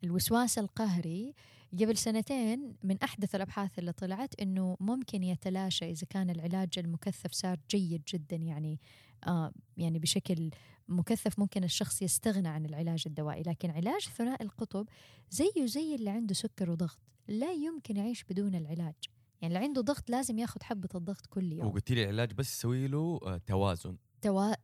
الوسواس 0.04 0.58
القهري 0.58 1.34
قبل 1.72 1.96
سنتين 1.96 2.76
من 2.82 2.98
أحدث 3.02 3.34
الأبحاث 3.34 3.78
اللي 3.78 3.92
طلعت 3.92 4.40
إنه 4.40 4.76
ممكن 4.80 5.22
يتلاشى 5.22 5.90
إذا 5.90 6.06
كان 6.10 6.30
العلاج 6.30 6.78
المكثف 6.78 7.32
صار 7.32 7.58
جيد 7.70 8.02
جدا 8.14 8.36
يعني 8.36 8.80
آه 9.26 9.52
يعني 9.76 9.98
بشكل 9.98 10.50
مكثف 10.88 11.38
ممكن 11.38 11.64
الشخص 11.64 12.02
يستغنى 12.02 12.48
عن 12.48 12.66
العلاج 12.66 13.02
الدوائي. 13.06 13.42
لكن 13.42 13.70
علاج 13.70 14.02
ثنائي 14.02 14.44
القطب 14.44 14.88
زيه 15.30 15.66
زي 15.66 15.94
اللي 15.94 16.10
عنده 16.10 16.34
سكر 16.34 16.70
وضغط 16.70 16.98
لا 17.28 17.52
يمكن 17.52 17.96
يعيش 17.96 18.24
بدون 18.24 18.54
العلاج. 18.54 18.94
يعني 19.42 19.54
اللي 19.54 19.66
عنده 19.66 19.80
ضغط 19.80 20.10
لازم 20.10 20.38
ياخذ 20.38 20.62
حبة 20.62 20.88
الضغط 20.94 21.26
كل 21.26 21.52
يوم. 21.52 21.66
وقلت 21.68 21.90
لي 21.90 22.02
العلاج 22.04 22.32
بس 22.32 22.52
يسوي 22.58 22.86
له 22.88 23.20
آه، 23.22 23.40
توازن. 23.46 23.96
توا... 24.24 24.54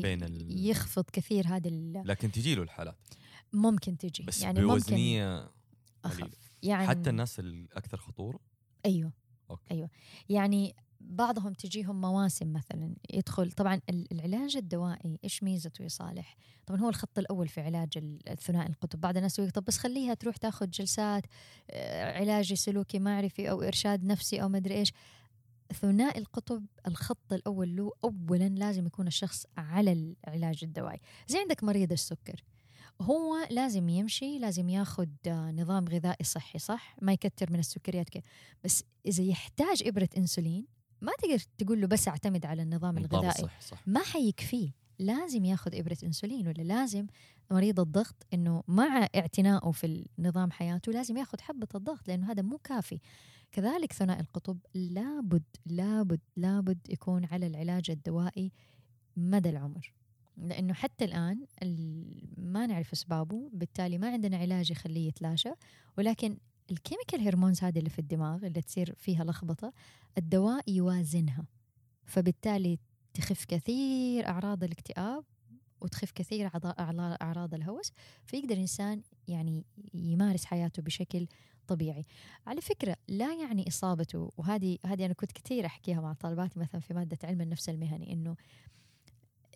بين 0.00 0.22
ال... 0.22 0.66
يخفض 0.66 1.04
كثير 1.12 1.46
هذه 1.46 1.68
ال- 1.68 2.02
لكن 2.04 2.32
تجي 2.32 2.54
له 2.54 2.62
الحالات. 2.62 2.96
ممكن 3.52 3.96
تجي. 3.98 4.22
بس 4.24 4.42
يعني 4.42 4.60
ممكن 4.60 4.72
بوزنية 4.74 5.50
أخف. 6.04 6.50
يعني 6.62 6.86
حتى 6.86 7.10
الناس 7.10 7.40
الاكثر 7.40 7.96
خطورة؟ 7.96 8.38
أيوه. 8.86 9.12
أوكي. 9.50 9.74
أيوه. 9.74 9.90
يعني 10.28 10.74
بعضهم 11.00 11.52
تجيهم 11.52 12.00
مواسم 12.00 12.52
مثلا 12.52 12.94
يدخل 13.14 13.52
طبعا 13.52 13.80
ال- 13.90 14.12
العلاج 14.12 14.56
الدوائي 14.56 15.18
إيش 15.24 15.42
ميزته 15.42 15.82
يا 15.82 15.88
صالح؟ 15.88 16.36
طبعا 16.66 16.80
هو 16.80 16.88
الخط 16.88 17.18
الأول 17.18 17.48
في 17.48 17.60
علاج 17.60 17.88
ال- 17.96 18.28
الثنائي 18.28 18.68
القطب، 18.68 19.00
بعض 19.00 19.16
الناس 19.16 19.38
يقول 19.38 19.50
طب 19.50 19.64
بس 19.64 19.78
خليها 19.78 20.14
تروح 20.14 20.36
تاخذ 20.36 20.70
جلسات 20.70 21.22
آه، 21.70 22.18
علاج 22.18 22.54
سلوكي 22.54 22.98
معرفي 22.98 23.50
أو 23.50 23.62
إرشاد 23.62 24.04
نفسي 24.04 24.42
أو 24.42 24.48
مدري 24.48 24.74
إيش. 24.74 24.92
ثنائي 25.72 26.20
القطب 26.20 26.66
الخط 26.86 27.32
الأول 27.32 27.76
له 27.76 27.92
اولا 28.04 28.48
لازم 28.48 28.86
يكون 28.86 29.06
الشخص 29.06 29.46
على 29.56 30.14
العلاج 30.26 30.64
الدوائي، 30.64 31.00
زي 31.28 31.38
عندك 31.38 31.64
مريض 31.64 31.92
السكر. 31.92 32.44
هو 33.00 33.46
لازم 33.50 33.88
يمشي 33.88 34.38
لازم 34.38 34.68
ياخذ 34.68 35.08
آه، 35.26 35.50
نظام 35.50 35.84
غذائي 35.88 36.24
صحي 36.24 36.58
صح؟ 36.58 36.96
ما 37.02 37.12
يكتر 37.12 37.52
من 37.52 37.58
السكريات 37.58 38.08
كده 38.08 38.22
بس 38.64 38.84
إذا 39.06 39.22
يحتاج 39.22 39.82
إبرة 39.86 40.08
إنسولين 40.16 40.66
ما 41.00 41.12
تقدر 41.18 41.38
تقول 41.58 41.80
له 41.80 41.86
بس 41.86 42.08
أعتمد 42.08 42.46
على 42.46 42.62
النظام 42.62 42.98
الغذائي. 42.98 43.28
الصحي 43.28 43.60
صح. 43.60 43.88
ما 43.88 44.00
حيكفيه. 44.00 44.70
لازم 44.98 45.44
ياخذ 45.44 45.74
إبرة 45.74 45.96
إنسولين 46.04 46.48
ولا 46.48 46.62
لازم 46.62 47.06
مريض 47.50 47.80
الضغط 47.80 48.26
إنه 48.34 48.62
مع 48.68 49.08
اعتنائه 49.16 49.70
في 49.70 50.06
نظام 50.18 50.50
حياته 50.50 50.92
لازم 50.92 51.16
ياخذ 51.16 51.40
حبة 51.40 51.68
الضغط 51.74 52.08
لأنه 52.08 52.32
هذا 52.32 52.42
مو 52.42 52.58
كافي. 52.58 53.00
كذلك 53.52 53.92
ثنائي 53.92 54.20
القطب 54.20 54.58
لابد 54.74 55.42
لابد 55.66 56.20
لابد 56.36 56.78
يكون 56.90 57.24
على 57.24 57.46
العلاج 57.46 57.90
الدوائي 57.90 58.52
مدى 59.16 59.50
العمر. 59.50 59.92
لأنه 60.36 60.72
حتى 60.74 61.04
الآن 61.04 61.46
ال- 61.62 62.28
ما 62.38 62.66
نعرف 62.66 62.92
أسبابه 62.92 63.50
بالتالي 63.52 63.98
ما 63.98 64.10
عندنا 64.12 64.36
علاج 64.36 64.70
يخليه 64.70 65.08
يتلاشى. 65.08 65.50
ولكن 65.98 66.36
ال 66.70 66.76
chemical 66.76 67.20
hormones 67.20 67.62
هذه 67.64 67.78
اللي 67.78 67.90
في 67.90 67.98
الدماغ 67.98 68.46
اللي 68.46 68.62
تصير 68.62 68.94
فيها 68.98 69.24
لخبطة 69.24 69.72
الدواء 70.18 70.70
يوازنها. 70.70 71.46
فبالتالي 72.04 72.78
تخف 73.14 73.44
كثير 73.44 74.26
أعراض 74.28 74.64
الاكتئاب 74.64 75.24
وتخف 75.82 76.10
كثير 76.10 76.48
أعلا- 76.48 77.22
أعراض 77.22 77.54
الهوس 77.54 77.92
فيقدر 78.26 78.54
الانسان 78.54 79.02
يعني 79.28 79.64
يمارس 79.94 80.44
حياته 80.44 80.82
بشكل 80.82 81.26
طبيعي. 81.66 82.04
على 82.46 82.60
فكرة 82.60 82.96
لا 83.08 83.34
يعني 83.34 83.68
إصابته 83.68 84.30
وهذه 84.36 84.78
هذه 84.86 85.06
أنا 85.06 85.14
كنت 85.14 85.32
كثير 85.32 85.66
أحكيها 85.66 86.00
مع 86.00 86.12
طالباتي 86.12 86.60
مثلا 86.60 86.80
في 86.80 86.94
مادة 86.94 87.18
علم 87.24 87.40
النفس 87.40 87.68
المهني 87.68 88.12
إنه 88.12 88.36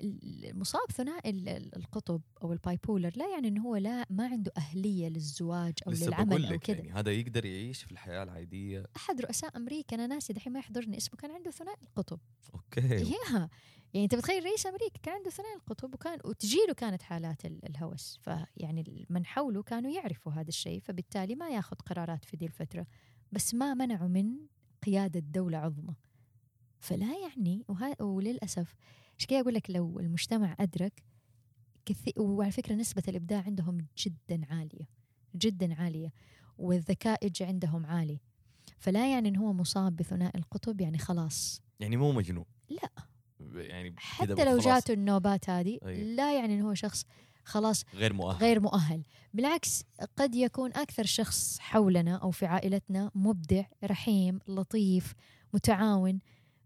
المصاب 0.02 0.90
ثنائي 0.92 1.30
ال- 1.30 1.48
ال- 1.48 1.76
القطب 1.76 2.20
أو 2.42 2.52
ال 2.52 2.60
bipolar 2.60 3.12
لا 3.16 3.28
يعني 3.34 3.48
إنه 3.48 3.62
هو 3.62 3.76
لا 3.76 4.06
ما 4.10 4.26
عنده 4.26 4.52
أهلية 4.56 5.08
للزواج 5.08 5.74
أو 5.86 5.92
لسه 5.92 6.06
للعمل 6.06 6.46
أو 6.52 6.58
كذا. 6.58 6.76
يعني 6.76 6.92
هذا 6.92 7.12
يقدر 7.12 7.44
يعيش 7.44 7.82
في 7.82 7.92
الحياة 7.92 8.22
العادية. 8.22 8.84
أحد 8.96 9.20
رؤساء 9.20 9.56
أمريكا 9.56 9.94
أنا 9.96 10.06
ناسي 10.06 10.32
دحين 10.32 10.52
ما 10.52 10.58
يحضرني 10.58 10.96
اسمه 10.96 11.16
كان 11.16 11.30
عنده 11.30 11.50
ثنائي 11.50 11.82
القطب. 11.82 12.18
أوكي. 12.54 12.80
ياها 12.80 13.50
يعني 13.94 14.04
أنت 14.04 14.14
بتخيل 14.14 14.44
رئيس 14.44 14.66
أمريكا 14.66 14.98
كان 15.02 15.14
عنده 15.14 15.30
ثنائي 15.30 15.54
القطب 15.54 15.94
وكان 15.94 16.18
وتجيله 16.24 16.74
كانت 16.76 17.02
حالات 17.02 17.44
ال- 17.44 17.66
الهوس. 17.68 18.18
فيعني 18.22 19.06
من 19.10 19.26
حوله 19.26 19.62
كانوا 19.62 19.90
يعرفوا 19.90 20.32
هذا 20.32 20.48
الشيء 20.48 20.80
فبالتالي 20.80 21.34
ما 21.34 21.48
ياخذ 21.50 21.76
قرارات 21.76 22.24
في 22.24 22.36
دي 22.36 22.44
الفترة. 22.46 22.86
بس 23.32 23.54
ما 23.54 23.74
منعوا 23.74 24.08
من 24.08 24.36
قيادة 24.86 25.20
دولة 25.20 25.58
عظمى. 25.58 25.94
فلا 26.78 27.14
يعني 27.26 27.64
وه... 27.68 28.02
وللأسف 28.02 28.74
عشان 29.18 29.28
كذا 29.28 29.40
أقول 29.40 29.54
لك؟ 29.54 29.70
لو 29.70 30.00
المجتمع 30.00 30.56
أدرك 30.60 31.02
كثير 31.86 32.22
وعلى 32.22 32.50
فكرة 32.50 32.74
نسبة 32.74 33.02
الإبداع 33.08 33.42
عندهم 33.46 33.86
جدا 33.98 34.46
عالية 34.50 34.88
جدا 35.36 35.74
عالية 35.74 36.12
والذكاء 36.58 37.26
يجي 37.26 37.44
عندهم 37.44 37.86
عالي. 37.86 38.20
فلا 38.78 39.12
يعني 39.12 39.28
انه 39.28 39.40
هو 39.40 39.52
مصاب 39.52 39.96
بثنائي 39.96 40.38
القطب؟ 40.38 40.80
يعني 40.80 40.98
خلاص. 40.98 41.62
يعني 41.80 41.96
مو 41.96 42.12
مجنون؟ 42.12 42.44
لا. 42.68 42.90
يعني 43.54 43.94
حتى 43.96 44.44
لو 44.44 44.58
جاته 44.58 44.92
النوبات 44.92 45.50
هذه 45.50 45.78
أي. 45.86 46.14
لا 46.14 46.38
يعني 46.38 46.54
انه 46.54 46.68
هو 46.68 46.74
شخص 46.74 47.04
خلاص 47.44 47.84
غير 47.94 48.12
مؤهل. 48.12 48.36
غير 48.36 48.60
مؤهل. 48.60 49.04
بالعكس 49.34 49.84
قد 50.16 50.34
يكون 50.34 50.72
أكثر 50.72 51.04
شخص 51.04 51.58
حولنا 51.58 52.16
أو 52.16 52.30
في 52.30 52.46
عائلتنا 52.46 53.10
مبدع 53.14 53.64
رحيم 53.84 54.38
لطيف 54.48 55.14
متعاون 55.54 56.20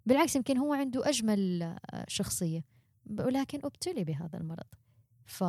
بالعكس 0.06 0.36
يمكن 0.36 0.56
هو 0.58 0.72
عنده 0.74 1.08
أجمل 1.08 1.62
آه، 1.62 2.04
شخصية. 2.08 2.64
ولكن 3.18 3.60
أبتلي 3.64 4.04
بهذا 4.04 4.38
المرض. 4.38 4.66
ف 5.26 5.44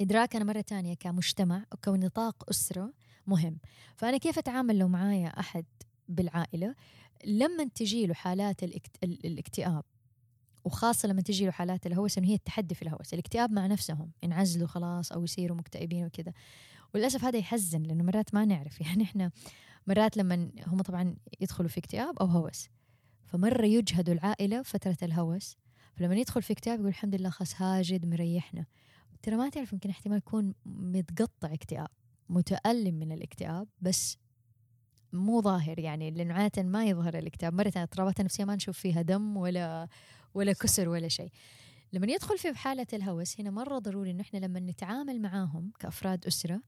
ادراكنا 0.00 0.44
مرة 0.44 0.60
ثانية 0.60 0.94
كمجتمع 0.94 1.64
وكنطاق 1.72 2.50
أسرة 2.50 2.92
مهم. 3.26 3.58
فأنا 3.96 4.16
كيف 4.18 4.38
أتعامل 4.38 4.78
لو 4.78 4.88
معايا 4.88 5.28
أحد 5.28 5.64
بالعائلة؟ 6.08 6.74
لما 7.24 7.64
تجي 7.64 8.06
له 8.06 8.14
حالات 8.14 8.62
الاكت... 8.62 8.96
ال- 9.04 9.26
الاكتئاب 9.26 9.84
وخاصة 10.64 11.08
لما 11.08 11.22
تجي 11.22 11.44
له 11.46 11.50
حالات 11.50 11.86
الهوس 11.86 12.18
انه 12.18 12.26
هي 12.28 12.34
التحدي 12.34 12.74
في 12.74 12.82
الهوس، 12.82 13.14
الاكتئاب 13.14 13.52
مع 13.52 13.66
نفسهم 13.66 14.10
ينعزلوا 14.22 14.66
خلاص 14.66 15.12
أو 15.12 15.24
يصيروا 15.24 15.56
مكتئبين 15.56 16.04
وكذا. 16.06 16.32
وللأسف 16.94 17.24
هذا 17.24 17.38
يحزن 17.38 17.82
لأنه 17.82 18.04
مرات 18.04 18.34
ما 18.34 18.44
نعرف. 18.44 18.80
يعني 18.86 19.02
إحنا 19.02 19.30
مرات 19.86 20.16
لما 20.16 20.50
هم 20.66 20.82
طبعا 20.82 21.16
يدخلوا 21.40 21.68
في 21.68 21.78
اكتئاب 21.80 22.18
أو 22.18 22.26
هوس. 22.26 22.68
فمرة 23.28 23.66
يجهدوا 23.66 24.14
العائلة 24.14 24.62
فترة 24.62 24.96
الهوس. 25.02 25.56
فلما 25.96 26.16
يدخل 26.16 26.42
في 26.42 26.52
اكتئاب 26.52 26.78
يقول 26.78 26.88
الحمد 26.88 27.14
لله 27.14 27.30
خلاص 27.30 27.62
هاجد 27.62 28.06
مريحنا. 28.06 28.66
ترى 29.22 29.36
ما 29.36 29.48
تعرف 29.48 29.72
يمكن 29.72 29.90
احتمال 29.90 30.18
يكون 30.18 30.54
متقطع 30.66 31.52
اكتئاب 31.52 31.88
متألم 32.28 32.94
من 32.94 33.12
الاكتئاب 33.12 33.68
بس 33.80 34.18
مو 35.12 35.40
ظاهر 35.40 35.78
يعني 35.78 36.10
لأنه 36.10 36.34
عادة 36.34 36.62
ما 36.62 36.84
يظهر 36.84 37.18
الاكتئاب. 37.18 37.54
مرة 37.54 37.72
الاضطرابات 37.76 38.20
النفسيه 38.20 38.44
ما 38.44 38.54
نشوف 38.54 38.78
فيها 38.78 39.02
دم 39.02 39.36
ولا 39.36 39.88
ولا 40.34 40.52
كسر 40.52 40.88
ولا 40.88 41.08
شيء. 41.08 41.30
لما 41.92 42.06
يدخل 42.06 42.38
في 42.38 42.54
حالة 42.54 42.86
الهوس 42.92 43.40
هنا 43.40 43.50
مرة 43.50 43.78
ضروري 43.78 44.10
إنه 44.10 44.20
إحنا 44.20 44.38
لما 44.38 44.60
نتعامل 44.60 45.20
معاهم 45.22 45.72
كأفراد 45.78 46.26
أسرة 46.26 46.62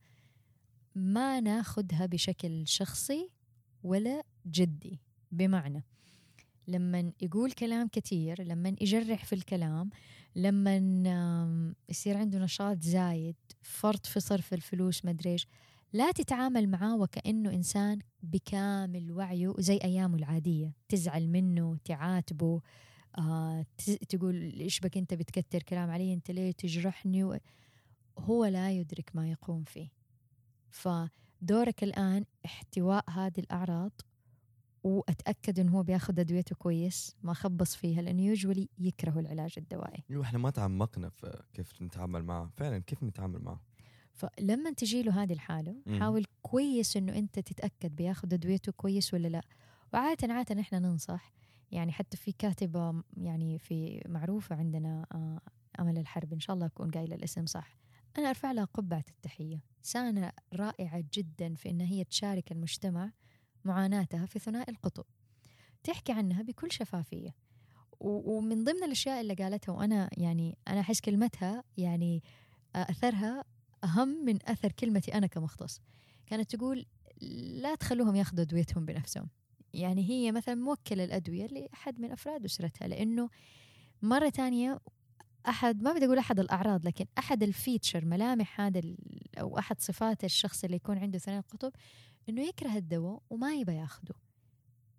ما 0.94 1.40
ناخدها 1.40 2.06
بشكل 2.06 2.66
شخصي 2.66 3.30
ولا 3.82 4.22
جدي. 4.46 5.00
بمعنى 5.32 5.84
لما 6.70 7.12
يقول 7.20 7.52
كلام 7.52 7.88
كتير 7.88 8.42
لما 8.42 8.74
يجرح 8.80 9.24
في 9.24 9.34
الكلام 9.34 9.90
لما 10.36 10.76
يصير 11.88 12.16
عنده 12.16 12.38
نشاط 12.38 12.82
زايد 12.82 13.36
فرط 13.62 14.06
في 14.06 14.20
صرف 14.20 14.54
الفلوس 14.54 15.04
مدريش 15.04 15.46
لا 15.92 16.12
تتعامل 16.12 16.68
معاه 16.68 16.96
وكأنه 16.96 17.50
إنسان 17.50 17.98
بكامل 18.22 19.12
وعيه 19.12 19.54
زي 19.58 19.76
أيامه 19.84 20.16
العادية. 20.16 20.72
تزعل 20.88 21.28
منه 21.28 21.76
تعاتبه 21.84 22.60
آه 23.18 23.66
تقول 24.08 24.34
إيش 24.60 24.80
بك 24.80 24.96
أنت 24.96 25.14
بتكتر 25.14 25.62
كلام 25.62 25.90
علي؟ 25.90 26.14
أنت 26.14 26.30
ليه 26.30 26.52
تجرحني؟ 26.52 27.40
هو 28.18 28.44
لا 28.44 28.70
يدرك 28.70 29.10
ما 29.14 29.30
يقوم 29.30 29.64
فيه. 29.64 29.88
فدورك 30.70 31.84
الآن 31.84 32.24
احتواء 32.44 33.10
هذه 33.10 33.38
الأعراض 33.38 34.00
وأتأكد 34.84 35.58
إنه 35.58 35.78
هو 35.78 35.82
بياخذ 35.82 36.20
أدويته 36.20 36.56
كويس 36.56 37.16
ما 37.22 37.34
خبص 37.34 37.76
فيها 37.76 38.02
لأنه 38.02 38.22
يوجولي 38.22 38.68
يكره 38.78 39.20
العلاج 39.20 39.54
الدوائي. 39.58 40.04
إيوه 40.10 40.24
إحنا 40.24 40.38
ما 40.38 40.50
تعمقنا 40.50 41.08
في 41.08 41.42
كيف 41.54 41.82
نتعامل 41.82 42.24
معه. 42.24 42.50
فعلا 42.56 42.78
كيف 42.78 43.02
نتعامل 43.02 43.42
معه؟ 43.42 43.60
فلما 44.12 44.72
تجي 44.72 45.02
له 45.02 45.22
هذه 45.22 45.32
الحالة 45.32 45.76
حاول 45.98 46.26
كويس 46.42 46.96
إنه 46.96 47.18
أنت 47.18 47.38
تتأكد 47.38 47.96
بياخذ 47.96 48.34
أدويته 48.34 48.72
كويس 48.72 49.14
ولا 49.14 49.28
لا. 49.28 49.40
وعادة 49.94 50.34
عادة 50.34 50.60
إحنا 50.60 50.78
ننصح. 50.78 51.32
يعني 51.72 51.92
حتى 51.92 52.16
في 52.16 52.32
كاتبة 52.32 53.02
يعني 53.16 53.58
في 53.58 54.02
معروفة 54.08 54.56
عندنا 54.56 55.06
آه، 55.12 55.40
أمل 55.80 55.98
الحرب 55.98 56.32
إن 56.32 56.40
شاء 56.40 56.54
الله 56.54 56.66
أكون 56.66 56.90
قايلة 56.90 57.14
الاسم 57.16 57.46
صح. 57.46 57.76
أنا 58.18 58.28
أرفع 58.28 58.52
لها 58.52 58.64
قبعة 58.64 59.04
التحية. 59.08 59.60
انسانه 59.78 60.32
رائعة 60.54 61.04
جدا 61.14 61.54
في 61.54 61.70
إن 61.70 61.80
هي 61.80 62.04
تشارك 62.04 62.52
المجتمع 62.52 63.12
معاناتها 63.64 64.26
في 64.26 64.38
ثنائي 64.38 64.72
القطب. 64.72 65.04
تحكي 65.84 66.12
عنها 66.12 66.42
بكل 66.42 66.72
شفافية. 66.72 67.34
ومن 68.00 68.64
ضمن 68.64 68.84
الأشياء 68.84 69.20
اللي 69.20 69.34
قالتها 69.34 69.72
وأنا 69.72 70.10
يعني 70.16 70.58
أنا 70.68 70.80
أحس 70.80 71.00
كلمتها 71.00 71.64
يعني 71.76 72.22
أثرها 72.74 73.44
أهم 73.84 74.24
من 74.24 74.38
أثر 74.48 74.72
كلمتي 74.72 75.14
أنا 75.14 75.26
كمختص. 75.26 75.80
كانت 76.26 76.56
تقول 76.56 76.86
لا 77.60 77.74
تخلوهم 77.74 78.16
ياخذوا 78.16 78.42
أدويتهم 78.42 78.84
بنفسهم. 78.84 79.28
يعني 79.74 80.10
هي 80.10 80.32
مثلا 80.32 80.54
موكلة 80.54 81.04
الأدوية 81.04 81.46
لأحد 81.46 82.00
من 82.00 82.12
أفراد 82.12 82.44
أسرتها 82.44 82.88
لأنه 82.88 83.28
مرة 84.02 84.28
تانية 84.28 84.80
أحد 85.48 85.82
ما 85.82 85.92
بدي 85.92 86.06
أقول 86.06 86.18
أحد 86.18 86.40
الأعراض 86.40 86.86
لكن 86.86 87.06
أحد 87.18 87.42
الفيتشر 87.42 88.04
ملامح 88.04 88.60
هذا 88.60 88.80
أو 89.38 89.58
أحد 89.58 89.80
صفات 89.80 90.24
الشخص 90.24 90.64
اللي 90.64 90.76
يكون 90.76 90.98
عنده 90.98 91.18
ثنائي 91.18 91.40
القطب 91.40 91.72
إنه 92.28 92.42
يكره 92.42 92.76
الدواء 92.76 93.22
وما 93.30 93.54
يبى 93.54 93.72
ياخده. 93.72 94.14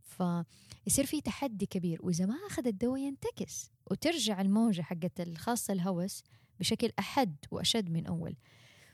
فيصير 0.04 1.06
في 1.06 1.22
تحدي 1.22 1.66
كبير. 1.66 2.00
وإذا 2.04 2.26
ما 2.26 2.36
أخذ 2.48 2.68
الدواء 2.68 3.00
ينتكس 3.00 3.72
وترجع 3.92 4.42
الموجة 4.42 4.82
حقت 4.82 5.20
الخاصة 5.20 5.74
الهوس 5.74 6.24
بشكل 6.60 6.92
أحد 7.00 7.36
وأشد 7.52 7.90
من 7.90 8.06
أول. 8.06 8.36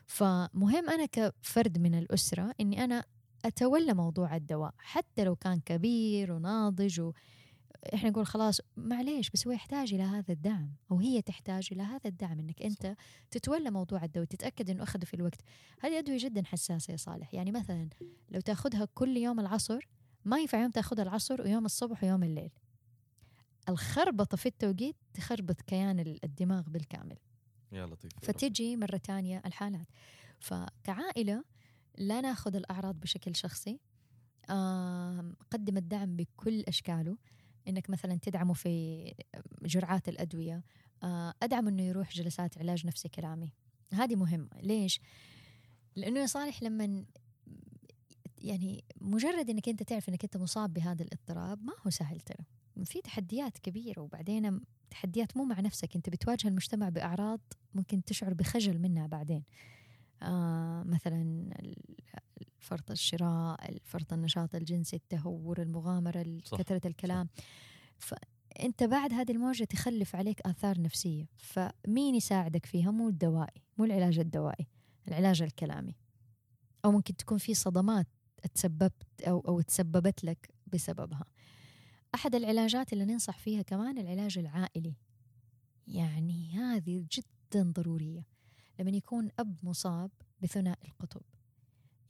فمهم 0.06 0.90
أنا 0.90 1.06
كفرد 1.06 1.78
من 1.78 1.96
الأسرة 1.96 2.54
إني 2.62 2.84
أنا 2.84 3.06
أتولى 3.46 3.94
موضوع 3.94 4.36
الدواء. 4.36 4.74
حتى 4.78 5.24
لو 5.24 5.36
كان 5.36 5.60
كبير 5.60 6.32
وناضج. 6.32 7.12
إحنا 7.94 8.10
نقول 8.10 8.26
خلاص 8.26 8.62
معليش 8.78 9.30
بس 9.30 9.48
هو 9.48 9.54
يحتاج 9.54 9.94
إلى 9.94 10.04
هذا 10.04 10.34
الدعم 10.34 10.72
أو 10.92 11.00
هي 11.00 11.22
تحتاج 11.22 11.70
إلى 11.72 11.84
هذا 11.84 12.02
الدعم 12.06 12.40
إنك 12.40 12.62
أنت 12.62 12.96
تتولى 13.32 13.72
موضوع 13.72 14.04
الدواء 14.04 14.26
تتأكد 14.26 14.70
إنه 14.70 14.84
أخذه 14.84 15.06
في 15.06 15.14
الوقت. 15.14 15.42
هذه 15.82 16.00
أدوية 16.00 16.18
جدا 16.18 16.46
حساسة 16.46 16.92
يا 16.92 16.98
صالح. 16.98 17.34
يعني 17.34 17.52
مثلا 17.52 17.90
لو 18.30 18.40
تأخذها 18.40 18.88
كل 18.94 19.18
يوم 19.18 19.40
العصر 19.40 19.88
ما 20.26 20.40
ينفع 20.40 20.62
يوم 20.62 20.72
تأخذها 20.72 21.04
العصر 21.04 21.42
ويوم 21.42 21.66
الصبح 21.66 22.04
ويوم 22.04 22.24
الليل. 22.24 22.52
الخربطة 23.70 24.38
في 24.38 24.46
التوقيت 24.46 24.96
تخربط 25.14 25.62
كيان 25.62 26.18
الدماغ 26.24 26.62
بالكامل. 26.62 27.18
يا 27.72 27.86
لطيف 27.86 28.12
فتجي 28.22 28.78
مرة 28.78 28.98
تانية 28.98 29.42
الحالات. 29.46 29.88
فكعائلة 30.40 31.44
لا 31.98 32.22
نأخذ 32.22 32.56
الأعراض 32.56 33.00
بشكل 33.00 33.36
شخصي. 33.36 33.80
قدم 35.52 35.78
الدعم 35.78 36.16
بكل 36.16 36.64
أشكاله. 36.68 37.18
إنك 37.68 37.90
مثلا 37.90 38.20
تدعمه 38.22 38.54
في 38.54 39.14
جرعات 39.62 40.10
الأدوية 40.10 40.64
أدعم 41.44 41.68
إنه 41.68 41.84
يروح 41.84 42.12
جلسات 42.12 42.58
علاج 42.58 42.86
نفسي 42.88 43.10
كلامي. 43.10 43.54
هذه 43.94 44.16
مهمة. 44.16 44.50
ليش؟ 44.62 45.00
لأنه 45.96 46.20
يا 46.20 46.26
صالح 46.26 46.64
لما 46.64 47.06
يعني 48.38 48.84
مجرد 49.02 49.50
إنك 49.50 49.70
أنت 49.70 49.84
تعرف 49.84 50.10
إنك 50.10 50.24
أنت 50.24 50.38
مصاب 50.38 50.74
بهذا 50.74 51.04
الاضطراب 51.04 51.64
ما 51.64 51.74
هو 51.86 51.90
سهل 51.90 52.20
ترى. 52.20 52.46
في 52.86 53.02
تحديات 53.02 53.58
كبيرة 53.58 54.02
وبعدين 54.02 54.62
تحديات 54.90 55.38
مو 55.38 55.44
مع 55.44 55.60
نفسك. 55.60 55.96
أنت 55.96 56.10
بتواجه 56.10 56.48
المجتمع 56.48 56.90
بأعراض 56.90 57.40
ممكن 57.74 58.04
تشعر 58.04 58.34
بخجل 58.34 58.80
منها 58.80 59.08
بعدين. 59.08 59.44
آه 59.44 59.77
مثلا 60.84 61.50
فرط 62.60 62.92
الشراء 62.92 63.78
فرط 63.84 64.14
النشاط 64.14 64.56
الجنسي 64.56 64.96
التهور 64.96 65.62
المغامرة 65.62 66.40
كثرة 66.58 66.88
الكلام. 66.88 67.30
فأنت 67.98 68.84
بعد 68.84 69.14
هذه 69.14 69.32
المواجهة 69.32 69.66
تخلف 69.66 70.16
عليك 70.16 70.42
آثار 70.42 70.82
نفسية. 70.82 71.26
فمين 71.38 72.16
يساعدك 72.16 72.66
فيها؟ 72.66 72.92
مو 72.92 73.10
الدوائي 73.10 73.62
مو 73.78 73.86
العلاج 73.86 74.20
الدوائي 74.20 74.68
العلاج 75.08 75.42
الكلامي. 75.42 75.96
أو 76.86 76.92
ممكن 76.92 77.16
تكون 77.16 77.38
في 77.38 77.54
صدمات 77.54 78.08
تسببت 78.54 79.22
أو, 79.22 79.40
أو 79.40 79.62
تسببت 79.62 80.24
لك 80.24 80.50
بسببها. 80.74 81.26
أحد 82.16 82.36
العلاجات 82.36 82.94
اللي 82.94 83.06
ننصح 83.06 83.38
فيها 83.38 83.62
كمان 83.62 83.98
العلاج 83.98 84.38
العائلي. 84.38 84.96
يعني 85.88 86.52
هذه 86.54 87.06
جدا 87.12 87.72
ضرورية. 87.72 88.26
لما 88.80 88.92
يكون 88.92 89.30
أب 89.40 89.58
مصاب 89.64 90.12
بثنائي 90.42 90.88
القطب. 90.88 91.22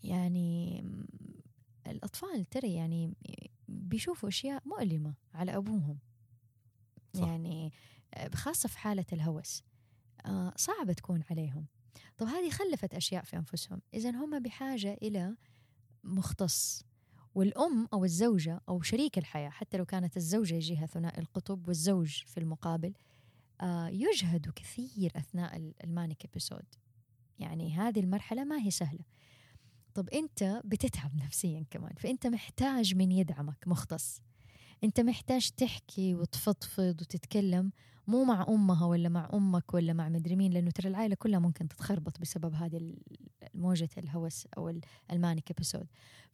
يعني 0.03 0.83
الأطفال 1.87 2.45
ترى 2.45 2.73
يعني 2.73 3.13
بيشوفوا 3.67 4.29
أشياء 4.29 4.63
مؤلمة 4.65 5.13
على 5.33 5.55
أبوهم. 5.55 5.99
صح. 7.13 7.27
يعني 7.27 7.71
خاصة 8.33 8.69
في 8.69 8.77
حالة 8.77 9.05
الهوس. 9.13 9.63
آه، 10.25 10.53
صعبة 10.57 10.93
تكون 10.93 11.23
عليهم. 11.31 11.65
طب 12.17 12.27
هذه 12.27 12.49
خلفت 12.49 12.93
أشياء 12.93 13.23
في 13.23 13.37
أنفسهم. 13.37 13.81
إذا 13.93 14.09
هم 14.09 14.39
بحاجة 14.39 14.93
إلى 14.93 15.35
مختص. 16.03 16.83
والأم 17.35 17.87
أو 17.93 18.05
الزوجة 18.05 18.61
أو 18.69 18.81
شريك 18.81 19.17
الحياة 19.17 19.49
حتى 19.49 19.77
لو 19.77 19.85
كانت 19.85 20.17
الزوجة 20.17 20.55
يجيها 20.55 20.85
ثنائي 20.85 21.21
القطب 21.21 21.67
والزوج 21.67 22.23
في 22.25 22.39
المقابل 22.39 22.93
آه 23.61 23.87
يجهدوا 23.87 24.53
كثير 24.55 25.11
أثناء 25.15 25.73
ال 25.83 25.90
manic 25.90 26.25
episode 26.25 26.65
يعني 27.39 27.73
هذه 27.73 27.99
المرحلة 27.99 28.43
ما 28.43 28.61
هي 28.61 28.71
سهلة. 28.71 29.03
طب 29.93 30.09
أنت 30.09 30.61
بتتعب 30.65 31.15
نفسيا 31.25 31.65
كمان 31.71 31.93
فأنت 31.97 32.27
محتاج 32.27 32.95
من 32.95 33.11
يدعمك 33.11 33.67
مختص. 33.67 34.21
أنت 34.83 34.99
محتاج 34.99 35.49
تحكي 35.49 36.15
وتفضفض 36.15 37.01
وتتكلم 37.01 37.71
مو 38.07 38.23
مع 38.23 38.45
أمها 38.49 38.85
ولا 38.85 39.09
مع 39.09 39.29
أمك 39.33 39.73
ولا 39.73 39.93
مع 39.93 40.09
مدري 40.09 40.35
مين 40.35 40.51
لأنه 40.51 40.71
ترى 40.71 40.89
العائلة 40.89 41.15
كلها 41.15 41.39
ممكن 41.39 41.67
تتخربط 41.67 42.19
بسبب 42.21 42.53
هذه 42.53 42.93
موجه 43.53 43.89
الهوس 43.97 44.47
أو 44.57 44.79
ال 45.11 45.18
manic 45.18 45.51
episode 45.51 45.87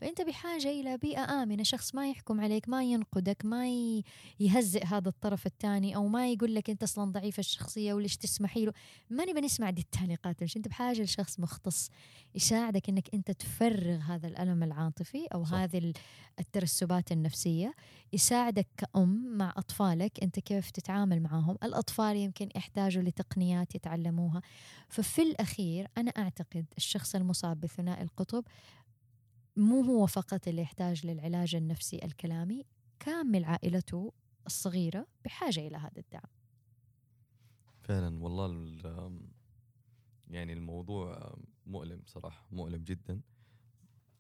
فأنت 0.04 0.22
بحاجة 0.22 0.68
إلى 0.68 0.98
بيئة 0.98 1.44
آمنة 1.44 1.64
شخص 1.64 1.96
ما 1.96 2.10
يحكم 2.10 2.42
عليك 2.42 2.70
ما 2.70 2.84
ينقدك 2.84 3.46
ما 3.46 3.68
يهزئ 4.40 4.86
هذا 4.86 5.10
الطرف 5.10 5.46
الثاني 5.46 5.96
أو 5.96 6.08
ما 6.08 6.32
يقول 6.32 6.56
لك 6.56 6.70
أنت 6.70 6.84
أصلا 6.84 7.12
ضعيف 7.12 7.40
الشخصية 7.40 7.94
وليش 7.94 8.18
تسمحي 8.18 8.66
له. 8.66 8.74
ما 9.10 9.26
نبي 9.26 9.42
نسمع 9.42 9.70
دي 9.70 9.82
التعليقات 9.82 10.44
مش 10.44 10.58
أنت 10.58 10.68
بحاجة 10.68 11.02
لشخص 11.02 11.40
مختص 11.40 11.90
يساعدك 12.36 12.90
إنك 12.90 13.14
أنت 13.14 13.32
تفرغ 13.32 13.98
هذا 13.98 14.28
الألم 14.28 14.64
العاطفي 14.64 15.28
أو 15.34 15.46
صح. 15.46 15.54
هذه 15.54 15.94
الترسبات 16.40 17.12
النفسية. 17.12 17.74
يساعدك 18.14 18.68
كأم 18.78 19.38
مع 19.38 19.54
أطفالك 19.58 20.24
أنت 20.24 20.40
كيف 20.40 20.72
تتعامل 20.72 21.22
معهم؟ 21.22 21.58
الأطفال 21.64 22.18
يمكن 22.18 22.50
يحتاجوا 22.56 23.04
لتقنيات 23.04 23.76
يتعلموها. 23.76 24.42
ففي 24.90 25.22
الأخير 25.22 25.88
أنا 25.98 26.12
أعتقد 26.12 26.66
الشخص 26.78 27.16
المصاب 27.16 27.60
بثنائي 27.60 28.04
القطب 28.04 28.44
مو 29.56 29.82
هو 29.82 30.06
فقط 30.06 30.48
اللي 30.48 30.62
يحتاج 30.62 31.06
للعلاج 31.06 31.56
النفسي 31.56 32.06
الكلامي 32.06 32.66
كامل 33.00 33.46
عائلته 33.46 34.14
الصغيرة 34.46 35.08
بحاجة 35.26 35.68
إلى 35.68 35.78
هذا 35.78 36.00
الدعم. 36.00 36.30
فعلا 37.82 38.24
والله 38.24 38.72
يعني 40.28 40.54
الموضوع 40.54 41.36
مؤلم 41.66 42.02
صراحة 42.06 42.48
مؤلم 42.52 42.84
جدا. 42.84 43.22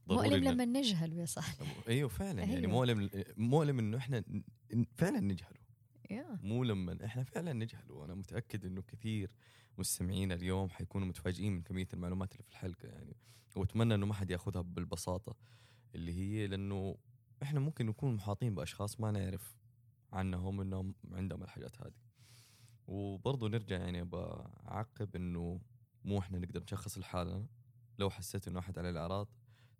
مؤلم 0.07 0.43
لما 0.43 0.65
نجهل 0.65 1.13
يا 1.13 1.25
صاحبي. 1.25 1.65
أيوه 1.87 2.09
فعلا 2.09 2.39
يعني 2.39 2.57
أيوه. 2.57 2.71
مؤلم 2.71 3.09
مؤلم 3.37 3.79
إنه 3.79 3.97
إحنا 3.97 4.23
فعلا 4.95 5.19
نجهله. 5.19 5.63
مو 6.43 6.63
لما 6.63 7.05
إحنا 7.05 7.23
فعلا 7.23 7.53
نجهل 7.53 7.91
وأنا 7.91 8.15
متأكد 8.15 8.65
إنه 8.65 8.81
كثير 8.81 9.31
مستمعين 9.77 10.31
اليوم 10.31 10.69
حيكونوا 10.69 11.07
متفاجئين 11.07 11.53
من 11.53 11.61
كمية 11.61 11.87
المعلومات 11.93 12.31
اللي 12.31 12.43
في 12.43 12.49
الحلقة 12.49 12.87
يعني. 12.87 13.15
وأتمنى 13.55 13.95
إنه 13.95 14.05
ما 14.05 14.13
حد 14.13 14.31
ياخذها 14.31 14.61
بالبساطة 14.61 15.35
اللي 15.95 16.13
هي 16.13 16.47
لأنه 16.47 16.97
إحنا 17.43 17.59
ممكن 17.59 17.85
نكون 17.85 18.15
محاطين 18.15 18.55
بأشخاص 18.55 18.99
ما 18.99 19.11
نعرف 19.11 19.57
عنهم 20.13 20.61
إنهم 20.61 20.95
عندهم 21.11 21.43
الحاجات 21.43 21.81
هذه. 21.81 22.03
وبرضه 22.87 23.47
نرجع 23.49 23.77
يعني 23.77 24.03
بعقب 24.03 25.15
إنه 25.15 25.61
مو 26.05 26.19
إحنا 26.19 26.39
نقدر 26.39 26.63
نشخص 26.63 26.97
الحالة. 26.97 27.47
لو 27.99 28.09
حسيت 28.09 28.47
إنه 28.47 28.59
أحد 28.59 28.79
عليه 28.79 28.89
الأعراض 28.89 29.27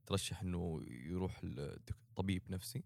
ترشح 0.06 0.42
إنه 0.42 0.82
يروح 0.88 1.44
لطبيب 1.44 2.44
نفسي. 2.50 2.84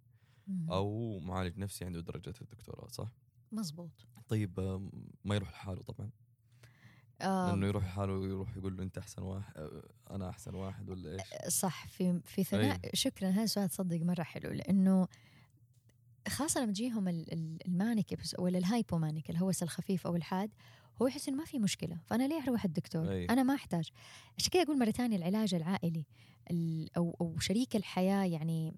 أو 0.71 1.19
معالج 1.19 1.57
نفسي 1.57 1.85
عنده 1.85 1.99
درجه 2.01 2.33
الدكتوراه 2.41 2.87
صح؟ 2.87 3.11
مزبوط 3.51 4.07
طيب 4.27 4.59
ما 5.25 5.35
يروح 5.35 5.49
لحاله 5.49 5.81
طبعا. 5.81 6.09
آه. 7.21 7.49
لأنه 7.49 7.67
يروح 7.67 7.83
لحاله 7.85 8.25
يروح 8.27 8.57
يقول 8.57 8.77
له 8.77 8.83
أنت 8.83 8.97
أحسن 8.97 9.21
واحد 9.21 9.53
آه، 9.57 9.83
أنا 10.11 10.29
أحسن 10.29 10.55
واحد 10.55 10.89
ولا 10.89 11.11
إيش؟ 11.13 11.53
صح. 11.53 11.87
في 11.87 12.19
في 12.25 12.43
ثناء 12.43 12.79
شكرا 12.93 13.29
هذا 13.29 13.43
السؤال 13.43 13.69
تصدق 13.69 14.01
مرة 14.01 14.23
حلو 14.23 14.49
لأنه 14.51 15.07
خاصة 16.27 16.61
لما 16.61 16.71
تجيهم 16.71 17.07
ال- 17.07 17.33
ال- 17.33 17.67
ال 17.67 17.76
manic 17.76 18.19
ولا 18.39 18.57
ال 18.57 18.64
hypomanic 18.64 19.29
الهوس 19.29 19.63
الخفيف 19.63 20.07
أو 20.07 20.15
الحاد 20.15 20.49
هو 21.01 21.07
يحس 21.07 21.27
إنه 21.27 21.37
ما 21.37 21.45
في 21.45 21.59
مشكلة. 21.59 21.97
فأنا 22.05 22.27
ليه 22.27 22.43
أروح 22.43 22.65
الدكتور؟ 22.65 23.11
أي. 23.11 23.25
أنا 23.25 23.43
ما 23.43 23.55
أحتاج. 23.55 23.89
عشان 24.37 24.49
كذا 24.51 24.61
أقول 24.63 24.79
مرة 24.79 24.91
ثانية 24.91 25.17
العلاج 25.17 25.53
العائلي 25.53 26.05
ال- 26.51 26.89
أو 26.97 27.17
أو 27.21 27.39
شريك 27.39 27.75
الحياة 27.75 28.25
يعني 28.25 28.73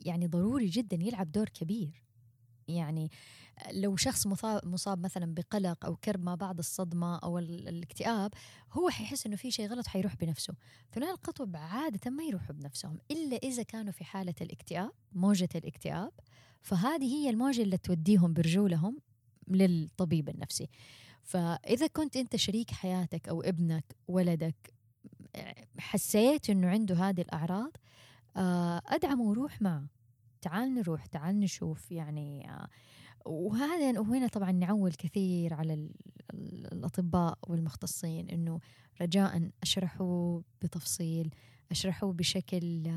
يعني 0.00 0.26
ضروري 0.26 0.66
جدا 0.66 0.96
يلعب 1.00 1.32
دور 1.32 1.48
كبير. 1.48 2.03
يعني 2.68 3.10
لو 3.72 3.96
شخص 3.96 4.26
مصاب 4.64 4.98
مثلا 4.98 5.34
بقلق 5.34 5.84
أو 5.84 5.96
كرب 5.96 6.24
ما 6.24 6.34
بعد 6.34 6.58
الصدمة 6.58 7.16
أو 7.16 7.38
ال- 7.38 7.68
الاكتئاب 7.68 8.34
هو 8.72 8.88
حيحس 8.88 9.26
إنه 9.26 9.36
في 9.36 9.50
شيء 9.50 9.66
غلط 9.68 9.86
حيروح 9.86 10.16
بنفسه. 10.16 10.54
ثنائي 10.94 11.12
القطب 11.12 11.56
عاده 11.56 12.10
ما 12.10 12.22
يروحوا 12.24 12.54
بنفسهم 12.54 12.98
إلا 13.10 13.36
إذا 13.36 13.62
كانوا 13.62 13.92
في 13.92 14.04
حالة 14.04 14.34
الاكتئاب 14.40 14.90
موجة 15.12 15.48
الاكتئاب. 15.54 16.12
فهذه 16.62 17.04
هي 17.14 17.30
الموجة 17.30 17.62
اللي 17.62 17.76
توديهم 17.78 18.32
برجولهم 18.32 18.98
للطبيب 19.48 20.28
النفسي. 20.28 20.68
فإذا 21.22 21.86
كنت 21.86 22.16
أنت 22.16 22.36
شريك 22.36 22.70
حياتك 22.70 23.28
أو 23.28 23.42
ابنك 23.42 23.84
ولدك 24.08 24.74
حسيت 25.78 26.50
إنه 26.50 26.68
عنده 26.68 26.94
هذه 26.94 27.20
الأعراض 27.20 27.70
آه، 28.36 28.82
أدعمه 28.86 29.22
وروح 29.22 29.62
معه. 29.62 29.84
تعال 30.44 30.74
نروح 30.74 31.06
تعال 31.06 31.40
نشوف 31.40 31.92
يعني 31.92 32.46
وهذا 33.26 34.00
وهنا 34.00 34.26
طبعا 34.26 34.52
نعول 34.52 34.92
كثير 34.92 35.54
على 35.54 35.74
ال- 35.74 35.94
ال- 36.34 36.72
الأطباء 36.72 37.38
والمختصين 37.48 38.28
إنه 38.28 38.60
رجاء 39.00 39.50
أشرحوا 39.62 40.40
بتفصيل 40.62 41.30
أشرحوا 41.70 42.12
بشكل 42.12 42.92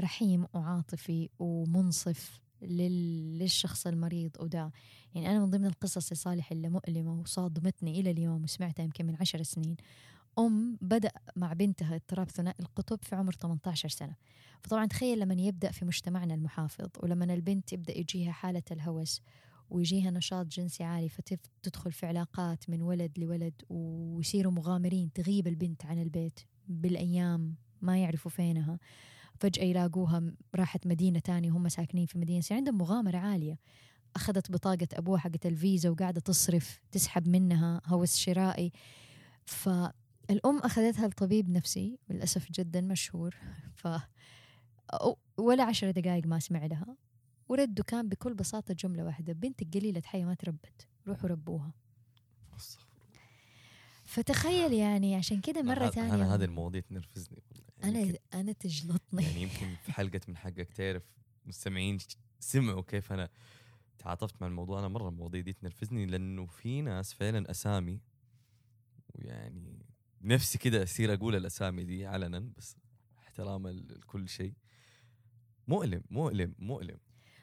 رحيم 0.00 0.46
وعاطفي 0.54 1.28
ومنصف 1.38 2.40
لل- 2.62 3.38
للشخص 3.38 3.86
المريض 3.86 4.30
وده. 4.40 4.72
يعني 5.14 5.30
أنا 5.30 5.38
من 5.40 5.50
ضمن 5.50 5.66
القصص 5.66 6.10
يا 6.10 6.16
صالح 6.16 6.52
اللي 6.52 6.68
مؤلمة 6.68 7.20
وصادمتني 7.20 8.00
إلى 8.00 8.10
اليوم 8.10 8.42
وسمعتها 8.44 8.82
يمكن 8.82 9.06
من 9.06 9.16
عشر 9.20 9.42
سنين. 9.42 9.76
أم 10.38 10.78
بدأ 10.80 11.10
مع 11.36 11.52
بنتها 11.52 11.94
اضطراب 11.94 12.30
ثنائي 12.30 12.60
القطب 12.60 12.98
في 13.02 13.16
عمر 13.16 13.32
18 13.32 13.88
سنة. 13.88 14.14
فطبعا 14.62 14.86
تخيل 14.86 15.18
لما 15.18 15.34
يبدأ 15.34 15.70
في 15.70 15.84
مجتمعنا 15.84 16.34
المحافظ 16.34 16.88
ولما 17.02 17.34
البنت 17.34 17.72
يبدأ 17.72 17.98
يجيها 17.98 18.32
حالة 18.32 18.62
الهوس 18.70 19.22
ويجيها 19.70 20.10
نشاط 20.10 20.46
جنسي 20.46 20.84
عالي 20.84 21.08
فتدخل 21.08 21.92
في 21.92 22.06
علاقات 22.06 22.70
من 22.70 22.82
ولد 22.82 23.18
لولد 23.18 23.62
ويصيروا 23.68 24.52
مغامرين 24.52 25.12
تغيب 25.12 25.46
البنت 25.46 25.86
عن 25.86 26.02
البيت 26.02 26.40
بالأيام 26.68 27.54
ما 27.82 27.98
يعرفوا 27.98 28.30
فينها. 28.30 28.78
فجأة 29.40 29.64
يلاقوها 29.64 30.32
راحت 30.54 30.86
مدينة 30.86 31.18
تانية 31.18 31.52
وهم 31.52 31.68
ساكنين 31.68 32.06
في 32.06 32.18
مدينة 32.18 32.42
عندهم 32.50 32.78
مغامرة 32.78 33.18
عالية. 33.18 33.58
أخذت 34.16 34.50
بطاقة 34.52 34.88
أبوها 34.92 35.18
حقت 35.18 35.46
الفيزا 35.46 35.90
وقاعدة 35.90 36.20
تصرف 36.20 36.80
تسحب 36.92 37.28
منها 37.28 37.82
هوس 37.86 38.16
شرائي. 38.16 38.72
فالأم 40.28 40.58
أخذتها 40.58 41.08
لطبيب 41.08 41.48
نفسي 41.50 41.98
للأسف 42.10 42.52
جدا 42.52 42.80
مشهور 42.80 43.36
ف 43.74 43.88
ولا 45.38 45.64
عشر 45.64 45.90
دقائق 45.90 46.26
ما 46.26 46.38
سمع 46.38 46.66
لها 46.66 46.96
ورده 47.48 47.82
كان 47.84 48.08
بكل 48.08 48.34
بساطة 48.34 48.74
جملة 48.74 49.04
واحدة 49.04 49.32
بنتك 49.32 49.74
قليلة 49.74 50.02
حية 50.04 50.24
ما 50.24 50.34
تربت 50.34 50.86
روحوا 51.06 51.28
ربوها. 51.30 51.72
فتخيل 54.04 54.72
يعني 54.72 55.14
عشان 55.16 55.40
كده 55.40 55.62
مرة 55.62 55.86
أنا- 55.90 55.92
ثانية 55.94 56.14
أنا 56.14 56.34
هذه 56.34 56.44
المواضيع 56.44 56.80
تنرفزني 56.80 57.42
والله 57.50 57.98
يعني 57.98 58.10
أنا 58.10 58.18
أنا 58.40 58.52
تجلطني. 58.52 59.22
يعني 59.24 59.42
يمكن 59.42 59.74
في 59.82 59.92
حلقة 59.92 60.20
من 60.28 60.36
حقك 60.36 60.72
تعرف 60.72 61.02
مستمعين 61.46 61.98
سمعوا 62.40 62.82
كيف 62.82 63.12
أنا 63.12 63.28
تعاطفت 63.98 64.34
مع 64.42 64.46
الموضوع. 64.46 64.78
أنا 64.78 64.88
مرة 64.88 65.08
المواضيع 65.08 65.40
دي 65.40 65.52
تنرفزني 65.52 66.06
لأنه 66.06 66.46
في 66.46 66.80
ناس 66.82 67.12
فعلا 67.14 67.50
أسامي 67.50 68.00
ويعني 69.14 69.86
نفسي 70.26 70.58
كده 70.58 70.82
أصير 70.82 71.14
أقول 71.14 71.36
الأسامي 71.36 71.84
دي 71.84 72.06
علنا 72.06 72.38
بس 72.56 72.76
احتراما 73.18 73.68
لكل 73.68 74.28
شيء 74.28 74.52
مؤلم 75.68 76.02
مؤلم 76.10 76.54
مؤلم 76.58 76.98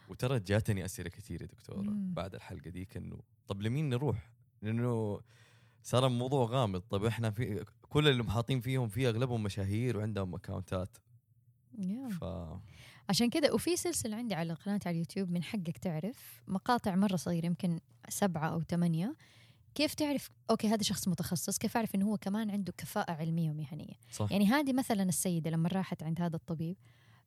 وترى 0.09 0.39
جاتني 0.39 0.85
أسئلة 0.85 1.09
كثير 1.09 1.41
يا 1.41 1.47
دكتورة 1.47 1.81
مم. 1.81 2.13
بعد 2.13 2.35
الحلقة 2.35 2.69
ديك 2.69 2.97
إنه 2.97 3.19
طب 3.47 3.61
لمين 3.61 3.89
نروح؟ 3.89 4.29
لأنه 4.61 5.21
صار 5.83 6.07
الموضوع 6.07 6.45
غامض 6.45 6.79
طب 6.81 7.05
إحنا 7.05 7.31
في 7.31 7.65
كل 7.89 8.07
اللي 8.07 8.23
محاطين 8.23 8.61
فيهم 8.61 8.87
في 8.87 9.07
أغلبهم 9.09 9.43
مشاهير 9.43 9.97
وعندهم 9.97 10.35
اكونتات. 10.35 10.97
ف 12.09 12.23
عشان 13.09 13.29
كده 13.29 13.53
وفي 13.53 13.75
سلسلة 13.77 14.15
عندي 14.15 14.35
على 14.35 14.53
القناة 14.53 14.79
على 14.85 14.93
اليوتيوب 14.93 15.29
من 15.31 15.43
حقك 15.43 15.77
تعرف 15.77 16.41
مقاطع 16.47 16.95
مرة 16.95 17.15
صغيرة 17.15 17.45
يمكن 17.45 17.79
سبعة 18.09 18.47
أو 18.49 18.61
ثمانية 18.61 19.15
كيف 19.75 19.93
تعرف 19.93 20.29
أوكي 20.49 20.67
هذا 20.67 20.83
شخص 20.83 21.07
متخصص 21.07 21.57
كيف 21.57 21.77
أعرف 21.77 21.95
إنه 21.95 22.05
هو 22.05 22.17
كمان 22.17 22.51
عنده 22.51 22.73
كفاءة 22.77 23.11
علمية 23.11 23.49
ومهنية؟ 23.49 23.93
صح. 24.11 24.31
يعني 24.31 24.45
هذه 24.45 24.73
مثلا 24.73 25.03
السيدة 25.03 25.51
لما 25.51 25.69
راحت 25.69 26.03
عند 26.03 26.21
هذا 26.21 26.35
الطبيب 26.35 26.77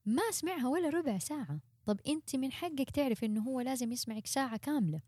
ما 0.06 0.22
سمعها 0.30 0.68
ولا 0.68 0.88
ربع 0.88 1.18
ساعة. 1.18 1.60
طب 1.86 2.00
أنت 2.08 2.36
من 2.36 2.52
حقك 2.52 2.90
تعرف 2.90 3.24
إنه 3.24 3.42
هو 3.42 3.60
لازم 3.60 3.92
يسمعك 3.92 4.26
ساعة 4.26 4.56
كاملة 4.56 5.00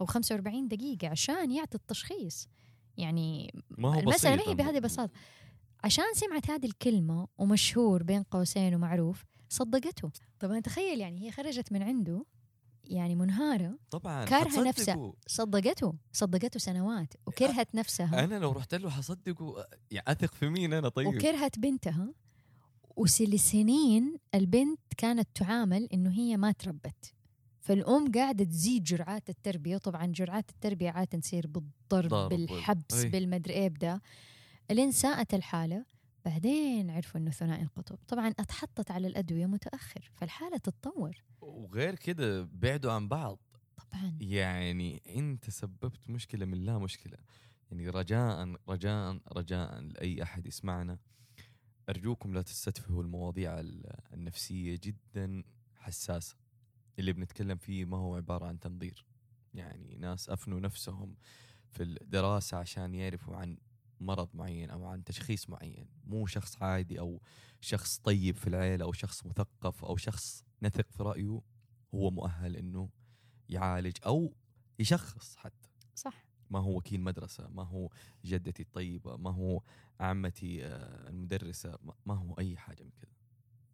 أو 0.00 0.06
45 0.06 0.68
دقيقة 0.68 1.08
عشان 1.08 1.50
يعطي 1.50 1.78
التشخيص. 1.78 2.48
يعني 2.96 3.54
ما 3.70 3.88
هو 3.88 4.00
بسيط 4.00 4.26
ما 4.26 4.50
هي 4.50 4.54
بهذه 4.54 4.76
البساطة. 4.76 5.12
عشان 5.84 6.04
سمعت 6.14 6.50
هذه 6.50 6.66
الكلمة 6.66 7.28
ومشهور 7.38 8.02
بين 8.02 8.22
قوسين 8.22 8.74
ومعروف 8.74 9.24
صدقته. 9.48 10.10
طبعا 10.40 10.60
تخيل 10.60 11.00
يعني 11.00 11.26
هي 11.26 11.30
خرجت 11.30 11.72
من 11.72 11.82
عنده 11.82 12.24
يعني 12.86 13.14
منهارة. 13.14 13.78
طبعا. 13.90 14.26
حتصدقوا. 14.26 14.64
نفسها. 14.64 15.12
صدقته. 15.26 15.94
صدقته 16.12 16.58
سنوات. 16.58 17.14
وكرهت 17.26 17.74
نفسها. 17.74 18.24
أنا 18.24 18.38
لو 18.38 18.52
رحت 18.52 18.74
له 18.74 18.90
حصدقه 18.90 19.66
يعني 19.90 20.04
أثق 20.08 20.34
في 20.34 20.48
مين 20.48 20.72
أنا 20.72 20.88
طيب؟ 20.88 21.06
وكرهت 21.06 21.58
بنتها. 21.58 22.14
وسنين 22.96 24.16
البنت 24.34 24.80
كانت 24.96 25.28
تعامل 25.34 25.88
إنه 25.92 26.10
هي 26.10 26.36
ما 26.36 26.52
تربت. 26.52 27.14
فالأم 27.60 28.12
قاعدة 28.12 28.44
تزيد 28.44 28.84
جرعات 28.84 29.30
التربية. 29.30 29.74
وطبعا 29.74 30.06
جرعات 30.06 30.50
التربية 30.50 30.90
عادة 30.90 31.18
تصير 31.18 31.46
بالضرب 31.46 32.28
بالحبس. 32.28 33.04
بالمدري 33.04 33.54
إيه 33.54 33.68
بدا. 33.68 34.00
لين 34.70 34.92
ساءت 34.92 35.34
الحاله 35.34 35.84
بعدين 36.24 36.90
عرفوا 36.90 37.20
إنه 37.20 37.30
ثنائي 37.30 37.62
القطب. 37.62 37.98
طبعا 38.08 38.28
أتحطت 38.28 38.90
على 38.90 39.06
الأدوية 39.06 39.46
متأخر 39.46 40.10
فالحالة 40.14 40.56
تتطور. 40.56 41.22
وغير 41.40 41.94
كده 41.94 42.42
بعدوا 42.52 42.92
عن 42.92 43.08
بعض. 43.08 43.38
طبعا. 43.76 44.18
يعني 44.20 45.02
أنت 45.16 45.50
سببت 45.50 46.10
مشكلة 46.10 46.46
من 46.46 46.58
لا 46.64 46.78
مشكلة. 46.78 47.16
يعني 47.70 47.88
رجاء 47.88 48.54
رجاء 48.68 49.18
رجاء 49.32 49.80
لأي 49.80 50.22
أحد 50.22 50.46
يسمعنا. 50.46 50.98
أرجوكم 51.88 52.34
لا 52.34 52.42
تستتفهوا 52.42 53.02
المواضيع 53.02 53.60
ال- 53.60 53.90
النفسية 54.12 54.78
جدا 54.82 55.42
حساسة. 55.76 56.36
اللي 56.98 57.12
بنتكلم 57.12 57.56
فيه 57.56 57.84
ما 57.84 57.96
هو 57.96 58.16
عبارة 58.16 58.46
عن 58.46 58.60
تنظير. 58.60 59.04
يعني 59.54 59.96
ناس 59.96 60.30
أفنوا 60.30 60.60
نفسهم 60.60 61.16
في 61.70 61.82
الدراسة 61.82 62.56
عشان 62.56 62.94
يعرفوا 62.94 63.36
عن 63.36 63.56
مرض 64.06 64.28
معين 64.34 64.70
أو 64.70 64.84
عن 64.86 65.04
تشخيص 65.04 65.50
معين 65.50 65.86
مو 66.04 66.26
شخص 66.26 66.62
عادي 66.62 67.00
أو 67.00 67.20
شخص 67.60 67.98
طيب 67.98 68.36
في 68.36 68.46
العيلة 68.46 68.84
أو 68.84 68.92
شخص 68.92 69.26
مثقف 69.26 69.84
أو 69.84 69.96
شخص 69.96 70.44
نثق 70.62 70.90
في 70.90 71.02
رأيه 71.02 71.40
هو 71.94 72.10
مؤهل 72.10 72.56
إنه 72.56 72.88
يعالج 73.48 73.96
أو 74.06 74.34
يشخص 74.78 75.36
حتى. 75.36 75.68
صح. 75.94 76.24
ما 76.50 76.58
هو 76.58 76.76
وكيل 76.76 77.00
مدرسة 77.00 77.48
ما 77.48 77.62
هو 77.62 77.90
جدتي 78.24 78.62
الطيبة 78.62 79.16
ما 79.16 79.30
هو 79.30 79.62
عمتي 80.00 80.66
آه، 80.66 81.08
المدرسة 81.08 81.78
ما- 82.06 82.14
هو 82.14 82.34
أي 82.38 82.56
حاجة 82.56 82.82
من 82.82 82.90
كذا. 82.90 83.12